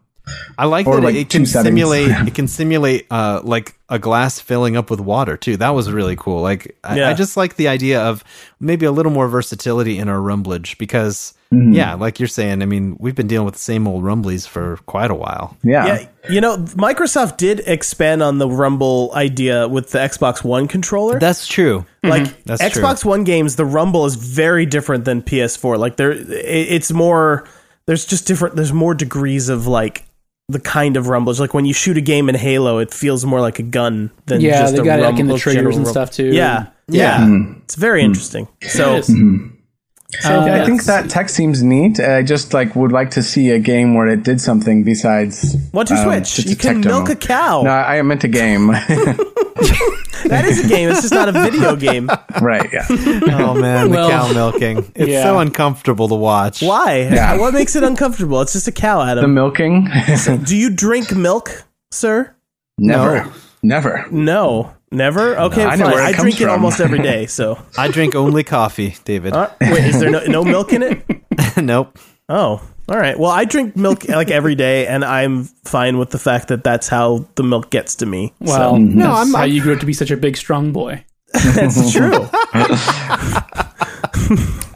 [0.57, 1.67] I like Or, that like, it two can settings.
[1.71, 5.57] simulate it can simulate uh like a glass filling up with water too.
[5.57, 6.41] That was really cool.
[6.41, 7.09] Like I, Yeah.
[7.09, 8.23] I just like the idea of
[8.59, 11.73] maybe a little more versatility in our rumblage because Mm-hmm.
[11.73, 14.77] yeah, like you're saying, I mean, we've been dealing with the same old rumblies for
[14.87, 15.55] quite a while.
[15.61, 15.85] Yeah.
[15.85, 21.19] Yeah, you know, Microsoft did expand on the Rumble idea with the Xbox One controller.
[21.19, 21.85] That's true.
[22.01, 25.77] like That's Xbox One games, the Rumble is very different than PS4.
[25.77, 27.47] Like there, it, it's more.
[27.85, 28.55] There's just different.
[28.55, 30.05] There's more degrees of like
[30.49, 31.39] the kind of rumbles.
[31.39, 34.41] Like when you shoot a game in Halo, it feels more like a gun than
[34.41, 35.91] yeah, just they a got it like in the triggers and rumble.
[35.91, 36.31] stuff too.
[36.33, 37.59] Yeah, yeah, mm-hmm.
[37.63, 38.07] it's very mm-hmm.
[38.07, 38.47] interesting.
[38.67, 39.09] So It is.
[39.09, 39.52] Mm-hmm.
[40.21, 41.99] So Uh, I think that tech seems neat.
[41.99, 45.85] I just like would like to see a game where it did something besides one
[45.85, 46.95] two um, switch, you a tech can demo.
[46.97, 47.61] milk a cow.
[47.63, 48.71] No, I meant a game.
[50.25, 50.89] That is a game.
[50.89, 52.09] It's just not a video game.
[52.41, 52.69] right.
[52.71, 52.85] Yeah.
[52.89, 54.89] Oh man, the Well, cow milking.
[54.95, 55.23] It's yeah.
[55.23, 56.61] so uncomfortable to watch.
[56.61, 56.99] Why?
[57.11, 57.37] Yeah.
[57.37, 58.39] What makes it uncomfortable?
[58.41, 59.15] It's just a cow, Adam.
[59.17, 59.33] The Adam.
[59.33, 59.89] milking.
[60.45, 62.33] Do you drink milk, sir?
[62.77, 63.29] Never.
[63.61, 64.05] Never.
[64.11, 65.37] No, never.
[65.37, 65.93] Okay, I fine.
[65.93, 66.51] I comes drink it from.
[66.51, 67.25] almost every day.
[67.25, 69.33] So, I drink only coffee, David.
[69.33, 71.03] Uh, wait, is there no, no milk in it?
[71.57, 71.97] nope.
[72.29, 73.17] Oh, all right.
[73.17, 76.87] Well, I drink milk like every day, and I'm fine with the fact that that's
[76.87, 78.33] how the milk gets to me.
[78.39, 81.03] Well, so, no, I'm- how you grew up to be such a big, strong boy.
[81.33, 82.29] that's true.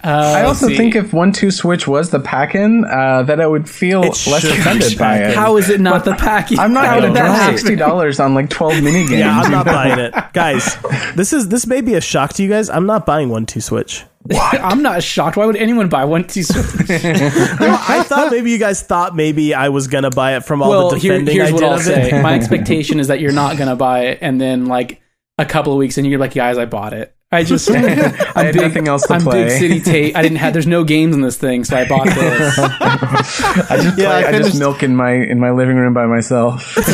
[0.04, 4.04] I also think if one two switch was the pack-in, uh, that I would feel
[4.04, 5.36] It less offended by it.
[5.36, 6.60] How is it not the package?
[6.60, 9.20] I'm not How going to did that sixty dollars on like twelve mini games.
[9.20, 10.78] Yeah, I'm not buying it, guys.
[11.16, 12.70] This is this may be a shock to you guys.
[12.70, 14.06] I'm not buying one two switch.
[14.36, 15.38] I'm not shocked.
[15.38, 16.90] Why would anyone buy one T Switch?
[16.90, 20.90] I thought maybe you guys thought maybe I was gonna buy it from all well,
[20.90, 22.22] the here, defending here's I what I'll of say.
[22.22, 25.02] My expectation is that you're not gonna buy it, and then like
[25.38, 27.16] a couple of weeks, and you're like, guys, I bought it.
[27.32, 29.44] I just, I'm had big, nothing else to I'm play.
[29.46, 30.16] big city Tape.
[30.16, 30.54] I didn't have.
[30.54, 32.58] There's no games in this thing, so I bought this.
[32.60, 35.94] I just Yeah, play, I I, just just- milk in my in my living room
[35.94, 36.76] by myself.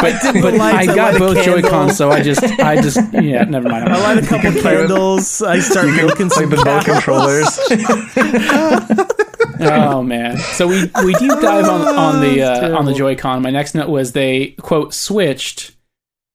[0.00, 1.62] But, but lights, I I got light both Joy.
[1.62, 3.88] Cons, so I just, I just, yeah, never mind.
[3.88, 5.40] I light a couple candles.
[5.40, 7.58] I start milking Play some the ball controllers.
[9.60, 10.36] Oh man!
[10.36, 13.40] So we we deep dive on on the uh, on the Joy-Con.
[13.40, 15.74] My next note was they quote switched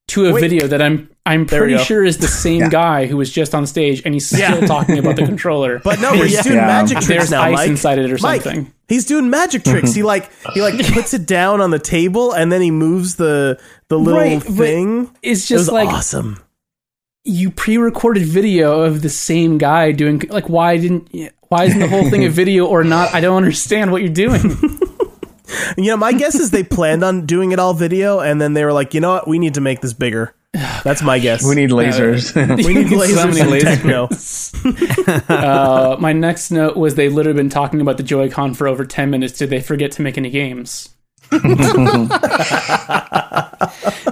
[0.07, 0.41] to a Wait.
[0.41, 3.67] video that I'm I'm we pretty sure is the same guy who was just on
[3.67, 4.65] stage, and he's still Yeah.
[4.65, 5.79] talking about the controller.
[5.83, 6.65] But no, he's doing Yeah.
[6.65, 7.69] magic tricks there's now, ice Mike.
[7.69, 8.71] inside it or Mike, something.
[8.87, 9.89] he's doing magic tricks.
[9.89, 9.95] Mm-hmm.
[9.99, 13.59] he like he like puts it down on the table and then he moves the
[13.89, 15.11] the little Right, thing.
[15.21, 16.39] It's It just like awesome.
[17.25, 21.09] you pre-recorded video of the same guy doing like why didn't
[21.49, 23.13] why isn't the whole thing a video or not?
[23.13, 24.57] I don't understand what you're doing.
[25.77, 28.63] You know, my guess is they planned on doing it all video, and then they
[28.63, 30.33] were like, you know what, we need to make this bigger.
[30.83, 31.43] That's my guess.
[31.47, 32.33] we need lasers.
[32.65, 35.27] we need So lasers many and lasers.
[35.27, 35.33] techno.
[35.35, 39.09] uh, my next note was they literally been talking about the Joy-Con for over 10
[39.09, 39.37] minutes.
[39.37, 40.89] Did they forget to make any games?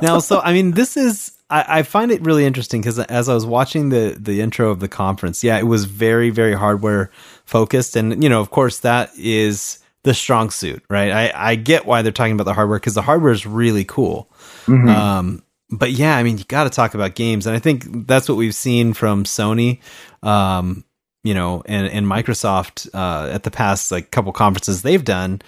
[0.02, 3.34] now, so I mean, this is I, I find it really interesting because as I
[3.34, 7.10] was watching the the intro of the conference, yeah, it was very very hardware
[7.46, 11.12] focused, and you know, of course, that is the strong suit, right?
[11.12, 14.30] I I get why they're talking about the hardware because the hardware is really cool.
[14.68, 18.30] Um, but yeah, I mean, you got to talk about games, and I think that's
[18.30, 19.80] what we've seen from Sony.
[20.24, 20.84] Um,
[21.24, 25.42] you know, and, and Microsoft uh, at the past like couple conferences they've done,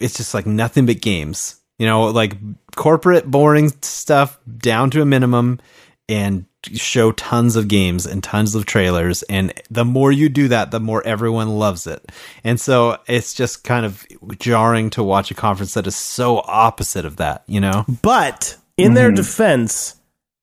[0.00, 1.60] it's just like nothing but games.
[1.78, 2.36] You know, like
[2.74, 5.60] corporate boring stuff down to a minimum,
[6.08, 10.70] and show tons of games and tons of trailers and the more you do that
[10.72, 12.10] the more everyone loves it
[12.42, 14.04] and so it's just kind of
[14.38, 18.94] jarring to watch a conference that is so opposite of that you know But in
[18.94, 19.96] their defense,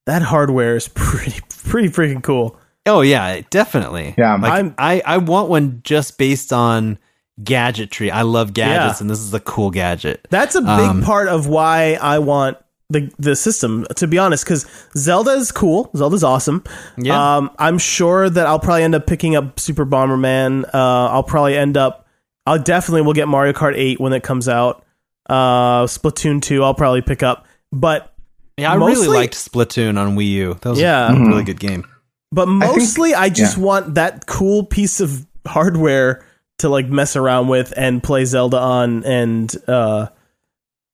[0.06, 2.58] that hardware is pretty pretty freaking cool.
[2.86, 4.36] oh yeah definitely Yeah.
[4.36, 6.98] like I'm- i i want one just based on
[7.42, 9.04] gadgetry i love gadgets Yeah.
[9.04, 12.58] and this is a cool gadget That's a big Um, part of why I want
[12.90, 13.88] the the system.
[13.96, 15.90] To be honest, because Zelda is cool.
[15.96, 16.64] Zelda's awesome.
[16.98, 17.38] Yeah.
[17.38, 20.66] Um, I'm sure that I'll probably end up picking up Super Bomberman.
[20.66, 22.06] Uh, I'll probably end up.
[22.46, 24.84] I'll definitely will get Mario Kart 8 when it comes out.
[25.28, 27.48] Uh, Splatoon 2, I'll probably pick up.
[27.72, 28.13] But
[28.58, 31.12] yeah i really liked splatoon on wii u that was Yeah.
[31.12, 31.84] a really good game
[32.32, 33.64] But mostly, I, just yeah.
[33.64, 36.26] want that cool piece of hardware
[36.60, 40.08] to like mess around with and play Zelda on, and uh,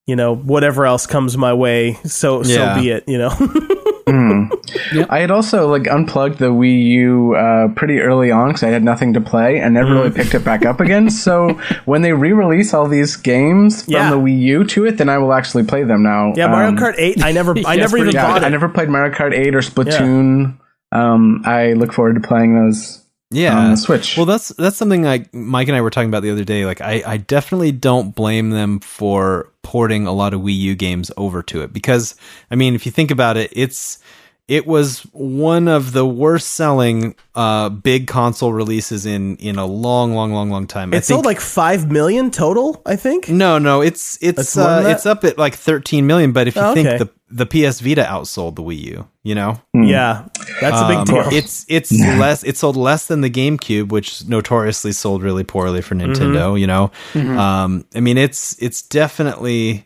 [0.06, 1.94] you know whatever else comes my way.
[2.04, 2.76] So Yeah.
[2.76, 3.04] so be it.
[3.08, 4.50] You know.
[5.10, 8.84] I had also like unplugged the Wii U uh, pretty early on because I had
[8.84, 9.94] nothing to play and never Mm.
[9.94, 11.10] really picked it back up again.
[11.20, 11.50] So
[11.86, 14.10] when they re-release all these games from Yeah.
[14.12, 16.34] the Wii U to it, then I will actually play them now.
[16.36, 17.24] yeah, Mario Um, Kart Eight.
[17.24, 19.54] I never, I Yes, never even pretty Yeah, bought I never played Mario Kart 8
[19.56, 20.58] or Splatoon.
[20.92, 24.18] Um, I look forward to playing those yeah on the Switch.
[24.18, 26.66] Well, that's that's something like Mike and I were talking about the other day.
[26.66, 31.12] Like, I, I definitely don't blame them for porting a lot of Wii U games
[31.16, 32.16] over to it because,
[32.50, 34.00] I mean, if you think about it, it's
[34.50, 40.14] it was one of the worst selling uh, big console releases in in a long,
[40.16, 40.94] long, long, long time.
[40.94, 42.82] I It sold think- like five million total.
[42.86, 43.30] I think.
[43.30, 46.32] no, no, it's it's It's uh, it's up at like 13 million.
[46.34, 49.62] But if you Oh, think the the PS Vita outsold the Wii U, you know,
[49.76, 50.26] Yeah,
[50.60, 51.28] that's a big Um, deal.
[51.32, 52.44] It's it's less.
[52.44, 56.60] It sold less than the GameCube, which notoriously sold really poorly for Nintendo.
[56.60, 56.92] You know,
[57.38, 59.86] um, I mean, it's it's definitely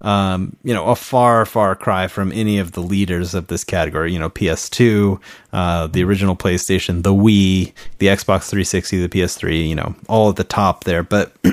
[0.00, 4.12] um, you know a far far cry from any of the leaders of this category.
[4.12, 5.20] You know, PS2,
[5.52, 9.68] uh, the original PlayStation, the Wii, the Xbox 360, the PS3.
[9.68, 11.32] You know, all at the top there, but.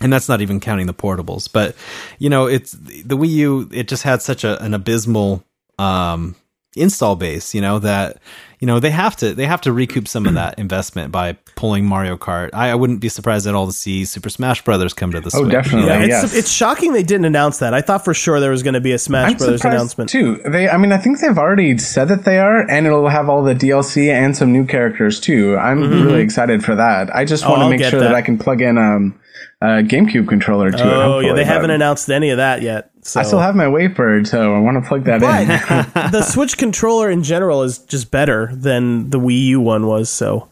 [0.00, 1.74] and that's not even counting the portables but
[2.18, 5.42] you know it's the wii u it just had such a, an abysmal
[5.78, 6.36] um
[6.76, 8.18] install base you know that
[8.60, 11.84] you know they have to they have to recoup some of that investment by pulling
[11.84, 15.12] mario kart i, I wouldn't be surprised at all to see super smash brothers come
[15.12, 15.42] to the Switch.
[15.46, 15.88] Oh, definitely.
[15.88, 16.34] yeah, it's yes.
[16.34, 17.74] it's shocking they didn't announce that.
[17.74, 20.08] I thought for sure there was going to be a Smash I'm Brothers announcement.
[20.10, 20.36] too.
[20.46, 23.42] They, I mean, I think they've already said that they are, and it'll have all
[23.42, 25.56] the DLC and some new characters too.
[25.56, 27.14] I'm really excited for that.
[27.14, 27.52] I just Mm-hmm.
[27.52, 28.08] Oh, want to I'll make sure that.
[28.08, 28.14] that.
[28.14, 29.18] I can plug in um,
[29.60, 30.80] a GameCube controller to it.
[30.82, 32.90] Oh yeah, hopefully, they haven't announced any of that yet.
[33.06, 33.20] So.
[33.20, 35.90] I still have my WaveBird, so I want to plug that in.
[35.94, 40.10] But the Switch controller in general is just better than the Wii U one was.
[40.10, 40.48] So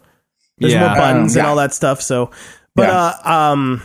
[0.59, 0.86] there's Yeah.
[0.86, 2.01] more buttons Um, and all that stuff.
[2.01, 2.31] So,
[2.76, 3.12] but Yeah.
[3.24, 3.82] uh, um,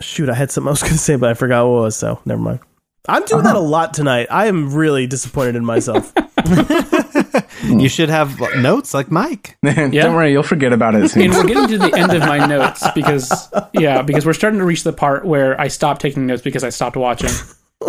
[0.00, 1.96] shoot, I had something I was going to say, but I forgot what it was.
[1.96, 2.60] So never mind.
[3.08, 3.54] I'm doing Uh-huh.
[3.54, 4.28] that a lot tonight.
[4.30, 6.12] I am really disappointed in myself.
[7.64, 11.22] you should have notes like mike Don't worry, you'll forget about it soon.
[11.24, 14.64] and we're getting to the end of my notes because yeah because we're starting to
[14.64, 17.30] reach the part where i stopped taking notes because i stopped watching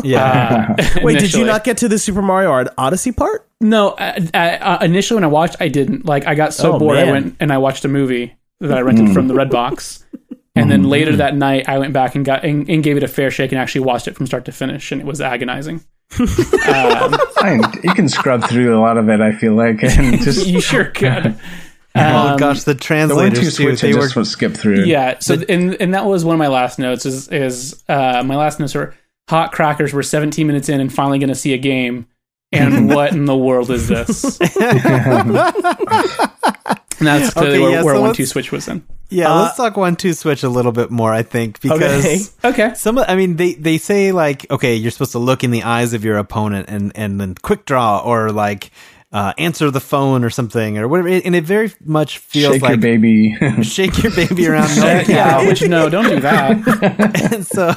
[0.04, 3.48] yeah uh, Wait, did you not get to the Super Mario Od- Odyssey part?
[3.62, 6.98] no uh, uh, initially when i watched i didn't like i got so Oh, bored
[6.98, 7.12] i man.
[7.14, 10.04] went and i watched a movie that i rented from the Redbox
[10.56, 13.08] and then later that night i went back and got and, and gave it a
[13.08, 17.64] fair shake and actually watched it from start to finish and it was agonizing Fine.
[17.84, 19.20] You can scrub through a lot of it.
[19.20, 21.36] I feel like, and just you sure could
[21.96, 23.84] oh gosh the the one two translators too switch.
[23.84, 24.84] I they were just would skip through.
[24.86, 25.18] Yeah.
[25.20, 27.06] So and and that was one of my last notes.
[27.08, 28.94] Is is uh, my last notes are
[29.30, 29.94] hot crackers.
[29.94, 32.08] We're 17 minutes in and finally going to see a game.
[32.52, 34.40] And what in the world is this?
[34.42, 35.36] and
[37.08, 38.84] that's clearly Okay, where, yeah, where so one let's- two switch was in.
[39.10, 42.20] yeah Uh, let's talk one two switch a little bit more i think because Okay.
[42.68, 42.74] Okay.
[42.76, 45.94] Some, I mean, they they say like, okay, you're supposed to look in the eyes
[45.94, 48.72] of your opponent and and then quick draw or like
[49.14, 52.70] uh, answer the phone or something or whatever, and it very much feels Shake like
[52.72, 53.38] your baby.
[53.62, 54.76] shake your baby around.
[54.76, 57.32] no Yeah, which no, don't do that.
[57.32, 57.74] and so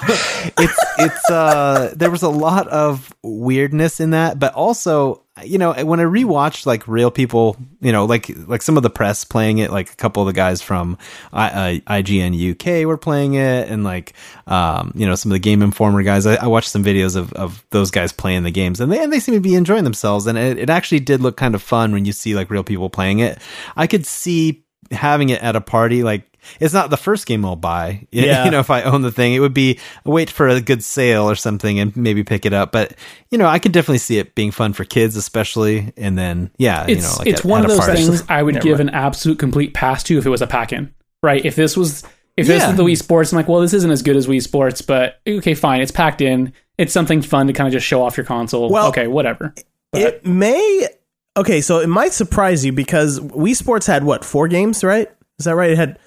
[0.59, 5.73] it's it's uh there was a lot of weirdness in that but also you know
[5.85, 9.59] when i rewatched like real people you know like like some of the press playing
[9.59, 10.97] it like a couple of the guys from
[11.33, 14.15] I, uh, ign uk were playing it and like
[14.47, 16.27] um you know some of the game informer guys.
[16.27, 19.13] I, I watched some videos of, of those guys playing the games and they, and
[19.13, 21.93] they seem to be enjoying themselves and it, it actually did look kind of fun
[21.93, 23.39] when you see like real people playing it.
[23.77, 27.57] I could see having it at a party like it's not the first game I'll
[27.57, 28.07] buy.
[28.13, 28.45] Yeah.
[28.45, 31.29] You know, if I own the thing, it would be wait for a good sale
[31.29, 32.73] or something and maybe pick it up.
[32.73, 32.95] But
[33.31, 35.93] you know, I could definitely see it being fun for kids, especially.
[35.97, 38.23] And then, yeah, It's you know, like it's at- one at of a those things
[38.29, 40.93] I would give an absolute complete pass to if it was a pack in.
[41.23, 41.45] Right?
[41.45, 42.03] If this was
[42.37, 42.71] if this Yeah.
[42.71, 45.21] is the Wii Sports, I'm like, well, this isn't as good as Wii Sports, but
[45.27, 46.53] okay, fine, it's packed in.
[46.79, 48.69] It's something fun to kind of just show off your console.
[48.71, 49.55] Well, okay, whatever.
[49.95, 50.89] It may
[51.37, 55.11] okay, so it might surprise you because Wii Sports had what four games, right?
[55.39, 55.71] Is that right?
[55.71, 55.99] It had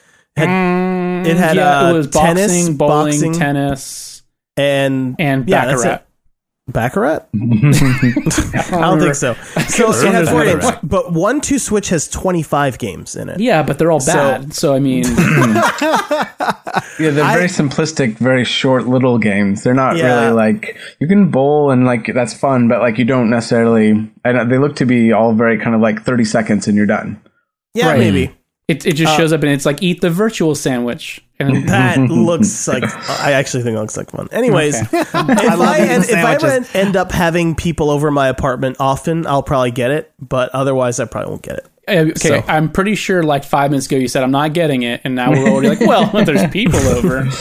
[0.47, 4.23] had it had yeah, uh, it was tennis, boxing, bowling, boxing, tennis,
[4.57, 5.95] and and yeah, that's baccarat.
[5.95, 6.05] it.
[6.71, 7.27] Baccarat?
[7.33, 9.33] I don't think so.
[9.69, 10.79] So it has four games, Baccarat.
[10.87, 13.39] but one two Switch has twenty five games in it.
[13.39, 14.53] Yeah, but they're all bad.
[14.53, 15.03] So, I mean,
[16.99, 19.63] Yeah, they're very simplistic, very short little games.
[19.63, 20.21] They're not Yeah.
[20.25, 24.11] really like you can bowl and like that's fun, but like you don't necessarily.
[24.25, 26.85] I don't, they look to be all very kind of like thirty seconds and you're
[26.85, 27.21] done.
[27.73, 27.99] Yeah, Right.
[27.99, 28.35] maybe.
[28.69, 31.21] It, it just uh, shows up and it's like eat the virtual sandwich.
[31.39, 34.29] And That looks like I actually think it looks like fun.
[34.31, 39.25] Anyways, if, I, and if I ever end up having people over my apartment often,
[39.25, 40.13] I'll probably get it.
[40.19, 41.67] But otherwise, I probably won't get it.
[41.89, 44.83] Uh, okay, So- I'm pretty sure like five minutes ago you said I'm not getting
[44.83, 47.27] it, and now we're already like, well, there's people over.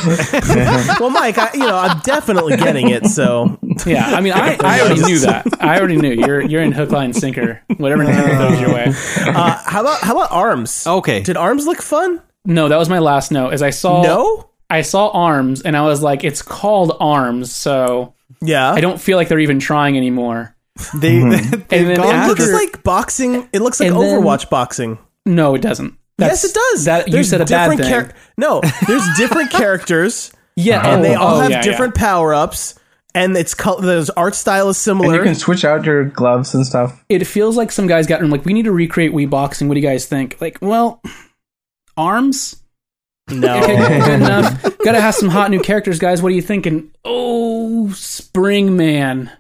[1.00, 3.06] Well, Mike, I, you know, I'm definitely getting it.
[3.06, 5.46] So Yeah, I mean, I, I already knew that.
[5.60, 7.62] I already knew you're you're in hook, line, sinker.
[7.76, 8.86] Whatever Nintendo throws your way.
[9.18, 10.86] Uh, how about how about arms?
[10.86, 11.20] Okay.
[11.22, 12.20] Did arms look fun?
[12.44, 13.52] No, that was my last note.
[13.52, 14.50] As I saw, No.
[14.70, 18.70] I saw arms, and I was like, it's called arms, so Yeah.
[18.72, 20.54] I don't feel like they're even trying anymore.
[20.94, 21.54] They, mm-hmm.
[21.54, 23.48] And they've then gone It after- looks like boxing.
[23.52, 24.98] It looks like And then- Overwatch boxing.
[25.26, 25.94] No, it doesn't.
[26.18, 26.84] That's- yes, it does.
[26.86, 27.88] That you said a bad thing.
[27.88, 32.34] char- no, there's different characters, yeah, and oh, they all oh, have yeah, different power
[32.34, 32.74] ups,
[33.14, 35.16] and it's col- the art style is And similar.
[35.16, 37.04] you can switch out your gloves and stuff.
[37.08, 39.68] It feels like some guys got in like, we need to recreate Wii boxing.
[39.68, 40.40] What do you guys think?
[40.40, 41.00] Like, well,
[41.96, 42.56] arms.
[43.30, 44.62] no, enough.
[44.78, 46.22] Got to have some hot new characters, guys.
[46.22, 46.90] What are you thinking?
[47.04, 49.30] Oh, Spring Man.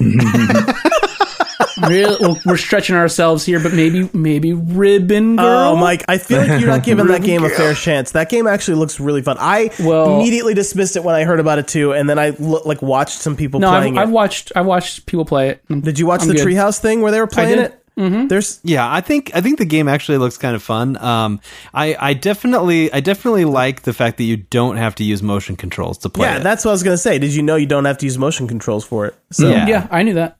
[1.88, 5.68] Real, well, we're stretching ourselves here, but maybe maybe Ribbon oh, Girl.
[5.70, 8.12] Oh, Mike, I feel like you're not giving that game a fair chance.
[8.12, 9.36] That game actually looks really fun.
[9.40, 12.62] I Well- immediately dismissed it when I heard about it too, and then I lo-
[12.64, 14.12] like watched some people no, I've, playing I've it.
[14.12, 15.62] watched I've watched people play it.
[15.82, 16.46] Did you watch I'm the good.
[16.46, 17.83] Treehouse thing where they were playing it?
[17.98, 18.26] Mm-hmm.
[18.26, 20.96] There's Yeah, I think I think the game actually looks kind of fun.
[20.96, 21.40] Um,
[21.72, 25.54] I I definitely I definitely like the fact that you don't have to use motion
[25.54, 26.42] controls to play yeah, it.
[26.42, 27.18] that's what I was gonna say.
[27.18, 29.14] Did you know you don't have to use motion controls for it?
[29.30, 29.66] So Yeah.
[29.68, 30.38] Yeah, I knew that.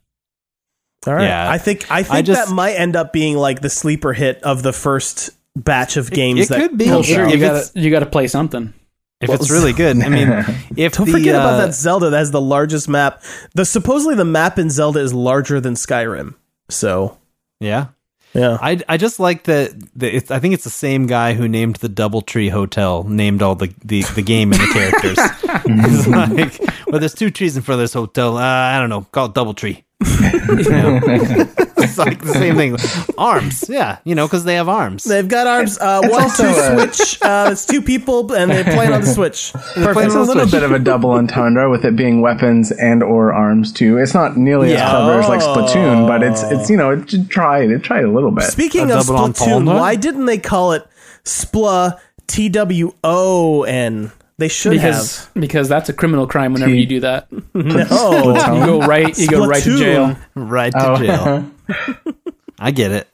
[1.06, 1.48] all right, Yeah.
[1.48, 4.43] I think I think I just- that might end up being like the sleeper hit
[4.43, 6.40] of the first batch of games.
[6.40, 6.86] it that could be.
[6.86, 7.31] comes Sure, out.
[7.32, 8.74] You got to you got to play something.
[9.20, 10.02] if it's really good.
[10.02, 10.28] I mean,
[10.76, 13.22] if Don't the, forget about uh, that Zelda that has the largest map.
[13.55, 16.35] The supposedly the map in Zelda is larger than Skyrim.
[16.68, 17.16] So
[17.60, 17.89] Yeah,
[18.35, 19.78] yeah, I, I just like that.
[19.97, 23.55] that it's, I think it's the same guy who named the DoubleTree Hotel, named all
[23.55, 25.18] the, the, the game and the characters.
[25.64, 28.36] it's like, well, there's two trees in front of this hotel.
[28.36, 29.85] Uh, I don't know, call it DoubleTree.
[30.55, 31.70] You know?
[31.85, 32.77] It's like the same thing.
[33.19, 35.05] Arms, yeah, you know, because they have arms.
[35.05, 35.78] they've got arms.
[35.78, 37.23] Uh, one also two a- switch.
[37.23, 39.52] Uh, it's two people and they're playing on the Switch.
[39.74, 40.06] Perfect.
[40.06, 43.73] It's a little bit of a double entendre with it being weapons and or arms
[43.73, 43.98] too.
[43.98, 44.85] It's not nearly Yeah.
[44.86, 48.05] as clever as like Splatoon, but it's it's you know it it tried it tried
[48.05, 48.44] a little bit.
[48.44, 49.74] Speaking A of Splatoon, entendre?
[49.74, 50.86] why didn't they call it
[51.24, 54.11] Spla T W O N?
[54.36, 57.28] They should Because because that's a criminal crime whenever T- you do that.
[57.31, 57.44] have.
[57.55, 58.35] No.
[58.55, 60.16] You go right you go right to jail.
[60.35, 60.97] right to Oh.
[60.97, 61.51] jail.
[62.59, 63.09] I get it.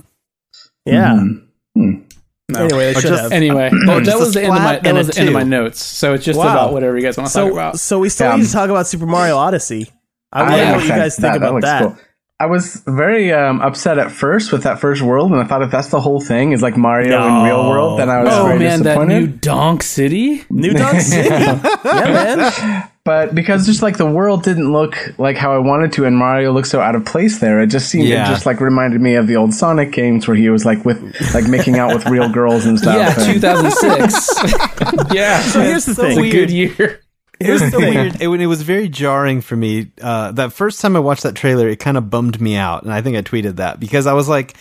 [0.86, 1.14] yeah.
[1.14, 1.82] Mm-hmm.
[1.82, 2.00] Hmm.
[2.48, 2.64] No.
[2.64, 3.32] Anyway, they should just- have.
[3.32, 5.80] Anyway, well, that was the end of my that was the end of my notes.
[5.80, 6.50] So it's just Wow.
[6.52, 7.78] about whatever you guys want to talk about.
[7.78, 8.36] so we still Yeah.
[8.36, 9.90] need to um, talk about Super Mario Odyssey.
[10.32, 11.96] I want to know what you guys think about looks that.
[12.40, 12.46] Cool.
[12.48, 15.70] I was very um, upset at first with that first world, and I thought if
[15.70, 17.26] that's the whole thing is like Mario No.
[17.38, 19.20] in real world, then I was Oh very man, that disappointed.
[19.20, 20.44] new Donk City.
[20.50, 21.28] New Donk City.
[21.28, 22.90] yeah, man.
[23.04, 26.52] but because just like the world didn't look like how I wanted to, and Mario
[26.52, 28.24] looked so out of place there, it just seemed Yeah.
[28.26, 30.98] it just like reminded me of the old Sonic games where he was like with
[31.34, 32.96] like making out with real girls and stuff.
[33.18, 35.12] Yeah, 2006.
[35.14, 36.18] yeah, So here's the so thing.
[36.24, 37.00] it's a good year.
[37.40, 38.20] It was so weird.
[38.20, 39.90] It, it was very jarring for me.
[40.00, 42.92] Uh, that first time I watched that trailer, it kind of bummed me out, and
[42.92, 44.54] I think I tweeted that because I was like,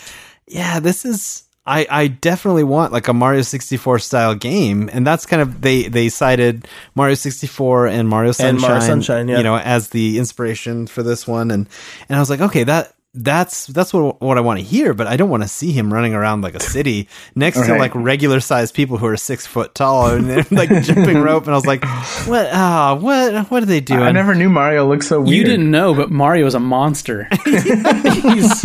[0.47, 5.27] "Yeah, this is." I, I definitely want like a Mario 64 style game, and that's
[5.27, 9.37] kind of they they cited Mario 64 and Mario Sunshine, And Mario Sunshine, yeah.
[9.37, 11.67] you know, as the inspiration for this one, and
[12.07, 15.07] and I was like, okay, that that's that's what what I want to hear, but
[15.07, 18.39] I don't want to see him running around like a city next to like regular
[18.39, 21.65] sized people who are six foot tall and they're like jumping rope, and I was
[21.65, 21.83] like,
[22.27, 22.49] what?
[22.51, 23.49] Ah, what?
[23.49, 24.01] What are they doing?
[24.01, 25.29] I never knew Mario looked so weird.
[25.35, 27.27] You didn't know, but Mario is a monster.
[27.45, 28.61] He's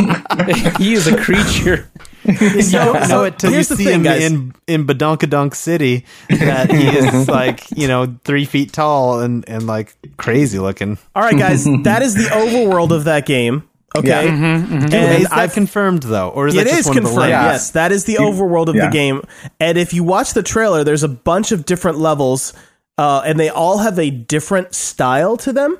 [0.76, 1.90] he is a creature.
[2.24, 4.22] you don't know so it till you see thing, him guys.
[4.24, 9.66] in in Badonkadonk City that he is like you know three feet tall and and
[9.66, 10.98] like crazy looking.
[11.14, 11.64] All right, guys.
[11.84, 13.68] that is the overworld of that game.
[13.96, 14.08] Okay.
[14.26, 14.32] Yeah.
[14.32, 17.16] And is that I've confirmed though, or is It that just is one confirmed.
[17.18, 17.52] layouts?
[17.52, 18.86] Yes, that is the overworld of yeah.
[18.86, 19.22] the game.
[19.60, 22.52] And if you watch the trailer, there's a bunch of different levels,
[22.98, 25.78] uh, and they all have a different style to them.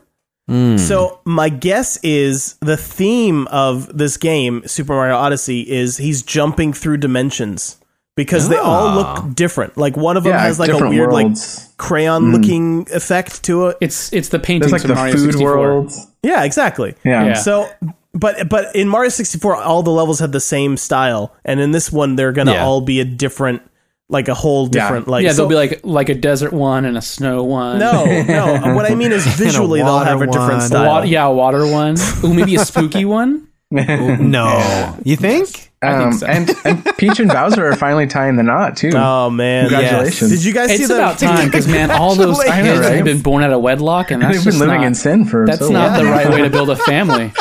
[0.77, 6.74] So my guess is the theme of this game, Super Mario Odyssey, is he's jumping
[6.74, 7.78] through dimensions
[8.15, 8.95] because they all Ah.
[9.24, 9.78] look different.
[9.78, 11.65] Like one of them Yeah, has like a weird worlds.
[11.66, 13.78] like crayon looking effect to it.
[13.81, 15.59] It's it's the There's paintings like of the Mario food 64.
[15.59, 16.07] worlds.
[16.23, 16.95] Yeah, exactly.
[17.05, 17.24] Yeah.
[17.24, 17.35] Yeah.
[17.35, 17.66] So,
[18.15, 21.91] but but in Mario 64, all the levels had the same style, and in this
[21.93, 22.65] one, they're gonna Yeah.
[22.65, 23.62] all be a different,
[24.09, 24.70] like a whole Yeah.
[24.85, 27.78] different, like Yeah, so- there'll be like like a desert one and a snow one.
[27.78, 28.61] no, no.
[28.74, 30.59] What I mean is visually, they'll have a different one.
[30.61, 30.86] A style.
[30.86, 31.97] wa- yeah, a water one.
[32.24, 33.49] Ooh, maybe a spooky one.
[33.70, 35.73] No, you think?
[35.85, 36.27] I think Um, so.
[36.27, 38.90] and and Peach and Bowser are finally tying the knot too.
[38.94, 39.69] Oh man!
[39.69, 40.31] Congratulations.
[40.31, 42.97] Did you guys see It's the about time because man, all those kids Congratulations.
[42.97, 45.47] have been born out of wedlock, and that's They've been living not, in sin for
[45.47, 46.05] That's so not long.
[46.05, 47.32] the right way to build a family.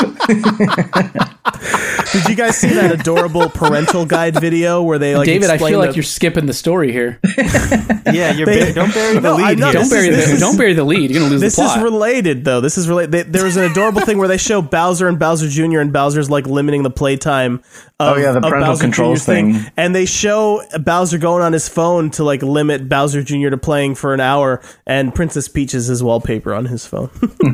[2.13, 5.73] Did you guys see that adorable parental guide video where they like David, I explain
[5.73, 7.19] feel like you're skipping the story here.
[8.13, 9.71] Yeah, you're They- bur- don't bury the No, lead here.
[9.71, 11.09] Don't bury is- the this is- don't bury the lead.
[11.09, 11.77] You're gonna lose This the plot.
[11.77, 12.59] is related, though.
[12.61, 13.31] This is related.
[13.33, 15.79] There was an adorable thing where they show Bowser and Bowser Jr.
[15.79, 17.63] and Bowser's like limiting the playtime.
[17.99, 19.53] Of, Oh, yeah, the of parental Bowser controls thing.
[19.55, 19.71] thing.
[19.77, 23.49] and they show Bowser going on his phone to like limit Bowser Jr.
[23.49, 27.09] to playing for an hour, and Princess Peach is his wallpaper on his phone.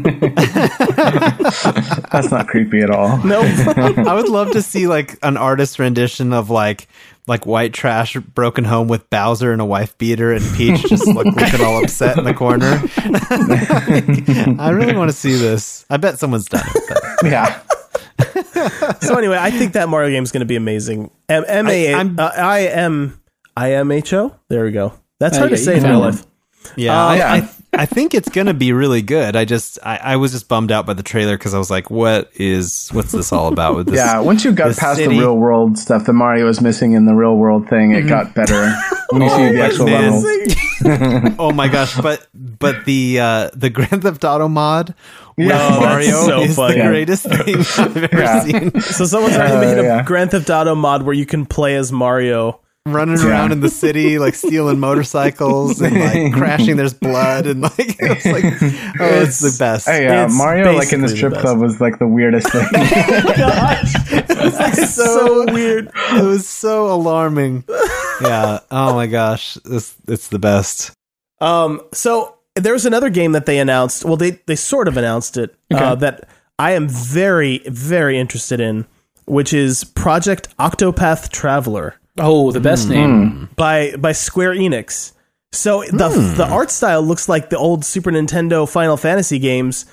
[2.11, 3.17] That's not creepy at all.
[3.23, 3.41] no,
[3.79, 6.87] I would love to see like an artist rendition of like
[7.27, 11.25] like white trash broken home with Bowser and a wife beater and Peach just like
[11.27, 12.81] looking all upset in the corner.
[14.59, 15.85] I really want to see this.
[15.89, 16.83] I bet someone's done it.
[16.89, 17.61] but- Yeah.
[19.01, 21.11] so anyway, I think that Mario game is going to be amazing.
[21.29, 23.19] M M A I'm- uh, I M
[23.55, 24.35] I M H O.
[24.49, 24.93] There we go.
[25.19, 26.25] That's Oh, hard yeah, to say in real life.
[26.75, 27.33] Yeah, Uh, I, yeah.
[27.33, 29.35] I, I think it's gonna be really good.
[29.35, 31.89] I just I, I was just bummed out by the trailer because I was like,
[31.91, 33.95] what is what's this all about with this?
[33.97, 37.05] Yeah, once you got past city- the real world stuff that Mario was missing in
[37.05, 38.73] the real world thing, it got better
[39.11, 40.23] when you see the actual man.
[41.39, 44.95] Oh my gosh, but but the uh the Grand Theft Auto mod
[45.37, 45.69] with Yeah.
[45.71, 46.75] Oh, Mario so is funny.
[46.81, 48.39] the greatest thing I've ever Yeah.
[48.43, 48.81] seen.
[48.81, 50.03] So someone's already Uh, made a yeah.
[50.03, 52.61] Grand Theft Auto mod where you can play as Mario.
[52.95, 56.77] Running around in the city, like stealing motorcycles and like crashing.
[56.77, 59.87] There's blood and like it's like oh, it's, the best.
[59.87, 62.51] Hey, yeah, It's Mario like in the basically the strip club was like the weirdest
[62.51, 62.67] thing.
[64.41, 65.91] It's so weird.
[66.13, 67.65] It was so alarming.
[68.21, 68.59] Yeah.
[68.71, 70.91] Oh my gosh, it's it's the best.
[71.41, 74.05] Um, so there was another game that they announced.
[74.05, 78.85] Well, they they sort of announced it uh, that I am very very interested in,
[79.25, 83.49] which is Project Octopath Traveler oh, the best name.
[83.55, 85.13] by by Square Enix.
[85.51, 86.37] So the Hmm.
[86.37, 89.85] the art style looks like the old Super Nintendo Final Fantasy games,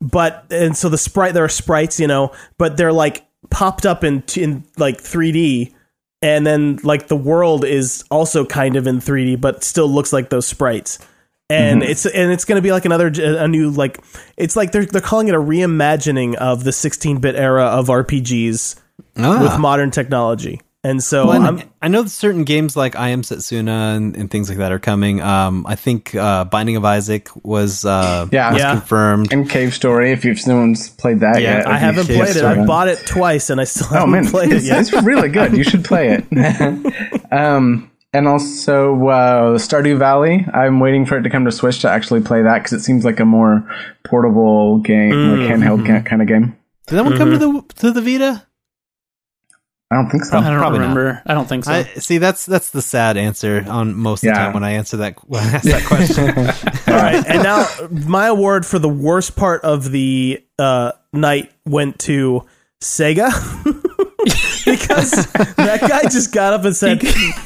[0.00, 4.02] but and so the sprite there are sprites, you know, but they're like popped up
[4.02, 5.72] in in like 3D,
[6.20, 10.30] and then like the world is also kind of in 3D, but still looks like
[10.30, 10.98] those sprites.
[11.50, 11.90] And Mm-hmm.
[11.90, 14.00] it's and it's going to be like another a new like
[14.36, 18.76] it's like they're they're calling it a reimagining of the 16-bit era of RPGs
[19.18, 19.42] Ah.
[19.42, 20.60] with modern technology.
[20.86, 24.50] And so Well, I'm, I know certain games like I Am Setsuna and, and things
[24.50, 25.22] like that are coming.
[25.22, 28.52] Um, I think uh, Binding of Isaac was uh, Yeah.
[28.52, 28.72] was Yeah.
[28.72, 29.32] confirmed.
[29.32, 32.30] and Cave Story, if you've no one's played that Yeah, yet, I haven't Cave played
[32.36, 32.40] it.
[32.40, 32.58] Story.
[32.60, 34.80] I bought it twice and I still Oh haven't man, played it it's, yet.
[34.80, 35.56] it's really good.
[35.56, 36.24] You should play it.
[37.32, 40.46] um, and also uh, Stardew Valley.
[40.52, 43.04] I'm waiting for it to come to Switch to actually play that because it seems
[43.06, 43.68] like a more
[44.04, 46.04] portable game, like handheld Mm-hmm.
[46.06, 46.56] kind of game.
[46.86, 48.46] Did that one come to the to the Vita?
[49.94, 50.38] I don't think so.
[50.38, 50.88] I don't Probably not.
[50.88, 51.22] remember.
[51.24, 51.72] I don't think so.
[51.72, 52.18] I see.
[52.18, 55.40] That's that's the sad answer on most of the time when I answer that when
[55.42, 56.28] I ask that question.
[56.92, 62.00] All right, and now my award for the worst part of the uh, night went
[62.00, 62.44] to
[62.82, 63.30] Sega
[64.64, 67.02] because that guy just got up and said,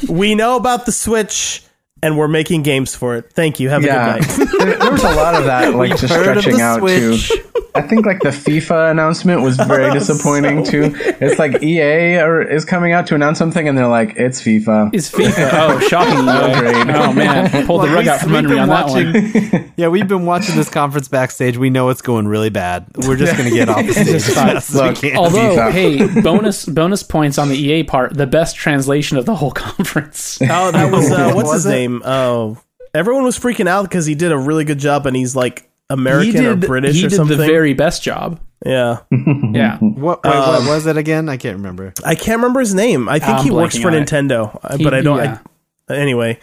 [0.08, 1.64] "We know about the Switch."
[2.00, 3.32] And we're making games for it.
[3.32, 3.70] Thank you.
[3.70, 4.48] Have Yeah, a good night.
[4.60, 7.28] there, there was a lot of that, like just heard of stretching out Switch.
[7.28, 7.42] too.
[7.78, 10.92] I think like the FIFA announcement was very disappointing too.
[11.20, 14.94] It's like EA or, is coming out to announce something, and they're like, "It's FIFA."
[14.94, 15.48] Is FIFA?
[15.68, 16.24] Oh, shocking!
[16.60, 16.96] great.
[16.96, 19.72] Oh man, pulled the rug out from under me been on that one.
[19.76, 21.56] yeah, we've been watching this conference backstage.
[21.56, 22.86] We know it's going really bad.
[22.96, 24.54] We're just going to get off the stage as fine.
[24.54, 25.18] fast as we can.
[25.18, 25.70] Although, FIFA.
[25.70, 28.14] hey, bonus bonus points on the EA part.
[28.14, 30.38] The best translation of the whole conference.
[30.42, 31.70] Oh, that was uh, what's Was his it?
[31.70, 32.02] name?
[32.04, 32.58] Oh,
[32.94, 36.44] everyone was freaking out because he did a really good job, and he's like American
[36.46, 37.36] or British or something.
[37.38, 38.40] he did the very best job.
[38.66, 41.28] yeah, Yeah, what, wait, what was it again?
[41.28, 41.92] I can't remember.
[42.04, 43.08] I can't remember his name.
[43.08, 44.06] I think I'm he works for on it.
[44.08, 45.18] Nintendo, uh, He- but I don't.
[45.18, 45.38] yeah.
[45.88, 46.38] I, anyway,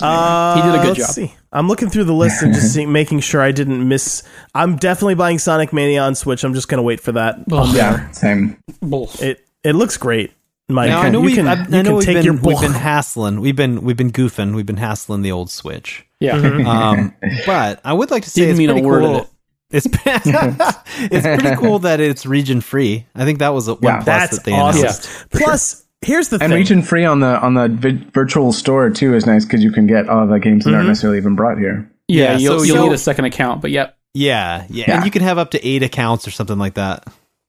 [0.00, 1.10] uh, He did a good let's job.
[1.10, 1.34] See.
[1.52, 4.22] I'm looking through the list and just see, making sure I didn't miss.
[4.54, 6.44] I'm definitely buying Sonic Mania on Switch.
[6.44, 7.36] I'm just gonna wait for that.
[7.50, 7.74] Ugh.
[7.74, 8.56] Yeah, same.
[8.82, 10.32] It it looks great.
[10.72, 11.34] Mike, Now, I know we.
[11.34, 13.40] can, I, you I know can we've take been your we've been hassling.
[13.40, 14.54] We've been we've been goofing.
[14.54, 16.06] We've been hassling the old Switch.
[16.20, 16.66] Yeah, mm-hmm.
[16.66, 17.14] Um,
[17.46, 19.20] but I would like to say Didn't it's mean a pretty word of cool.
[19.20, 19.26] it.
[19.72, 23.06] It's it's pretty cool that it's region free.
[23.14, 23.96] I think that was a one Yeah.
[24.02, 24.80] plus That's that they awesome.
[24.80, 25.30] announced.
[25.30, 26.46] Plus, here's the thing.
[26.46, 26.58] And thing.
[26.58, 29.86] region free on the on the vi- virtual store too is nice because you can
[29.86, 30.88] get all the games that aren't mm-hmm.
[30.88, 31.88] necessarily even brought here.
[32.08, 33.96] Yeah, Yeah, you'll, so- you'll so- need a second account, but yep.
[34.12, 34.96] Yeah, yeah, Yeah.
[34.96, 37.04] and you can have up to eight accounts or something like that.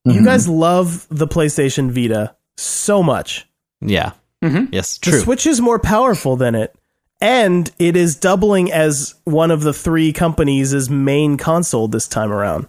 [0.07, 0.11] Mm-hmm.
[0.19, 3.47] you guys love the PlayStation Vita so much.
[3.81, 4.11] Yeah.
[4.43, 4.69] Mhm.
[4.71, 5.19] Yes, The true.
[5.21, 6.75] Switch is more powerful than it.
[7.19, 12.67] And it is doubling as one of the three companies' main console this time around.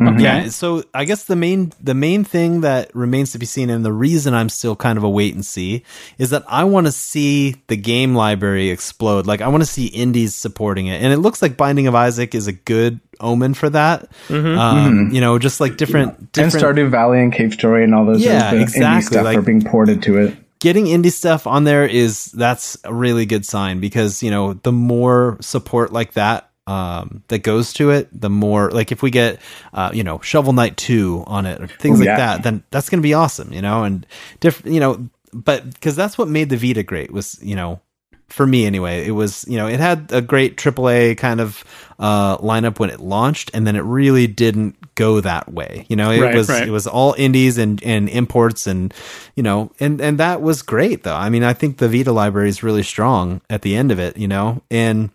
[0.00, 3.84] Yeah, so I guess the main the main thing that remains to be seen, and
[3.84, 5.84] the reason I'm still kind of a wait and see,
[6.18, 9.26] is that I want to see the game library explode.
[9.26, 12.34] Like I want to see indies supporting it, and it looks like Binding of Isaac
[12.34, 14.08] is a good omen for that.
[14.30, 18.06] Um, You know, just like different, And different Stardew Valley and Cave Story and all
[18.06, 20.36] those Yeah, the indie exactly, stuff like- are being ported to it.
[20.60, 24.72] getting indie stuff on there is that's a really good sign because you know the
[24.72, 29.40] more support like that um that goes to it the more like if we get
[29.72, 32.16] uh you know shovel knight 2 on it or things Oh, like yeah.
[32.16, 34.06] that then that's gonna be awesome you know and
[34.40, 37.80] different you know but because that's what made the vita great was you know
[38.28, 41.64] for me anyway it was you know it had a great aaa kind of
[41.98, 46.10] uh lineup when it launched and then it really didn't go that way you know
[46.12, 46.68] it Right, was right.
[46.68, 48.94] it was all indies and and imports and
[49.34, 52.48] you know and and that was great though i mean i think the vita library
[52.50, 55.10] is really strong at the end of it you know and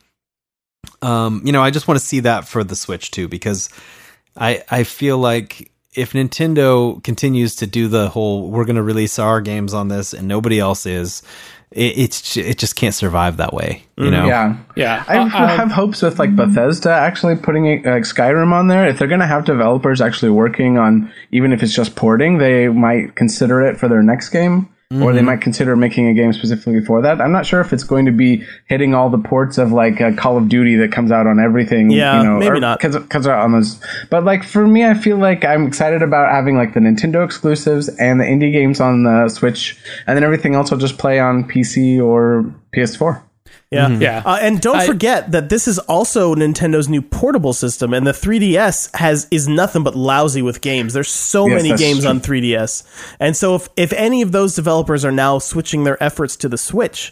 [1.02, 3.70] um you know i just want to see that for the switch too because
[4.38, 9.20] i i feel like if nintendo continues to do the whole we're going to release
[9.20, 11.22] our games on this and nobody else is
[11.72, 14.58] it, it's it just can't survive that way you know Yeah.
[14.76, 15.04] Yeah.
[15.08, 18.88] I Uh, uh, have hopes with like Bethesda actually putting it, like Skyrim on there.
[18.88, 22.68] If they're going to have developers actually working on, even if it's just porting, they
[22.68, 25.26] might consider it for their next game, or they mm-hmm.
[25.26, 27.20] might consider making a game specifically for that.
[27.20, 30.14] I'm not sure if it's going to be hitting all the ports of like a
[30.14, 31.90] Call of Duty that comes out on everything.
[31.90, 32.78] Yeah, you know, maybe not.
[32.78, 33.82] because because on those.
[34.12, 37.90] But like for me, I feel like I'm excited about having like the Nintendo exclusives
[37.90, 39.76] and the indie games on the Switch,
[40.06, 43.25] and then everything else will just play on PC or PS4.
[43.72, 43.90] Yeah.
[43.90, 44.22] Yeah.
[44.26, 48.12] Uh, and don't I- forget that this is also Nintendo's new portable system, and the
[48.14, 50.94] 3DS has is nothing but lousy with games.
[50.94, 52.10] There's so Yes, many games true.
[52.10, 52.84] on 3DS,
[53.20, 56.58] and so if if any of those developers are now switching their efforts to the
[56.58, 57.12] Switch,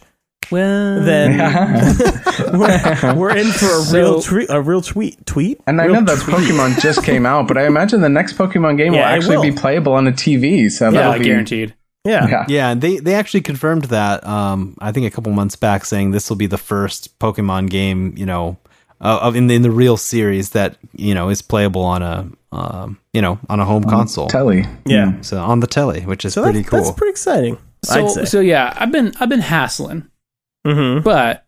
[0.52, 1.38] well, then
[2.54, 4.50] we're, we're in for a real So- tweet.
[4.50, 5.26] A real tweet.
[5.26, 5.60] Tweet.
[5.68, 6.38] And I know that tweet.
[6.38, 9.44] Pokemon just came out, but I imagine the next Pokemon game Yeah, will actually will.
[9.44, 10.70] be playable on a TV.
[10.70, 11.74] So yeah, that'll be guaranteed.
[12.06, 12.28] Yeah.
[12.28, 12.46] Yeah.
[12.50, 16.30] Yeah, they they actually confirmed that um I think a couple months back saying this
[16.30, 18.58] will be the first Pokemon game, you know,
[19.02, 22.28] uh, of in the, in the real series that, you know, is playable on a
[22.52, 24.28] um, you know, on a home console.
[24.28, 24.66] Telly.
[24.86, 25.20] Yeah.
[25.22, 26.84] so on the telly, which is So pretty that's, cool.
[26.84, 27.54] that's pretty exciting.
[27.56, 28.26] I'd So say.
[28.26, 30.08] so yeah, I've been I've been hassling,
[30.68, 31.04] Mhm.
[31.04, 31.46] but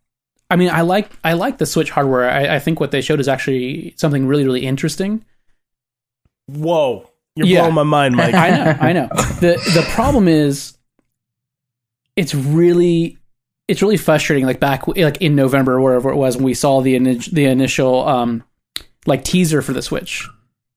[0.50, 2.30] I mean I like I like the Switch hardware.
[2.30, 5.24] I, I think what they showed is actually something really really interesting.
[6.48, 7.60] Whoa, you're Yeah.
[7.62, 8.34] blowing my mind, Mike.
[8.34, 9.08] I know, I know.
[9.40, 10.78] the The problem is,
[12.16, 13.18] it's really,
[13.68, 14.46] it's really frustrating.
[14.46, 16.98] Like back, like in November, or wherever it was, when we saw the
[17.32, 18.44] the initial, um,
[19.06, 20.28] like teaser for the Switch,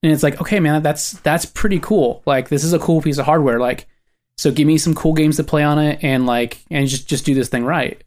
[0.03, 2.23] and it's like, okay, man, that's that's pretty cool.
[2.27, 3.61] Like this is a cool piece of hardware.
[3.61, 3.87] Like,
[4.37, 7.25] so give me some cool games to play on it, and like, and just just
[7.25, 8.03] do this thing right.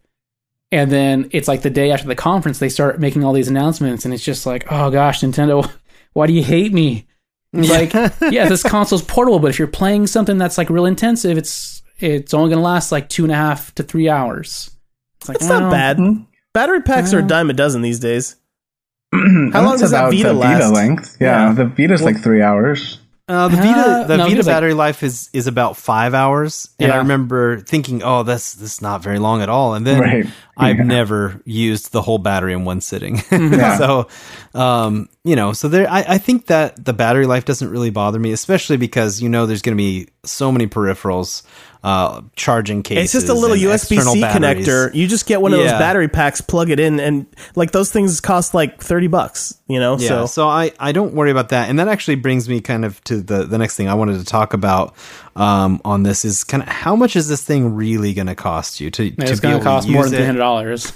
[0.73, 4.05] And then it's like the day after the conference, they start making all these announcements,
[4.05, 5.69] and it's just like, oh gosh, Nintendo,
[6.13, 7.07] why do you hate me?
[7.53, 7.93] It's like,
[8.31, 12.33] yeah, this console's portable, but if you're playing something that's like real intensive, it's it's
[12.33, 14.71] only gonna last like two and a half to three hours.
[15.19, 15.97] It's like, That's not bad.
[15.97, 16.13] Hmm.
[16.53, 18.35] Battery packs are a dime a dozen these days.
[19.13, 20.61] How long does that Vita the last?
[20.63, 21.17] Vita length?
[21.19, 21.53] Yeah, Yeah.
[21.53, 22.99] the Vita's like three hours.
[23.31, 26.69] Uh, the Vita, the no, Vita Vita's like- battery life is is about five hours,
[26.79, 29.99] and I remember thinking, "Oh, that's this is not very long at all." And then
[30.01, 30.25] Right.
[30.57, 30.83] I've Yeah.
[30.83, 33.21] never used the whole battery in one sitting.
[33.31, 33.77] Yeah.
[33.77, 34.07] so,
[34.53, 38.19] um, you know, so there, I, I think that the battery life doesn't really bother
[38.19, 41.43] me, especially because you know there's going to be so many peripherals,
[41.83, 43.03] uh, charging cases.
[43.05, 44.67] It's just a little USB C batteries.
[44.67, 44.93] connector.
[44.93, 47.25] You just get one of those battery packs, plug it in, and
[47.55, 49.57] like those things cost like thirty bucks.
[49.67, 52.47] You know, Yeah, so so, I, I don't worry about that, and that actually brings
[52.49, 54.95] me kind of to the the next thing I wanted to talk about
[55.35, 58.79] um, on this is kind of how much is this thing really going to cost
[58.79, 60.27] you to It's to be gonna able cost to more use than three it?
[60.27, 60.93] hundred dollars.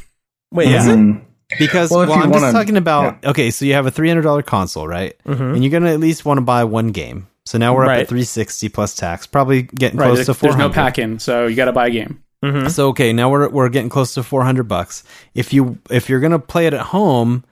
[0.52, 0.98] wait, is it?
[0.98, 1.22] Mm.
[1.60, 4.24] Because Well, well, I'm just wanna- talking about okay, so you have a three hundred
[4.24, 5.16] dollar console, right?
[5.26, 5.44] Mm-hmm.
[5.56, 7.28] And you're gonna at least want to buy one game.
[7.46, 10.34] So now we're up at three sixty plus tax, probably getting Right, close there's, to
[10.34, 12.24] four there's no pack in, so you got to buy a game.
[12.70, 15.04] So okay, now we're we're getting close to four hundred bucks.
[15.34, 17.44] If you if you're gonna play it at home,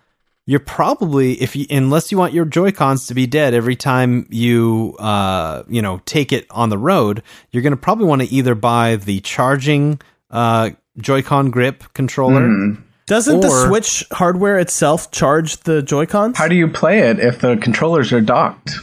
[0.46, 4.28] you're probably if you unless you want your Joy Cons to be dead every time
[4.30, 8.54] you uh you know take it on the road, you're gonna probably want to either
[8.54, 10.00] buy the charging
[10.30, 12.78] uh Joy-Con grip controller.
[13.08, 16.38] Doesn't the Switch hardware itself charge the Joy Cons?
[16.38, 18.76] How do you play it if the controllers are docked?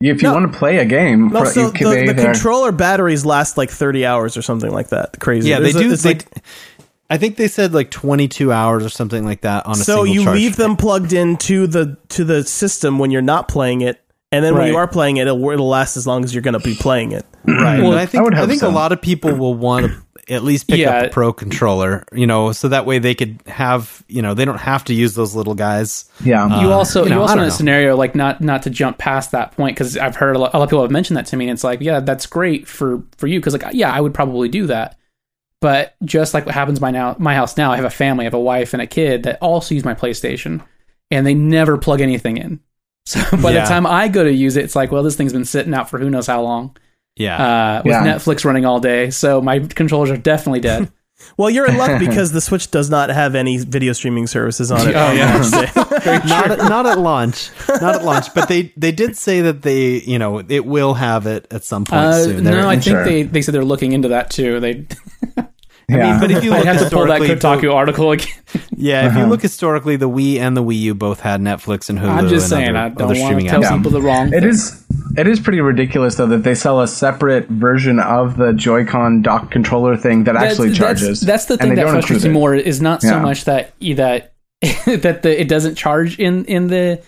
[0.00, 0.34] If you No.
[0.34, 3.70] want to play a game, No, so you the, they- the controller batteries last like
[3.70, 5.18] 30 hours or something like that.
[5.20, 5.50] Crazy.
[5.50, 5.92] Yeah, they There's a- do.
[5.92, 6.26] it's They, like-
[7.10, 10.24] I think they said like 22 hours or something like that on a so you
[10.24, 10.36] charge.
[10.36, 14.00] leave them plugged into the to the system when you're not playing it,
[14.32, 16.54] and then when you are playing it, it'll, it'll last as long as you're going
[16.54, 17.26] to be playing it.
[17.46, 17.80] right.
[17.82, 17.98] Well, mm-hmm.
[17.98, 18.68] I think I I, think so.
[18.68, 20.90] a lot of people will want to at least pick Yeah.
[21.00, 24.44] up a pro controller, you know, so that way they could have, you know, they
[24.44, 26.04] don't have to use those little guys.
[26.24, 26.46] yeah.
[26.62, 27.54] you Uh, also you you, know, I also don't in a know.
[27.56, 30.58] scenario like not not to jump past that point because I've heard a lot, a
[30.58, 33.02] lot of people have mentioned that to me and it's like yeah that's great for
[33.18, 34.96] for you because like yeah I would probably do that
[35.60, 38.26] but just like what happens by now my house now I have a family I
[38.26, 40.62] have a wife and a kid that also use my PlayStation
[41.10, 42.60] and they never plug anything in
[43.06, 43.62] so by Yeah.
[43.64, 45.90] the time I go to use it it's like well this thing's been sitting out
[45.90, 46.76] for who knows how long
[47.20, 47.36] Yeah.
[47.78, 48.04] uh, with Yeah.
[48.04, 50.90] Netflix running all day so my controllers are definitely dead
[51.36, 54.88] Well, you're in luck because the Switch does not have any video streaming services on
[54.88, 54.94] it.
[54.96, 56.20] Oh, yeah.
[56.26, 60.00] not at, not at launch, not at launch, but they they did say that they,
[60.00, 62.44] you know, it will have it at some point uh, soon.
[62.44, 63.04] no I think Sure.
[63.04, 64.86] they they said they're looking into that too they
[65.98, 66.20] yeah.
[66.20, 68.28] but if you I'd look have to pull that historically, Kotaku article again
[68.76, 69.20] yeah, if Uh-huh.
[69.20, 72.08] you look historically, the Wii and the Wii U both had Netflix and Hulu.
[72.08, 73.76] I'm just and saying, other, I don't want to tell apps.
[73.76, 74.28] people the wrong.
[74.28, 74.48] It thing.
[74.48, 74.84] is
[75.16, 79.50] it is pretty ridiculous though that they sell a separate version of the Joy-Con dock
[79.50, 81.20] controller thing that That's- actually charges.
[81.20, 83.20] That's, the thing that frustrates me more is not so Yeah.
[83.22, 84.32] much that that
[84.86, 87.02] that the it doesn't charge in in the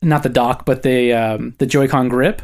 [0.00, 2.42] not the dock but the um the Joy-Con grip.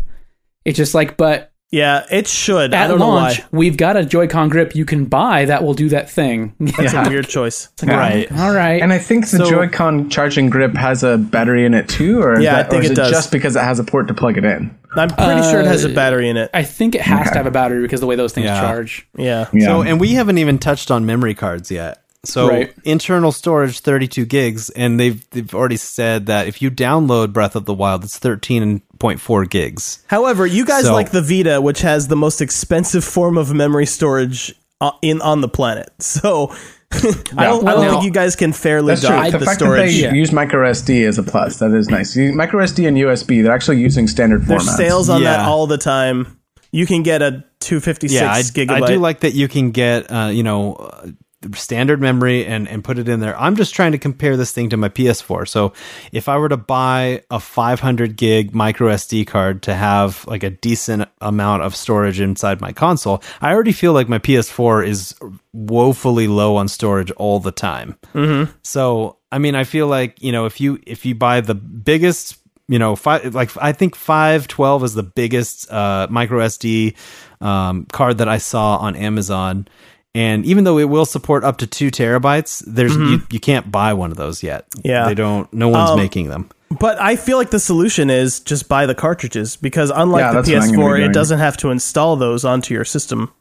[0.64, 2.72] It's just like, but Yeah, it should.
[2.72, 3.58] I at don't launch know why.
[3.58, 6.54] we've got a Joy-Con grip you can buy that will do that thing.
[6.60, 7.06] That's Yeah.
[7.06, 7.68] a weird choice.
[7.84, 8.30] Right.
[8.38, 8.80] All right.
[8.82, 12.34] And I think the So- Joy-Con charging grip has a battery in it too, or
[12.38, 13.10] is, Yeah, I think or is it it, does.
[13.10, 14.74] just because it has a port to plug it in?
[14.96, 16.50] I'm pretty sure it has a Uh, battery in it.
[16.54, 18.60] I think it has to have a battery because the way those things Yeah.
[18.60, 19.06] charge.
[19.16, 19.46] Yeah.
[19.52, 19.66] Yeah.
[19.66, 21.98] So, and we haven't even touched on memory cards yet.
[22.24, 22.72] So, Right.
[22.84, 27.64] internal storage 32 gigs, and they've they've already said that if you download Breath of
[27.66, 29.98] the Wild, it's 13.4 gigs.
[30.06, 33.86] However, you guys So- like the Vita, which has the most expensive form of memory
[33.86, 35.90] storage uh, in on the planet.
[36.00, 36.52] So
[36.92, 39.30] I don't, I don't Well, think you guys can fairly That's true.
[39.32, 39.80] the the fact storage.
[39.90, 40.12] that they Yeah.
[40.14, 41.58] use micro SD is a plus.
[41.58, 42.14] That is nice.
[42.14, 44.76] You- Micro SD and USB, they're actually using standard There's formats.
[44.76, 46.38] sales on that all the time.
[46.70, 48.82] You can get a 256 Yeah, I, gigabyte.
[48.82, 51.06] I do like that you can get, uh, you know, uh,
[51.54, 53.38] standard memory and, and put it in there.
[53.38, 55.48] I'm just trying to compare this thing to my PS4.
[55.48, 55.72] So
[56.12, 60.50] if I were to buy a 500 gig micro SD card to have like a
[60.50, 65.14] decent amount of storage inside my console, I already feel like my PS4 is
[65.52, 67.96] woefully low on storage all the time.
[68.14, 68.50] Mm-hmm.
[68.62, 72.38] So I mean, I feel like you know if you if you buy the biggest
[72.68, 76.94] you know, five like I think five twelve is the biggest uh, micro SD
[77.40, 79.68] um, card that I saw on Amazon.
[80.14, 83.92] And even though it will support up to two terabytes, there's you, you can't buy
[83.94, 84.66] one of those yet.
[84.84, 85.06] Yeah.
[85.06, 85.52] they don't.
[85.52, 86.50] No one's Um, making them.
[86.70, 90.34] But I feel like the solution is just buy the cartridges because unlike Yeah, the
[90.42, 93.32] that's what I'm gonna be PS4, it doesn't have to install those onto your system.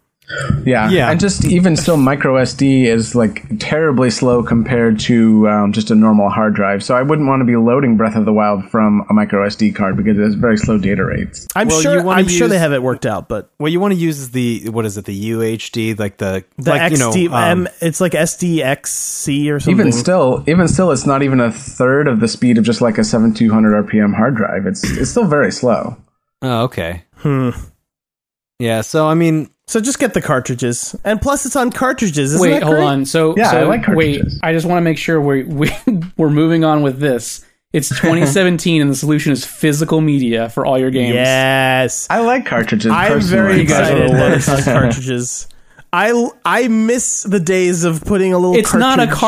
[0.66, 0.90] Yeah.
[0.90, 1.12] Yeah.
[1.12, 5.96] And just even still, micro SD is like terribly slow compared to um, just a
[5.96, 6.84] normal hard drive.
[6.84, 9.76] So I wouldn't want to be loading Breath of the Wild from a micro SD
[9.76, 11.48] card because it has very slow data rates.
[11.56, 12.08] I'm Well, sure.
[12.10, 14.70] I'm sure they have it worked out, but What you want to use is the
[14.70, 15.06] what is it?
[15.06, 19.80] The UHD, like the, the like you know, XD, um, it's like SDXC or something.
[19.80, 22.98] Even still, even still, it's not even a third of the speed of just like
[22.98, 24.66] a 7200 RPM hard drive.
[24.66, 25.98] It's it's still very slow.
[26.42, 27.04] oh, okay.
[27.18, 27.50] Hmm.
[28.60, 28.82] Yeah.
[28.82, 32.36] So I mean, So just get the cartridges, and plus it's on cartridges.
[32.36, 32.86] Isn't Wait, that hold great?
[32.86, 33.06] on.
[33.06, 34.34] So, Yeah, so I like cartridges.
[34.36, 34.40] wait.
[34.44, 35.72] I just want to make sure we we
[36.16, 37.44] we're moving on with this.
[37.74, 41.16] It's 2017, and the solution is physical media for all your games.
[41.16, 42.92] Yes, I like cartridges.
[42.92, 44.68] I'm personally, very You guys are excited the that it's worst.
[44.68, 45.48] on cartridges.
[45.92, 48.56] I I miss the days of putting a little.
[48.56, 49.20] It's not a cartridge-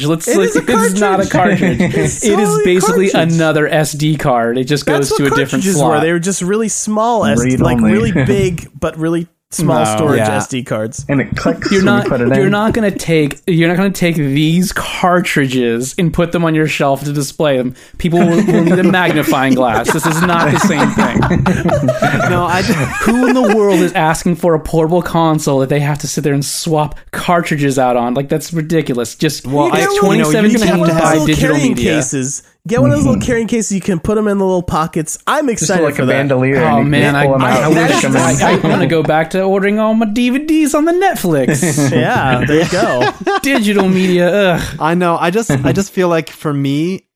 [0.00, 0.06] cartridge.
[0.06, 0.26] Let's.
[0.26, 1.78] It let's is a It's not a cartridge.
[1.80, 3.32] It's totally a basically cartridge.
[3.34, 4.58] another SD card.
[4.58, 5.90] It just That's goes to what a different cartridges slot.
[5.90, 6.00] were.
[6.00, 7.92] They were just really small, SD, Read like only.
[7.92, 9.96] really big but really small No.
[9.96, 10.38] storage Yeah.
[10.38, 11.04] SD cards.
[11.08, 11.70] and it clicks.
[11.72, 12.04] you're not.
[12.04, 13.40] You put it you're not going to take.
[13.46, 17.56] You're not going to take these cartridges and put them on your shelf to display
[17.56, 17.74] them.
[17.98, 19.92] People will, will need a magnifying glass.
[19.92, 21.20] This is not the same thing.
[22.30, 22.62] no, I.
[23.04, 26.24] Who in the world is asking for a portable console that they have to sit
[26.24, 28.14] there and swap cartridges out on?
[28.14, 29.14] Like that's ridiculous.
[29.14, 31.10] Just Well, it's I- you know, you're gonna have to Get one of those buy
[31.12, 31.94] little digital carrying media.
[31.96, 32.42] cases.
[32.66, 33.26] Get one of those little mm-hmm.
[33.26, 33.72] carrying cases.
[33.72, 35.18] You can put them in the little pockets.
[35.26, 36.12] I'm just excited like for a that.
[36.12, 36.62] bandolier.
[36.62, 38.32] Oh and you man, I, pull 'em I, out I and wish stick 'em I,
[38.32, 38.64] in.
[38.64, 41.90] I want to go back to ordering all my DVDs on the Netflix.
[41.94, 43.38] Yeah, there you go.
[43.42, 44.54] digital media.
[44.54, 44.76] Ugh.
[44.80, 45.18] I know.
[45.18, 45.50] I just.
[45.50, 47.06] I just feel like for me,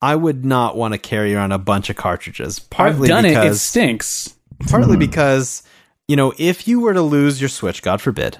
[0.00, 2.60] I would not want to carry around a bunch of cartridges.
[2.60, 3.32] Partly I've done it.
[3.32, 4.34] It because, stinks.
[4.68, 5.00] partly hmm.
[5.00, 5.64] because
[6.06, 8.38] you know if you were to lose your switch god forbid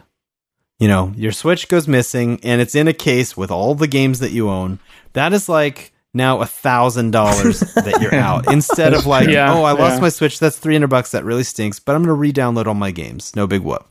[0.79, 4.19] you know, your Switch goes missing and it's in a case with all the games
[4.19, 4.81] that you own,
[5.13, 9.65] that is like now a thousand dollars that you're out instead of like, Yeah, oh,
[9.65, 10.01] I lost yeah.
[10.01, 10.39] my Switch.
[10.39, 11.11] That's 300 bucks.
[11.11, 13.35] That really stinks, but I'm going to re-download all my games.
[13.35, 13.87] No big whoop,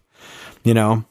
[0.64, 1.04] you know?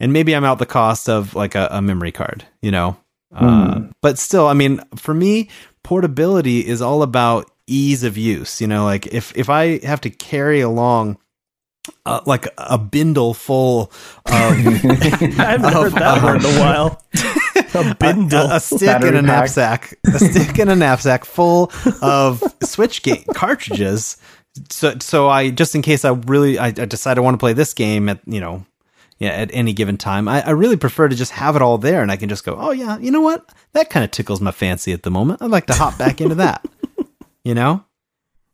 [0.00, 2.96] And maybe I'm out the cost of like a, a memory card, you know?
[3.34, 5.50] Uh, but still, I mean, for me,
[5.82, 8.60] portability is all about ease of use.
[8.60, 11.18] You know, like if, if I have to carry along
[12.04, 13.92] uh, like a bindle full
[14.26, 17.02] of I've never heard that word in a while.
[17.74, 18.50] A bindle.
[18.50, 19.40] a, a stick Battery and a pack.
[19.40, 24.16] knapsack, a stick and a knapsack full of Switch game cartridges.
[24.70, 27.52] So, so I just in case I really I, I decide I want to play
[27.52, 28.64] this game at you know,
[29.18, 32.02] yeah, at any given time, I, I really prefer to just have it all there,
[32.02, 34.52] and I can just go, oh yeah, you know what, that kind of tickles my
[34.52, 35.42] fancy at the moment.
[35.42, 36.64] I'd like to hop back into that.
[37.44, 37.84] You know,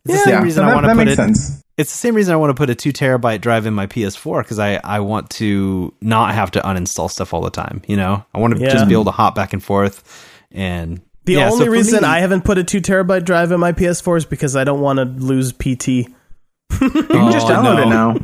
[0.04, 1.64] it's the same yeah, reason so I that, want to put makes it sense.
[1.82, 4.42] It's the same reason I want to put a two terabyte drive in my PS4
[4.42, 7.82] because I, I want to not have to uninstall stuff all the time.
[7.86, 8.70] You know, I want to Yeah.
[8.70, 10.02] just be able to hop back and forth.
[10.50, 13.60] And the yeah, only for reason me- I haven't put a two terabyte drive in
[13.60, 15.88] my PS4 is because I don't want to lose PT.
[16.80, 17.82] You can just Oh, download no.
[17.82, 18.16] it now.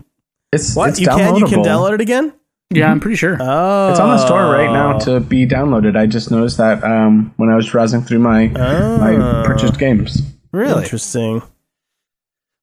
[0.52, 2.32] It's What It's you can you can download it again?
[2.70, 3.36] Yeah, I'm pretty sure.
[3.40, 5.96] Oh, It's on the store right now to be downloaded.
[5.96, 9.42] I just noticed that um, when I was browsing through my my Oh.
[9.46, 10.22] purchased games.
[10.52, 11.42] really, Interesting.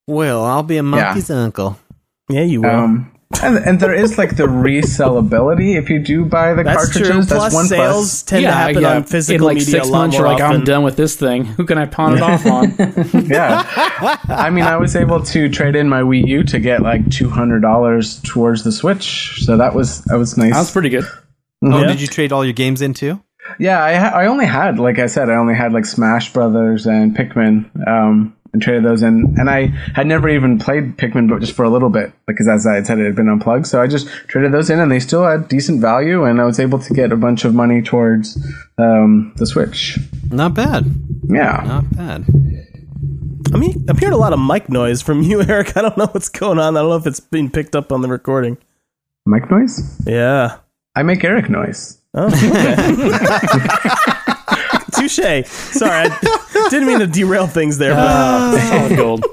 [0.08, 1.78] Well, I'll be a monkey's uncle.
[2.30, 2.70] Yeah, you will.
[2.70, 3.12] Um,
[3.44, 7.08] and, and there is like the resellability if you do buy the That's cartridges.
[7.10, 7.18] true.
[7.22, 8.24] That's Plus, one sales plus.
[8.24, 10.44] tend to happen on physical in like media six a lot months, more you're like,
[10.44, 10.58] often.
[10.62, 11.46] I'm done with this thing.
[11.46, 12.76] Who can I pawn it off on?
[13.30, 13.64] Yeah,
[14.30, 17.30] I mean, I was able to trade in my Wii U to get like two
[17.30, 20.54] hundred dollars towards the Switch, so that was that was nice.
[20.54, 21.06] That was pretty good.
[21.64, 21.88] Oh, Yeah.
[21.88, 23.22] did you trade all your games into?
[23.60, 26.86] Yeah, I ha- I only had like I said, I only had like Smash Brothers
[26.86, 29.36] and Pikmin, um, and traded those in.
[29.38, 32.66] And I had never even played Pikmin, but just for a little bit because as
[32.66, 33.68] I had said, it had been unplugged.
[33.68, 36.58] So I just traded those in, and they still had decent value, and I was
[36.58, 38.38] able to get a bunch of money towards
[38.78, 40.00] um, the Switch.
[40.32, 40.86] Not bad.
[41.28, 42.26] Yeah, Not bad.
[43.54, 45.76] I mean, I'm hearing a lot of mic noise from you, Eric.
[45.76, 46.78] I don't know what's going on.
[46.78, 48.58] I don't know if it's being picked up on the recording.
[49.26, 50.02] mic noise.
[50.08, 50.58] Yeah.
[50.96, 52.00] I make Eric noise.
[52.14, 54.12] Oh, okay.
[55.08, 55.46] Touche.
[55.48, 57.94] Sorry, I didn't mean to derail things there.
[57.94, 59.26] But Solid gold.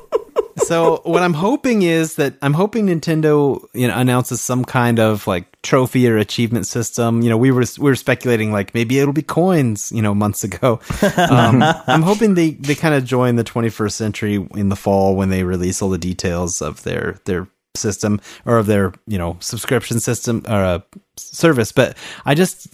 [0.59, 5.27] so what I'm hoping is that I'm hoping Nintendo, you know, announces some kind of
[5.27, 7.23] like trophy or achievement system.
[7.23, 9.91] You know, we were we were speculating like maybe it'll be coins.
[9.93, 10.81] You know, months ago.
[11.33, 15.31] Um, I'm hoping they they kind of join the 21st century in the fall when
[15.31, 20.01] they release all the details of their their system or of their you know subscription
[20.01, 20.79] system or uh,
[21.17, 21.73] service.
[21.73, 22.69] But I just.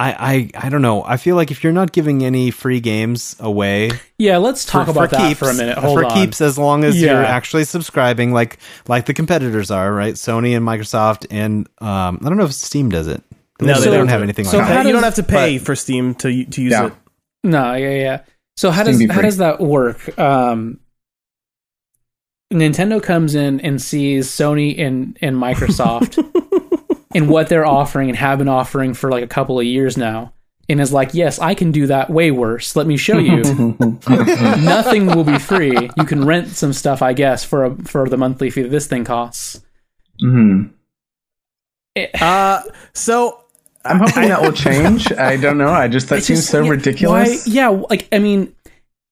[0.00, 1.02] I, I, I don't know.
[1.04, 4.92] I feel like if you're not giving any free games away, Yeah, let's talk for,
[4.92, 5.76] about for that keeps, for a minute.
[5.76, 6.12] Hold for on.
[6.12, 10.14] keeps, as long as you're actually subscribing, like like the competitors are, right?
[10.14, 13.22] Sony and Microsoft, and um, I don't know if Steam does it.
[13.60, 14.86] No, they they don't don't have anything So like how that.
[14.86, 16.86] you don't have to pay for Steam to to use Yeah.
[16.86, 16.92] it.
[17.42, 18.20] No, yeah, yeah.
[18.56, 20.16] So how Steam does how does that work?
[20.16, 20.78] Um,
[22.52, 26.16] Nintendo comes in and sees Sony and and Microsoft
[27.14, 30.32] and what they're offering and have been offering for like a couple of years now,
[30.68, 32.76] and is like, "Yes, I can do that way worse.
[32.76, 33.42] Let me show you.
[34.08, 35.88] Nothing will be free.
[35.96, 38.86] You can rent some stuff, I guess, for a, for the monthly fee that this
[38.86, 39.60] thing costs."
[40.20, 40.64] hmm
[41.94, 42.62] It- Uh,
[42.92, 43.40] so
[43.84, 45.10] I'm hoping that will change.
[45.12, 45.68] I don't know.
[45.70, 47.46] I just that seems just- so yeah, ridiculous.
[47.46, 48.54] Why, yeah, like I mean,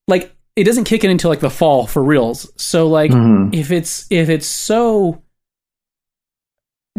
[0.09, 2.51] like it doesn't kick in until like the fall for reals.
[2.56, 3.55] So like Mhm.
[3.55, 5.23] if it's if it's so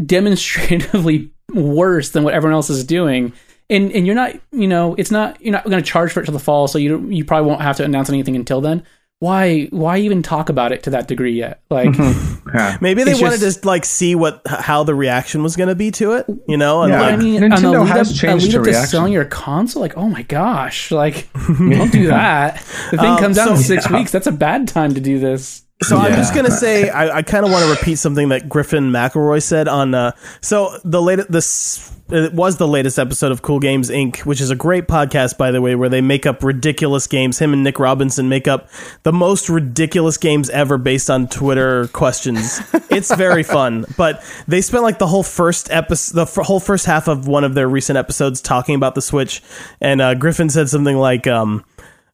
[0.05, 3.33] demonstratively worse than what everyone else is doing,
[3.69, 6.25] and and you're not, you know, it's not you're not going to charge for it
[6.25, 8.83] till the fall, so you don't, you probably won't have to announce anything until then.
[9.19, 11.61] Why why even talk about it to that degree yet?
[11.71, 11.95] Like
[12.53, 12.77] Yeah.
[12.81, 15.89] maybe they wanted just- to like see what how the reaction was going to be
[15.91, 17.01] to it, you know, and Yeah.
[17.01, 18.89] like I mean, Nintendo on the lead has up, changed lead to up to reaction.
[18.89, 22.57] selling your console, like, oh my gosh, like, don't do that.
[22.91, 24.11] The thing Um, comes out in so- six weeks.
[24.11, 25.63] That's a bad time to do this.
[25.83, 28.91] So I'm just gonna say I, I kind of want to repeat something that Griffin
[28.91, 29.93] McElroy said on.
[29.93, 34.41] Uh, so the latest this it was the latest episode of Cool Games Inc., which
[34.41, 37.37] is a great podcast by the way, where they make up ridiculous games.
[37.37, 38.69] Him and Nick Robinson make up
[39.03, 42.59] the most ridiculous games ever based on Twitter questions.
[42.89, 46.87] it's very fun, but they spent like the whole first episode, the f- whole first
[46.87, 49.43] half of one of their recent episodes talking about the Switch,
[49.79, 51.27] and uh, Griffin said something like.
[51.27, 51.63] Um,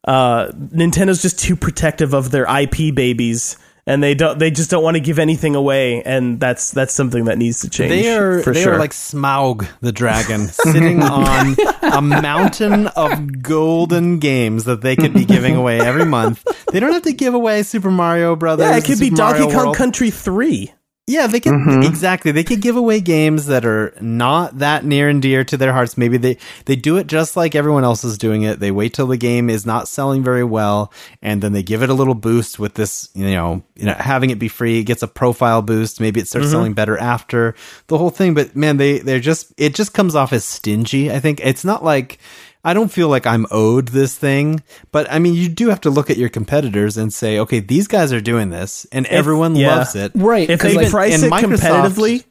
[0.06, 4.40] uh, Nintendo's just too protective of their IP babies, and they don't.
[4.40, 7.70] They just don't want to give anything away, and that's that's something that needs to
[7.70, 7.90] change.
[7.90, 8.74] They are for they sure.
[8.76, 15.14] are like Smaug the dragon sitting on a mountain of golden games that they could
[15.14, 16.46] be giving away every month.
[16.72, 18.68] They don't have to give away Super Mario Brothers.
[18.70, 19.76] yeah, it could be Super Donkey Mario Kong World.
[19.78, 20.72] Country Three.
[21.06, 21.86] Yeah, they could Mhm.
[21.86, 22.32] exactly.
[22.32, 25.98] They could give away games that are not that near and dear to their hearts.
[25.98, 28.62] Maybe they they do it just like everyone else is doing it.
[28.62, 31.90] They wait till the game is not selling very well, and then they give it
[31.90, 33.10] a little boost with this.
[33.14, 36.00] You know, you know, having it be free it gets a profile boost.
[36.00, 37.54] Maybe it starts selling better after
[37.88, 38.34] the whole thing.
[38.34, 41.12] But man, they they're just it just comes off as stingy.
[41.12, 42.18] I think it's not like.
[42.64, 45.90] I don't feel like I'm owed this thing, but I mean, you do have to
[45.90, 49.76] look at your competitors and say, okay, these guys are doing this, and everyone yeah.
[49.76, 50.14] loves it.
[50.16, 50.50] Right.
[50.50, 52.24] If 'cause, they like, price it Microsoft- competitively,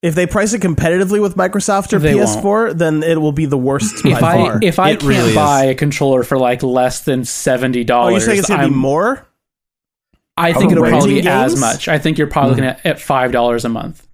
[0.00, 4.04] if they price it competitively with Microsoft or PS4, then it will be the worst
[4.06, 4.58] if by I far.
[4.62, 5.34] if I It can't really is.
[5.34, 9.26] buy a controller for like less than seventy dollars, you're saying it's gonna be more?
[10.36, 10.98] I think it'll Probably.
[10.98, 11.88] probably be Renting as much.
[11.88, 14.06] I think you're probably looking at, at five dollars a month.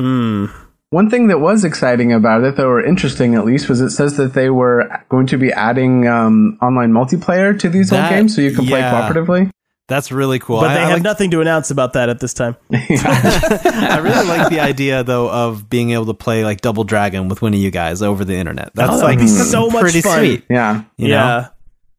[0.00, 0.46] Hmm.
[0.90, 4.16] One thing that was exciting about it, though, or interesting at least, was it says
[4.16, 8.34] that they were going to be adding um, online multiplayer to these That- old games,
[8.36, 9.50] so you can play cooperatively.
[9.86, 10.60] That's really cool.
[10.60, 12.56] But I, they I have like, nothing to announce about that at this time.
[12.72, 17.42] I really like the idea though of being able to play like Double Dragon with
[17.42, 18.70] one of you guys over the internet.
[18.74, 20.18] That's Oh, that like would be so much pretty fun.
[20.20, 20.44] sweet.
[20.48, 20.84] Yeah.
[20.96, 21.48] You know?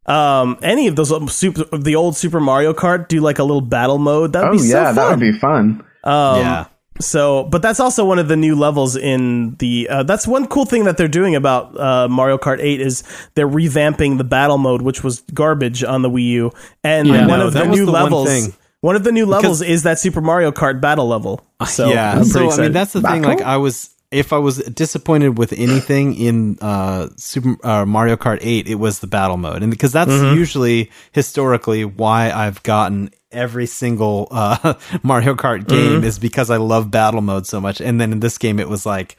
[0.08, 0.40] yeah.
[0.40, 3.60] Um, any of those um, super, the old Super Mario Kart do like a little
[3.60, 4.32] battle mode.
[4.32, 4.94] That would Oh be so yeah, fun.
[4.96, 5.84] that would be fun.
[6.02, 6.66] Um, Yeah.
[7.00, 9.88] So, but that's also one of the new levels in the.
[9.88, 13.02] Uh, that's one cool thing that they're doing about uh, Mario Kart 8 is
[13.34, 16.52] they're revamping the battle mode, which was garbage on the Wii U,
[16.82, 17.26] and Yeah.
[17.26, 18.28] one No, of that the was new the one levels.
[18.28, 18.54] thing.
[18.82, 21.44] One of the new levels is that Super Mario Kart battle level.
[21.66, 22.12] So yeah.
[22.12, 23.22] I'm pretty so I mean, that's the thing.
[23.22, 28.38] Like, I was if I was disappointed with anything in uh, Super uh, Mario Kart
[28.40, 30.36] Eight, it was the battle mode, and because that's Mm-hmm.
[30.36, 36.04] usually historically why I've gotten every single uh, Mario Kart game Mm-hmm.
[36.04, 37.80] is because I love battle mode so much.
[37.80, 39.16] And then in this game, it was like,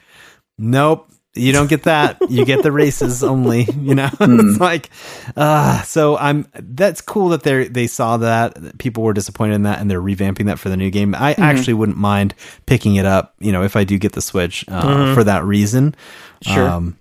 [0.57, 1.09] nope.
[1.39, 2.17] You don't get that.
[2.29, 3.63] You get the races only.
[3.63, 4.89] You know, it's like,
[5.35, 6.47] uh, so I'm.
[6.53, 10.01] That's cool that they they saw that that people were disappointed in that, and they're
[10.01, 11.15] revamping that for the new game.
[11.15, 12.33] I actually wouldn't mind
[12.65, 13.35] picking it up.
[13.39, 15.95] You know, if I do get the Switch uh, for that reason.
[16.41, 16.67] Sure.
[16.69, 16.99] Um,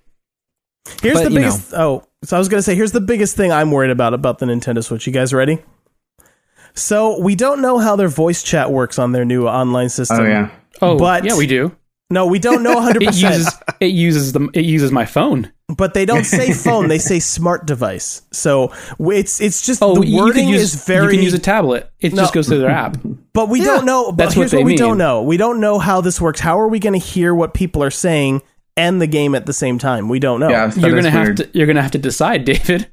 [1.02, 1.74] Here's But, the you biggest.
[1.74, 4.38] Oh, so I was going to say, here's the biggest thing I'm worried about about
[4.38, 5.06] the Nintendo Switch.
[5.06, 5.58] You guys ready?
[6.74, 10.20] So we don't know how their voice chat works on their new online system.
[10.20, 10.50] Oh yeah.
[10.82, 11.74] Oh, But- yeah, we do.
[12.08, 13.02] No, we don't know 100.
[13.02, 15.52] It uses it uses the it uses my phone.
[15.68, 18.22] But they don't say phone; they say smart device.
[18.32, 21.06] So it's it's just Oh, the you wording can use is very.
[21.06, 21.90] you can use a tablet.
[22.00, 22.22] It No.
[22.22, 22.96] just goes through their app.
[23.32, 24.12] but we don't know.
[24.12, 25.22] But that's what they what we don't know.
[25.22, 26.38] We don't know how this works.
[26.38, 28.42] How are we going to hear what people are saying
[28.76, 30.08] and the game at the same time?
[30.08, 30.48] We don't know.
[30.50, 32.86] Yeah, you're gonna have to you're gonna have to decide, David.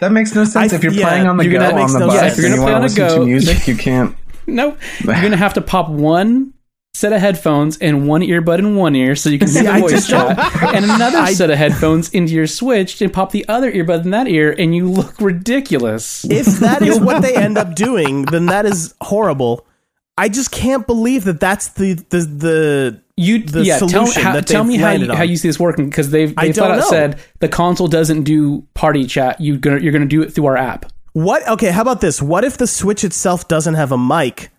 [0.00, 0.72] That makes no sense.
[0.72, 2.32] I- if you're yeah, playing on the you're go on the no bus sense.
[2.32, 4.16] If you're gonna you play on to the listen to go- music, you can't.
[4.46, 4.78] Nope.
[5.04, 6.52] You're gonna have to pop one
[6.94, 9.80] set of headphones and one earbud in one ear so you can hear the I
[9.80, 10.38] voice just chat,
[10.74, 14.10] and another I- set of headphones into your Switch and pop the other earbud in
[14.10, 16.24] that ear, and you look ridiculous.
[16.24, 19.66] If that is what they end up doing, then that is horrible.
[20.16, 24.48] I just can't believe that that's the the the You the yeah, tell, how, that
[24.48, 26.76] tell me how you, how you see this working because they've I they flat don't
[26.78, 26.88] out know.
[26.88, 29.40] said the console doesn't do party chat.
[29.40, 30.86] You are gonna you're gonna do it through our app.
[31.12, 31.46] What?
[31.46, 32.20] Okay, how about this?
[32.20, 34.50] What if the Switch itself doesn't have a mic,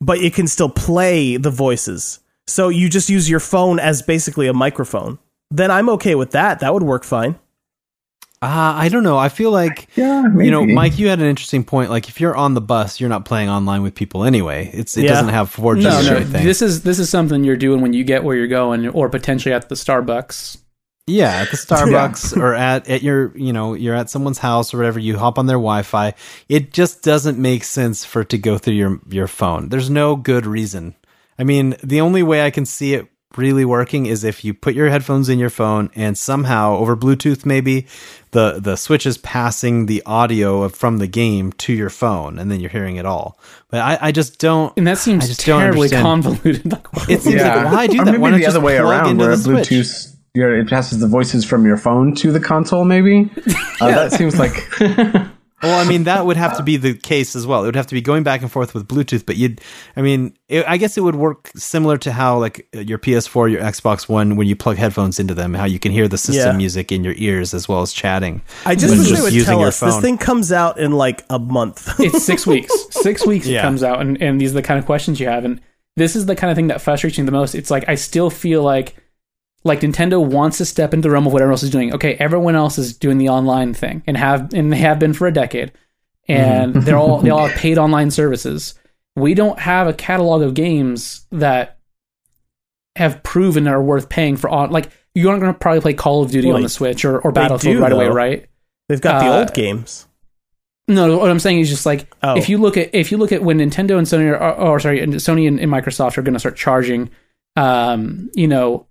[0.00, 2.20] but it can still play the voices?
[2.46, 5.18] So you just use your phone as basically a microphone.
[5.50, 6.60] Then I'm okay with that.
[6.60, 7.36] That would work fine.
[8.42, 9.16] Uh, I don't know.
[9.16, 10.66] I feel like Yeah, you know.
[10.66, 10.98] Mike.
[10.98, 11.88] You had an interesting point.
[11.88, 14.70] Like, if you're on the bus, you're not playing online with people anyway.
[14.74, 15.12] It's it Yeah.
[15.12, 16.20] doesn't have 4G No, no.
[16.20, 19.54] This is this is something you're doing when you get where you're going, or potentially
[19.54, 20.58] at the Starbucks.
[21.06, 24.78] Yeah, at the Starbucks or at, at your, you know, you're at someone's house or
[24.78, 26.14] whatever, you hop on their Wi-Fi.
[26.48, 29.68] It just doesn't make sense for it to go through your your phone.
[29.68, 30.94] There's no good reason.
[31.38, 34.74] I mean, the only way I can see it really working is if you put
[34.76, 37.84] your headphones in your phone and somehow over Bluetooth maybe
[38.30, 42.48] the the switch is passing the audio of, from the game to your phone and
[42.48, 43.36] then you're hearing it all.
[43.70, 46.72] But I, I just don't And that seems terribly convoluted.
[46.72, 48.12] Like, It seems like why do or that?
[48.12, 50.13] maybe Why not the just other way plug around, into where the Switch?
[50.34, 52.84] Bluetooth your, it passes the voices from your phone to the console.
[52.84, 53.30] Maybe
[53.80, 54.52] uh, that seems like
[55.62, 57.62] Well, I mean, that would have to be the case as well.
[57.62, 59.62] It would have to be going back and forth with Bluetooth, but you'd,
[59.96, 63.62] I mean, it, I guess it would work similar to how, like, your PS4, your
[63.62, 66.56] Xbox One, when you plug headphones into them, how you can hear the system Yeah.
[66.58, 68.42] music in your ears as well as chatting.
[68.66, 70.92] I just when wish they would using tell your us this thing comes out in
[70.92, 71.88] like a month.
[71.98, 72.70] it's six weeks.
[72.90, 73.60] Six weeks Yeah.
[73.60, 75.46] it comes out, and, and these are the kind of questions you have.
[75.46, 75.62] And
[75.96, 77.54] this is the kind of thing that frustrates me the most.
[77.54, 78.96] It's like I still feel like
[79.64, 81.94] like Nintendo wants to step into the realm of what everyone else is doing.
[81.94, 85.26] Okay, everyone else is doing the online thing and have and they have been for
[85.26, 85.72] a decade.
[86.28, 88.74] And they're all they all have paid online services.
[89.16, 91.78] We don't have a catalog of games that
[92.96, 96.22] have proven are worth paying for on like you aren't going to probably play Call
[96.22, 98.46] of Duty Well, on the Switch or, or Battlefield do, right away, right?
[98.88, 100.06] They've got the Uh, old games.
[100.88, 102.36] No, what I'm saying is just like Oh.
[102.36, 104.80] if you look at if you look at when Nintendo and Sony are, or, or
[104.80, 107.10] sorry, and Sony and, and Microsoft are going to start charging,
[107.56, 108.86] um, you know,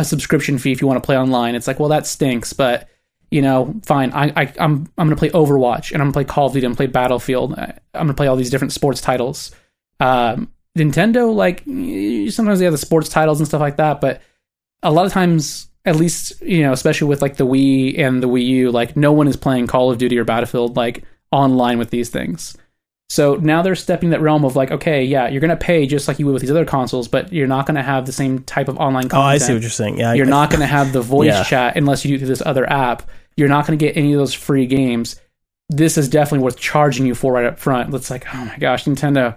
[0.00, 1.54] a subscription fee if you want to play online.
[1.54, 2.88] It's like, well, that stinks, but
[3.30, 4.12] you know, fine.
[4.12, 6.66] I, I I'm I'm going to play Overwatch and I'm to play Call of Duty
[6.66, 7.54] and play Battlefield.
[7.58, 9.52] I- I'm going to play all these different sports titles.
[10.00, 11.60] Um, Nintendo, like
[12.32, 14.22] sometimes they have the sports titles and stuff like that, but
[14.82, 18.28] a lot of times at least you know especially with like the wii and the
[18.28, 21.90] wii u like no one is playing call of duty or battlefield like online with
[21.90, 22.56] these things
[23.14, 26.18] so now they're stepping that realm of like okay yeah you're gonna pay just like
[26.18, 28.78] you would with these other consoles but you're not gonna have the same type of
[28.78, 29.98] online content Oh, I see what you're saying.
[29.98, 31.44] Yeah, you're not gonna have the voice Yeah.
[31.44, 33.02] chat unless you do through this other app.
[33.36, 35.20] You're not gonna get any of those free games.
[35.68, 37.92] This is definitely worth charging you for right up front.
[37.94, 39.36] It's like oh my gosh nintendo.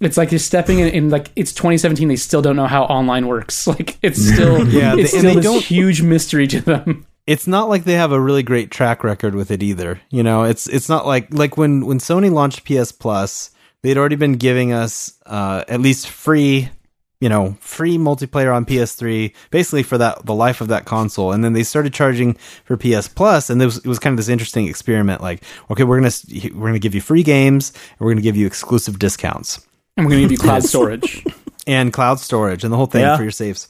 [0.00, 3.26] It's like you're stepping in, in like it's 2017 they still don't know how online
[3.26, 3.66] works.
[3.74, 7.46] Like it's still Yeah, it's they- still they this don't- huge mystery to them it's
[7.46, 10.00] not like they have a really great track record with it either.
[10.10, 13.50] You know, it's it's not like like when when Sony launched PS Plus,
[13.82, 16.70] they'd already been giving us uh, at least free,
[17.20, 21.32] you know, free multiplayer on PS3, basically for that the life of that console.
[21.32, 22.34] And then they started charging
[22.64, 25.20] for PS Plus, and it was, it was kind of this interesting experiment.
[25.22, 26.12] Like, okay, we're gonna
[26.54, 29.64] we're gonna give you free games, and we're gonna give you exclusive discounts
[29.96, 31.24] and we're going to give you cloud storage.
[31.66, 33.16] and cloud storage and the whole thing Yeah.
[33.16, 33.68] for your saves.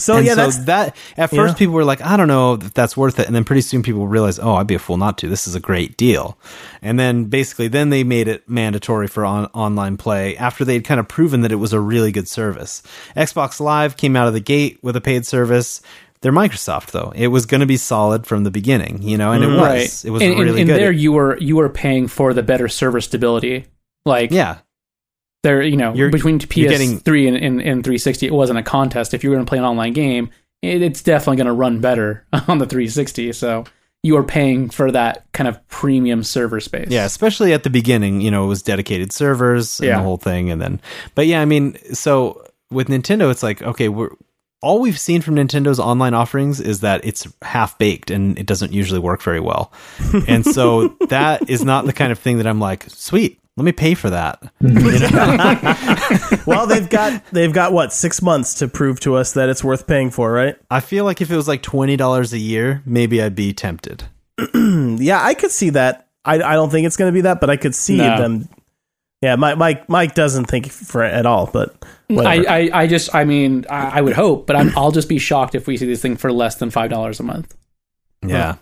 [0.00, 2.74] So and yeah, so that's that at first people were like, I don't know if
[2.74, 5.18] that's worth it, and then pretty soon people realized, oh, I'd be a fool not
[5.18, 5.28] to.
[5.28, 6.38] This is a great deal,
[6.82, 11.00] and then basically then they made it mandatory for on- online play after they'd kind
[11.00, 12.82] of proven that it was a really good service.
[13.16, 15.80] Xbox Live came out of the gate with a paid service.
[16.22, 19.42] They're Microsoft though; it was going to be solid from the beginning, you know, and
[19.42, 19.60] it mm-hmm.
[19.60, 20.04] was.
[20.04, 20.78] It was and, and- really and good.
[20.78, 23.66] there you were you were paying for the better server stability.
[24.04, 24.58] Like yeah,
[25.42, 28.62] there, you know, You're- between you're getting- PS3 and, and, and 360, it wasn't a
[28.62, 29.14] contest.
[29.14, 30.30] If you were going to play an online game,
[30.62, 33.32] it, it's definitely going to run better on the 360.
[33.32, 33.64] So
[34.02, 36.88] you are paying for that kind of premium server space.
[36.90, 39.96] Yeah, especially at the beginning, you know, it was dedicated servers and Yeah.
[39.98, 40.80] the whole thing, and then,
[41.14, 44.10] but yeah, I mean, so with Nintendo, it's like okay, we're
[44.62, 48.72] all we've seen from Nintendo's online offerings is that it's half baked and it doesn't
[48.72, 49.70] usually work very well,
[50.28, 53.72] and so that is not the kind of thing that I'm like, sweet, let me
[53.72, 54.42] pay for that.
[54.62, 56.42] Mm-hmm.
[56.50, 59.86] well, they've got they've got what six months to prove to us that it's worth
[59.86, 60.56] paying for, right?
[60.70, 64.04] I feel like if it was like twenty dollars a year, maybe I'd be tempted.
[64.54, 66.08] Yeah, I could see that.
[66.24, 68.16] I, I don't think it's going to be that, but I could see No.
[68.18, 68.48] them.
[69.20, 71.74] Yeah, Mike, Mike Mike doesn't think for it at all, but
[72.10, 72.44] I.
[72.48, 75.54] I, I just, I mean, I, I would hope, but I'm, I'll just be shocked
[75.54, 77.54] if we see this thing for less than $5 a month.
[78.26, 78.56] Yeah.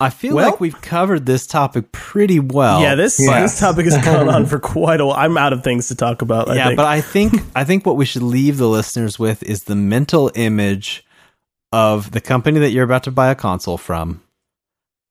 [0.00, 2.80] I feel Well- like we've covered this topic pretty well.
[2.80, 3.40] yeah, this Yeah.
[3.42, 5.16] this topic has gone on for quite a while.
[5.16, 6.48] I'm out of things to talk about.
[6.48, 6.76] I yeah, think.
[6.76, 10.30] but I think I think what we should leave the listeners with is the mental
[10.34, 11.04] image
[11.72, 14.22] of the company that you're about to buy a console from.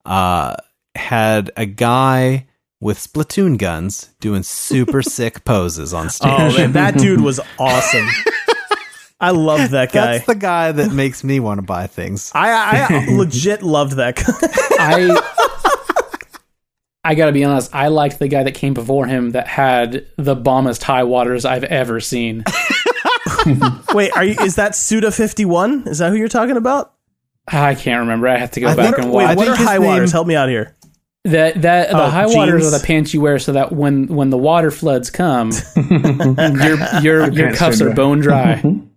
[0.06, 0.56] Uh,
[0.96, 2.46] had a guy
[2.82, 6.32] with Splatoon guns doing super sick poses on stage.
[6.34, 8.08] oh man, that dude was awesome.
[9.24, 10.14] I love that guy.
[10.14, 12.32] That's the guy that makes me want to buy things.
[12.36, 14.26] I, I legit loved that guy.
[14.80, 15.22] I
[17.06, 17.74] I gotta be honest.
[17.76, 21.64] I liked the guy that came before him that had the bombest high waters I've
[21.66, 22.44] ever seen.
[23.94, 24.36] Wait, are you?
[24.42, 25.84] Is that Suda fifty one?
[25.88, 26.94] Is that who you're talking about?
[27.48, 28.30] I can't remember.
[28.30, 29.26] I have to go I back think- and watch.
[29.28, 30.12] I what are his high name- waters?
[30.14, 30.76] Help me out here.
[31.26, 32.74] That that the Oh, high waters jeans.
[32.74, 37.32] are the pants you wear so that when when the water floods come, your your
[37.32, 38.56] your cuffs are are bone dry.
[38.64, 38.88] Mm-hmm.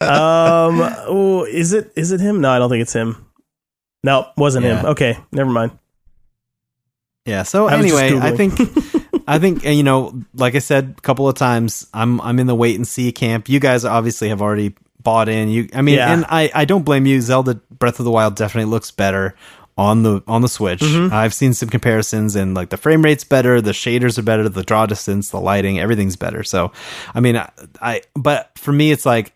[0.00, 2.40] Um, oh, is it is it him?
[2.40, 3.26] No, I don't think it's him.
[4.04, 4.86] No, wasn't him.
[4.86, 5.76] Okay, never mind.
[7.26, 7.42] Yeah.
[7.42, 8.54] So I anyway, I think
[9.26, 12.54] I think you know, like I said a couple of times, I'm I'm in the
[12.54, 13.48] wait and see camp.
[13.48, 15.48] You guys obviously have already bought in.
[15.48, 16.12] You, I mean, Yeah.
[16.12, 17.20] and I I don't blame you.
[17.20, 19.34] Zelda Breath of the Wild definitely looks better
[19.78, 20.80] on the on the Switch.
[20.80, 21.14] Mm-hmm.
[21.14, 24.64] I've seen some comparisons, and like the frame rate's better, the shaders are better, the
[24.64, 26.42] draw distance, the lighting, everything's better.
[26.42, 26.72] So,
[27.14, 27.50] I mean, I,
[27.80, 29.32] I but for me, it's like.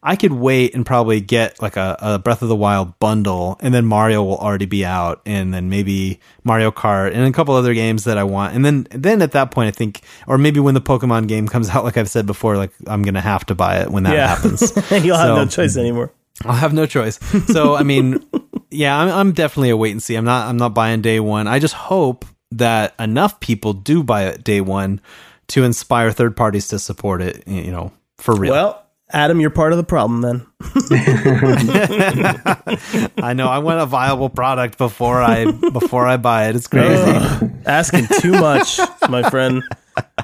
[0.00, 3.74] I could wait and probably get like a, a Breath of the Wild bundle, and
[3.74, 7.74] then Mario will already be out, and then maybe Mario Kart and a couple other
[7.74, 10.74] games that I want, and then then at that point, I think, or maybe when
[10.74, 13.78] the Pokemon game comes out, like I've said before, like I'm gonna have to buy
[13.78, 14.72] it when that yeah, happens.
[15.04, 16.12] you'll have no choice anymore.
[16.44, 17.18] I'll have no choice.
[17.48, 18.24] So I mean,
[18.70, 20.14] yeah, I'm, I'm definitely a wait and see.
[20.14, 21.46] I'm not I'm not buying day one.
[21.46, 25.00] I just hope that enough people do buy it day one
[25.48, 27.46] to inspire third parties to support it.
[27.46, 28.52] You know, for real.
[28.52, 30.46] Well, Adam, you're part of the problem then.
[33.22, 33.48] I know.
[33.48, 36.56] I want a viable product before I before I buy it.
[36.56, 37.50] It's crazy.
[37.64, 38.78] Asking too much,
[39.08, 39.62] my friend.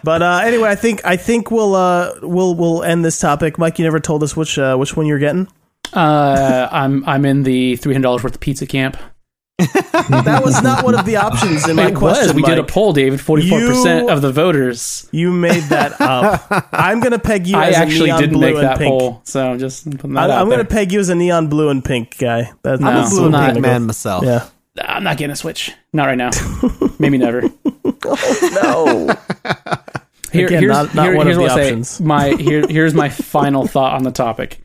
[0.02, 3.58] But uh, anyway, I think I think we'll uh, we'll we'll end this topic.
[3.58, 5.48] Mike, you never told us which uh, which one you're getting.
[5.94, 8.96] Uh, I'm I'm in the three hundred dollars worth of pizza camp.
[9.58, 12.26] that was not one of the options in my it question.
[12.26, 12.34] was.
[12.34, 13.20] We did a poll, David.
[13.20, 15.08] Forty-four percent of the voters.
[15.12, 16.46] You made that up.
[16.72, 18.90] I'm gonna peg you I as actually a neon didn't blue make and that pink.
[18.90, 21.68] poll, so just putting I, that out I'm gonna peg you as a neon blue
[21.68, 22.50] and pink guy.
[22.62, 23.86] That, No, I'm a blue and not- pink man go.
[23.86, 24.24] myself.
[24.24, 24.48] Yeah.
[24.82, 25.70] I'm not getting a Switch.
[25.92, 26.30] Not right now.
[26.98, 27.42] Maybe never.
[27.42, 29.16] No.
[30.32, 31.66] Here- Again, here's, not- not here- one of here's the what I'll say.
[31.68, 32.00] options.
[32.00, 34.58] My here, here's my final thought on the topic: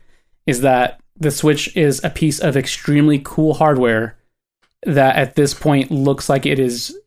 [0.46, 4.16] is that the Switch is a piece of extremely cool hardware
[4.84, 6.98] that at this point looks like it is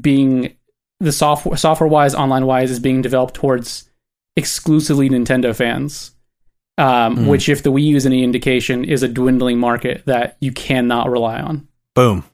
[0.00, 0.56] being
[1.00, 3.90] the software software wise, online wise, is being developed towards
[4.36, 6.12] exclusively Nintendo fans.
[6.76, 7.26] Um, Hmm.
[7.26, 11.10] Which, if the Wii U is any indication, is a dwindling market that you cannot
[11.10, 11.66] rely on.
[11.96, 12.24] Boom.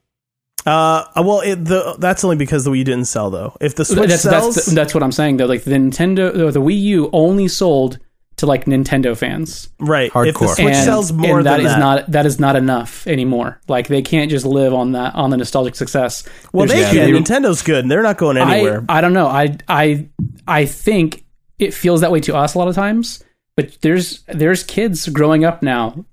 [0.67, 3.57] Uh, well, it, the that's only because the Wii didn't sell though.
[3.61, 5.47] If the Switch that's, sells, that's, that's what I'm saying though.
[5.47, 7.99] Like the Nintendo, the Wii U only sold
[8.37, 9.69] to like Nintendo fans.
[9.79, 10.11] right.
[10.11, 10.27] Hardcore.
[10.29, 10.55] If the Hardcore.
[10.55, 13.61] Switch and, sells more and that than is that, not that is not enough anymore.
[13.69, 16.25] Like they can't just live on that on the nostalgic success.
[16.53, 17.13] well, they can.
[17.13, 17.85] they- Nintendo's good.
[17.85, 18.85] And they're not going anywhere.
[18.89, 19.27] I I don't know.
[19.29, 20.09] I I
[20.47, 21.25] I think
[21.59, 23.23] it feels that way to us a lot of times.
[23.57, 26.05] But there's there's kids growing up now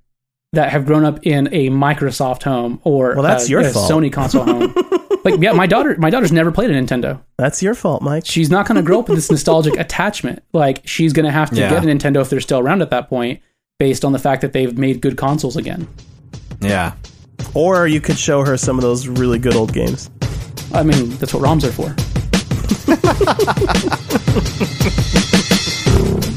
[0.54, 3.90] that have grown up in a Microsoft home or Well, that's a, your a fault.
[3.90, 4.74] Sony console home.
[5.24, 7.22] like yeah, my daughter my daughter's never played a Nintendo.
[7.38, 8.26] that's your fault, Mike.
[8.26, 10.44] she's not going to grow up with this nostalgic attachment.
[10.54, 11.70] Like she's going to have to Yeah.
[11.70, 13.42] get a Nintendo if they're still around at that point,
[13.80, 15.88] based on the fact that they've made good consoles again.
[16.60, 16.94] Yeah.
[17.54, 20.10] Or you could show her some of those really good old games.
[20.74, 21.96] I mean, that's what ROMs are for.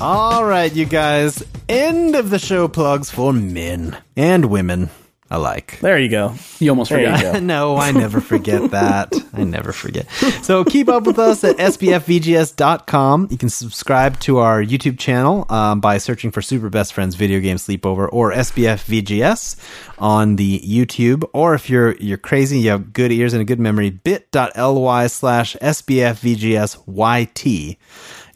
[0.00, 1.42] All right, you guys.
[1.68, 4.90] End of the show plugs for men and women
[5.30, 5.78] alike.
[5.80, 6.34] There you go.
[6.58, 7.34] You almost There you forgot.
[7.34, 7.40] go.
[7.40, 9.12] no, I never forget that.
[9.34, 10.08] I never forget.
[10.42, 13.28] So keep up with us at sbfvgs.com.
[13.30, 17.40] You can subscribe to our YouTube channel um, by searching for Super Best Friends Video
[17.40, 19.56] Game Sleepover or SBFVGS
[19.98, 21.28] on the YouTube.
[21.32, 25.56] Or if you're you're crazy, you have good ears and a good memory, bit.ly slash
[25.56, 26.56] SBFVGSYT.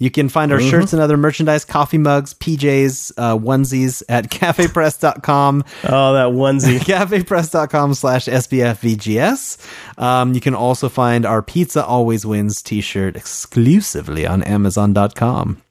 [0.03, 5.65] You can find our shirts and other merchandise, coffee mugs, PJs, uh, onesies at cafepress.com
[5.85, 6.79] Oh, that onesie.
[6.91, 9.59] cafepress.com slash sbfvgs
[9.99, 15.63] um, you can also find our pizza always wins t-shirt exclusively on amazon.com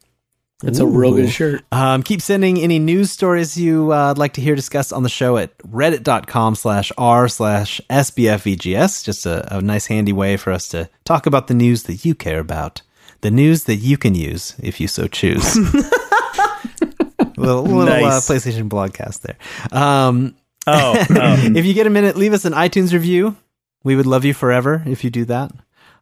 [0.63, 1.63] It's a real good shirt.
[1.71, 5.35] um, keep sending any news stories you uh, like to hear discussed on the show
[5.37, 10.89] at reddit.com slash r slash sbfvgs just a, a nice handy way for us to
[11.03, 12.81] talk about the news that you care about
[13.21, 15.55] the news that you can use if you so choose
[17.37, 19.37] little, little uh, playstation blogcast there
[19.71, 20.35] um,
[20.67, 21.05] Oh, oh.
[21.55, 23.35] if you get a minute, leave us an iTunes review.
[23.83, 25.51] We would love you forever if you do that.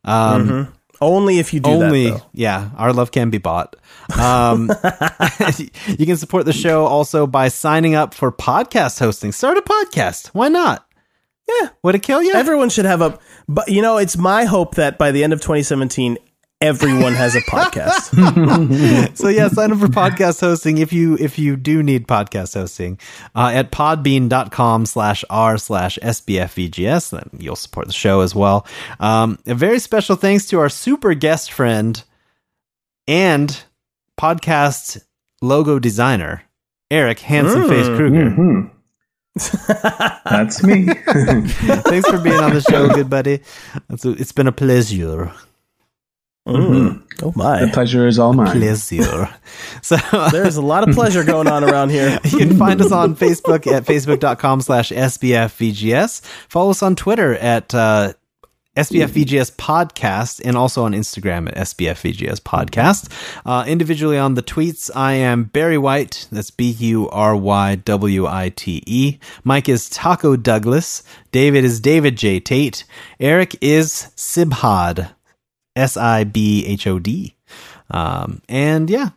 [0.04, 2.26] Um, only if you do only, that.
[2.34, 3.78] Yeah, our love can be bought.
[4.20, 4.70] Um,
[5.88, 9.32] you can support the show also by signing up for podcast hosting.
[9.32, 10.28] Start a podcast.
[10.30, 10.86] Why not?
[11.48, 12.34] Yeah, Would it kill you?
[12.34, 13.18] everyone should have a.
[13.48, 16.18] But you know, it's my hope that by the end of 2017,
[16.62, 19.16] everyone has a podcast.
[19.18, 23.00] so yeah, sign up for podcast hosting if you if you do need podcast hosting
[23.36, 27.12] uh, at podbean.com slash r slash sbfvgs.
[27.12, 28.66] Then you'll support the show as well.
[29.00, 32.04] Um, a very special thanks to our super guest friend
[33.08, 33.64] and
[34.20, 35.02] podcast
[35.42, 36.44] logo designer
[36.92, 38.30] Eric Handsome Face Kruger.
[38.32, 38.62] Hmm.
[40.26, 40.86] That's me.
[41.06, 43.42] Thanks for being on the show, good buddy.
[43.90, 45.32] It's, it's been a pleasure.
[46.50, 47.04] Mm.
[47.22, 47.72] Oh the my!
[47.72, 48.60] pleasure is all mine.
[48.60, 49.30] Pleasure.
[49.82, 49.98] So
[50.32, 52.20] There's a lot of pleasure going on around here.
[52.26, 56.22] You can find us on Facebook at facebook.com slash SBFVGS.
[56.48, 58.14] Follow us on Twitter at uh,
[58.78, 63.12] SBFVGS Podcast and also on Instagram at SBFVGS Podcast.
[63.46, 66.28] Uh, individually on the tweets, I am Barry White.
[66.32, 69.20] That's B U R Y W I T E.
[69.44, 71.04] Mike is Taco Douglas.
[71.32, 72.40] David is David J.
[72.40, 72.86] Tate.
[73.20, 75.14] Eric is Sibhod.
[75.80, 77.36] S I B H O D.
[77.92, 79.10] Um, and yeah,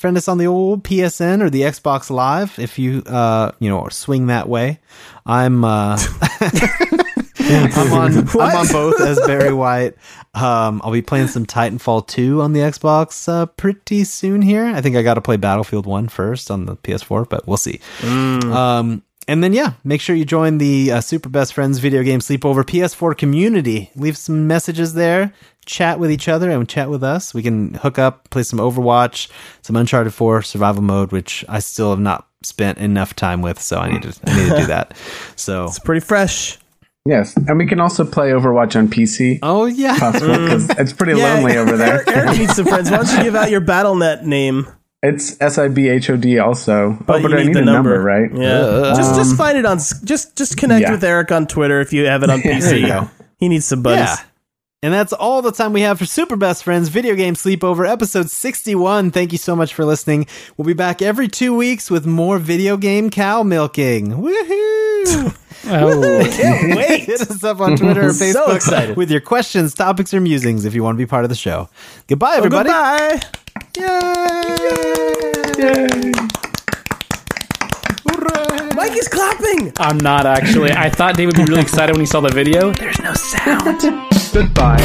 [0.00, 3.86] friend us on the old PSN or the Xbox Live if you uh you know
[3.90, 4.80] swing that way.
[5.26, 5.98] I'm uh
[7.38, 9.96] I'm on I'm on both as Barry White.
[10.32, 14.64] Um I'll be playing some Titanfall 2 on the Xbox uh, pretty soon here.
[14.64, 17.80] I think I got to play Battlefield 1 first on the PS4, but we'll see.
[18.02, 22.20] Um and then yeah, make sure you join the uh, Super Best Friends video game
[22.20, 23.90] sleepover PS4 community.
[23.94, 25.32] Leave some messages there,
[25.66, 27.34] chat with each other, and chat with us.
[27.34, 29.28] We can hook up, play some Overwatch,
[29.62, 33.78] some Uncharted 4 survival mode, which I still have not spent enough time with, so
[33.78, 34.96] I need to I need to do that.
[35.36, 36.58] So It's pretty fresh.
[37.06, 39.38] Yes, and we can also play Overwatch on PC.
[39.42, 39.98] Oh yeah.
[39.98, 40.78] Possible because mm.
[40.78, 41.94] it's pretty lonely over there.
[41.94, 42.90] Eric, Eric needs some friends.
[42.90, 44.66] Why don't you give out your BattleNet name?
[45.02, 46.98] It's S I B H O D also.
[47.06, 47.96] But oh, but you I need need the a number.
[47.96, 48.30] number, right?
[48.34, 48.96] Yeah, uh.
[48.96, 49.78] just just find it on.
[49.78, 50.90] Just just connect yeah.
[50.90, 52.88] with Eric on Twitter if you have it on Yeah, there you PC.
[52.88, 53.10] go.
[53.38, 54.00] he needs some buddies.
[54.00, 54.16] Yeah.
[54.82, 58.30] And that's all the time we have for Super Best Friends Video Game Sleepover, episode
[58.30, 59.10] 61.
[59.10, 60.26] Thank you so much for listening.
[60.56, 64.12] We'll be back every two weeks with more video game cow milking.
[64.12, 65.36] Woohoo!
[65.66, 67.02] Oh, Can't wait.
[67.02, 68.96] Hit us up on Twitter or So Facebook excited.
[68.96, 71.68] with your questions, topics, or musings if you want to be part of the show.
[72.06, 72.70] Goodbye, Well, everybody.
[72.70, 73.20] goodbye.
[75.58, 76.39] Yay!
[78.74, 79.72] Mike is clapping.
[79.78, 80.72] I'm not actually.
[80.72, 82.72] I thought Dave would be really excited when he saw the video.
[82.74, 83.80] There's no sound.
[84.32, 84.78] Goodbye.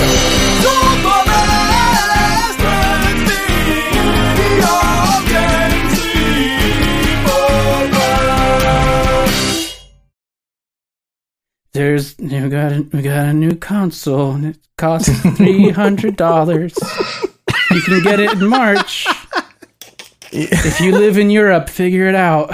[11.74, 16.74] There's we got a, we got a new console and it costs three hundred dollars.
[17.70, 19.08] You can get it in March.
[20.38, 22.54] If you live in Europe, figure it out.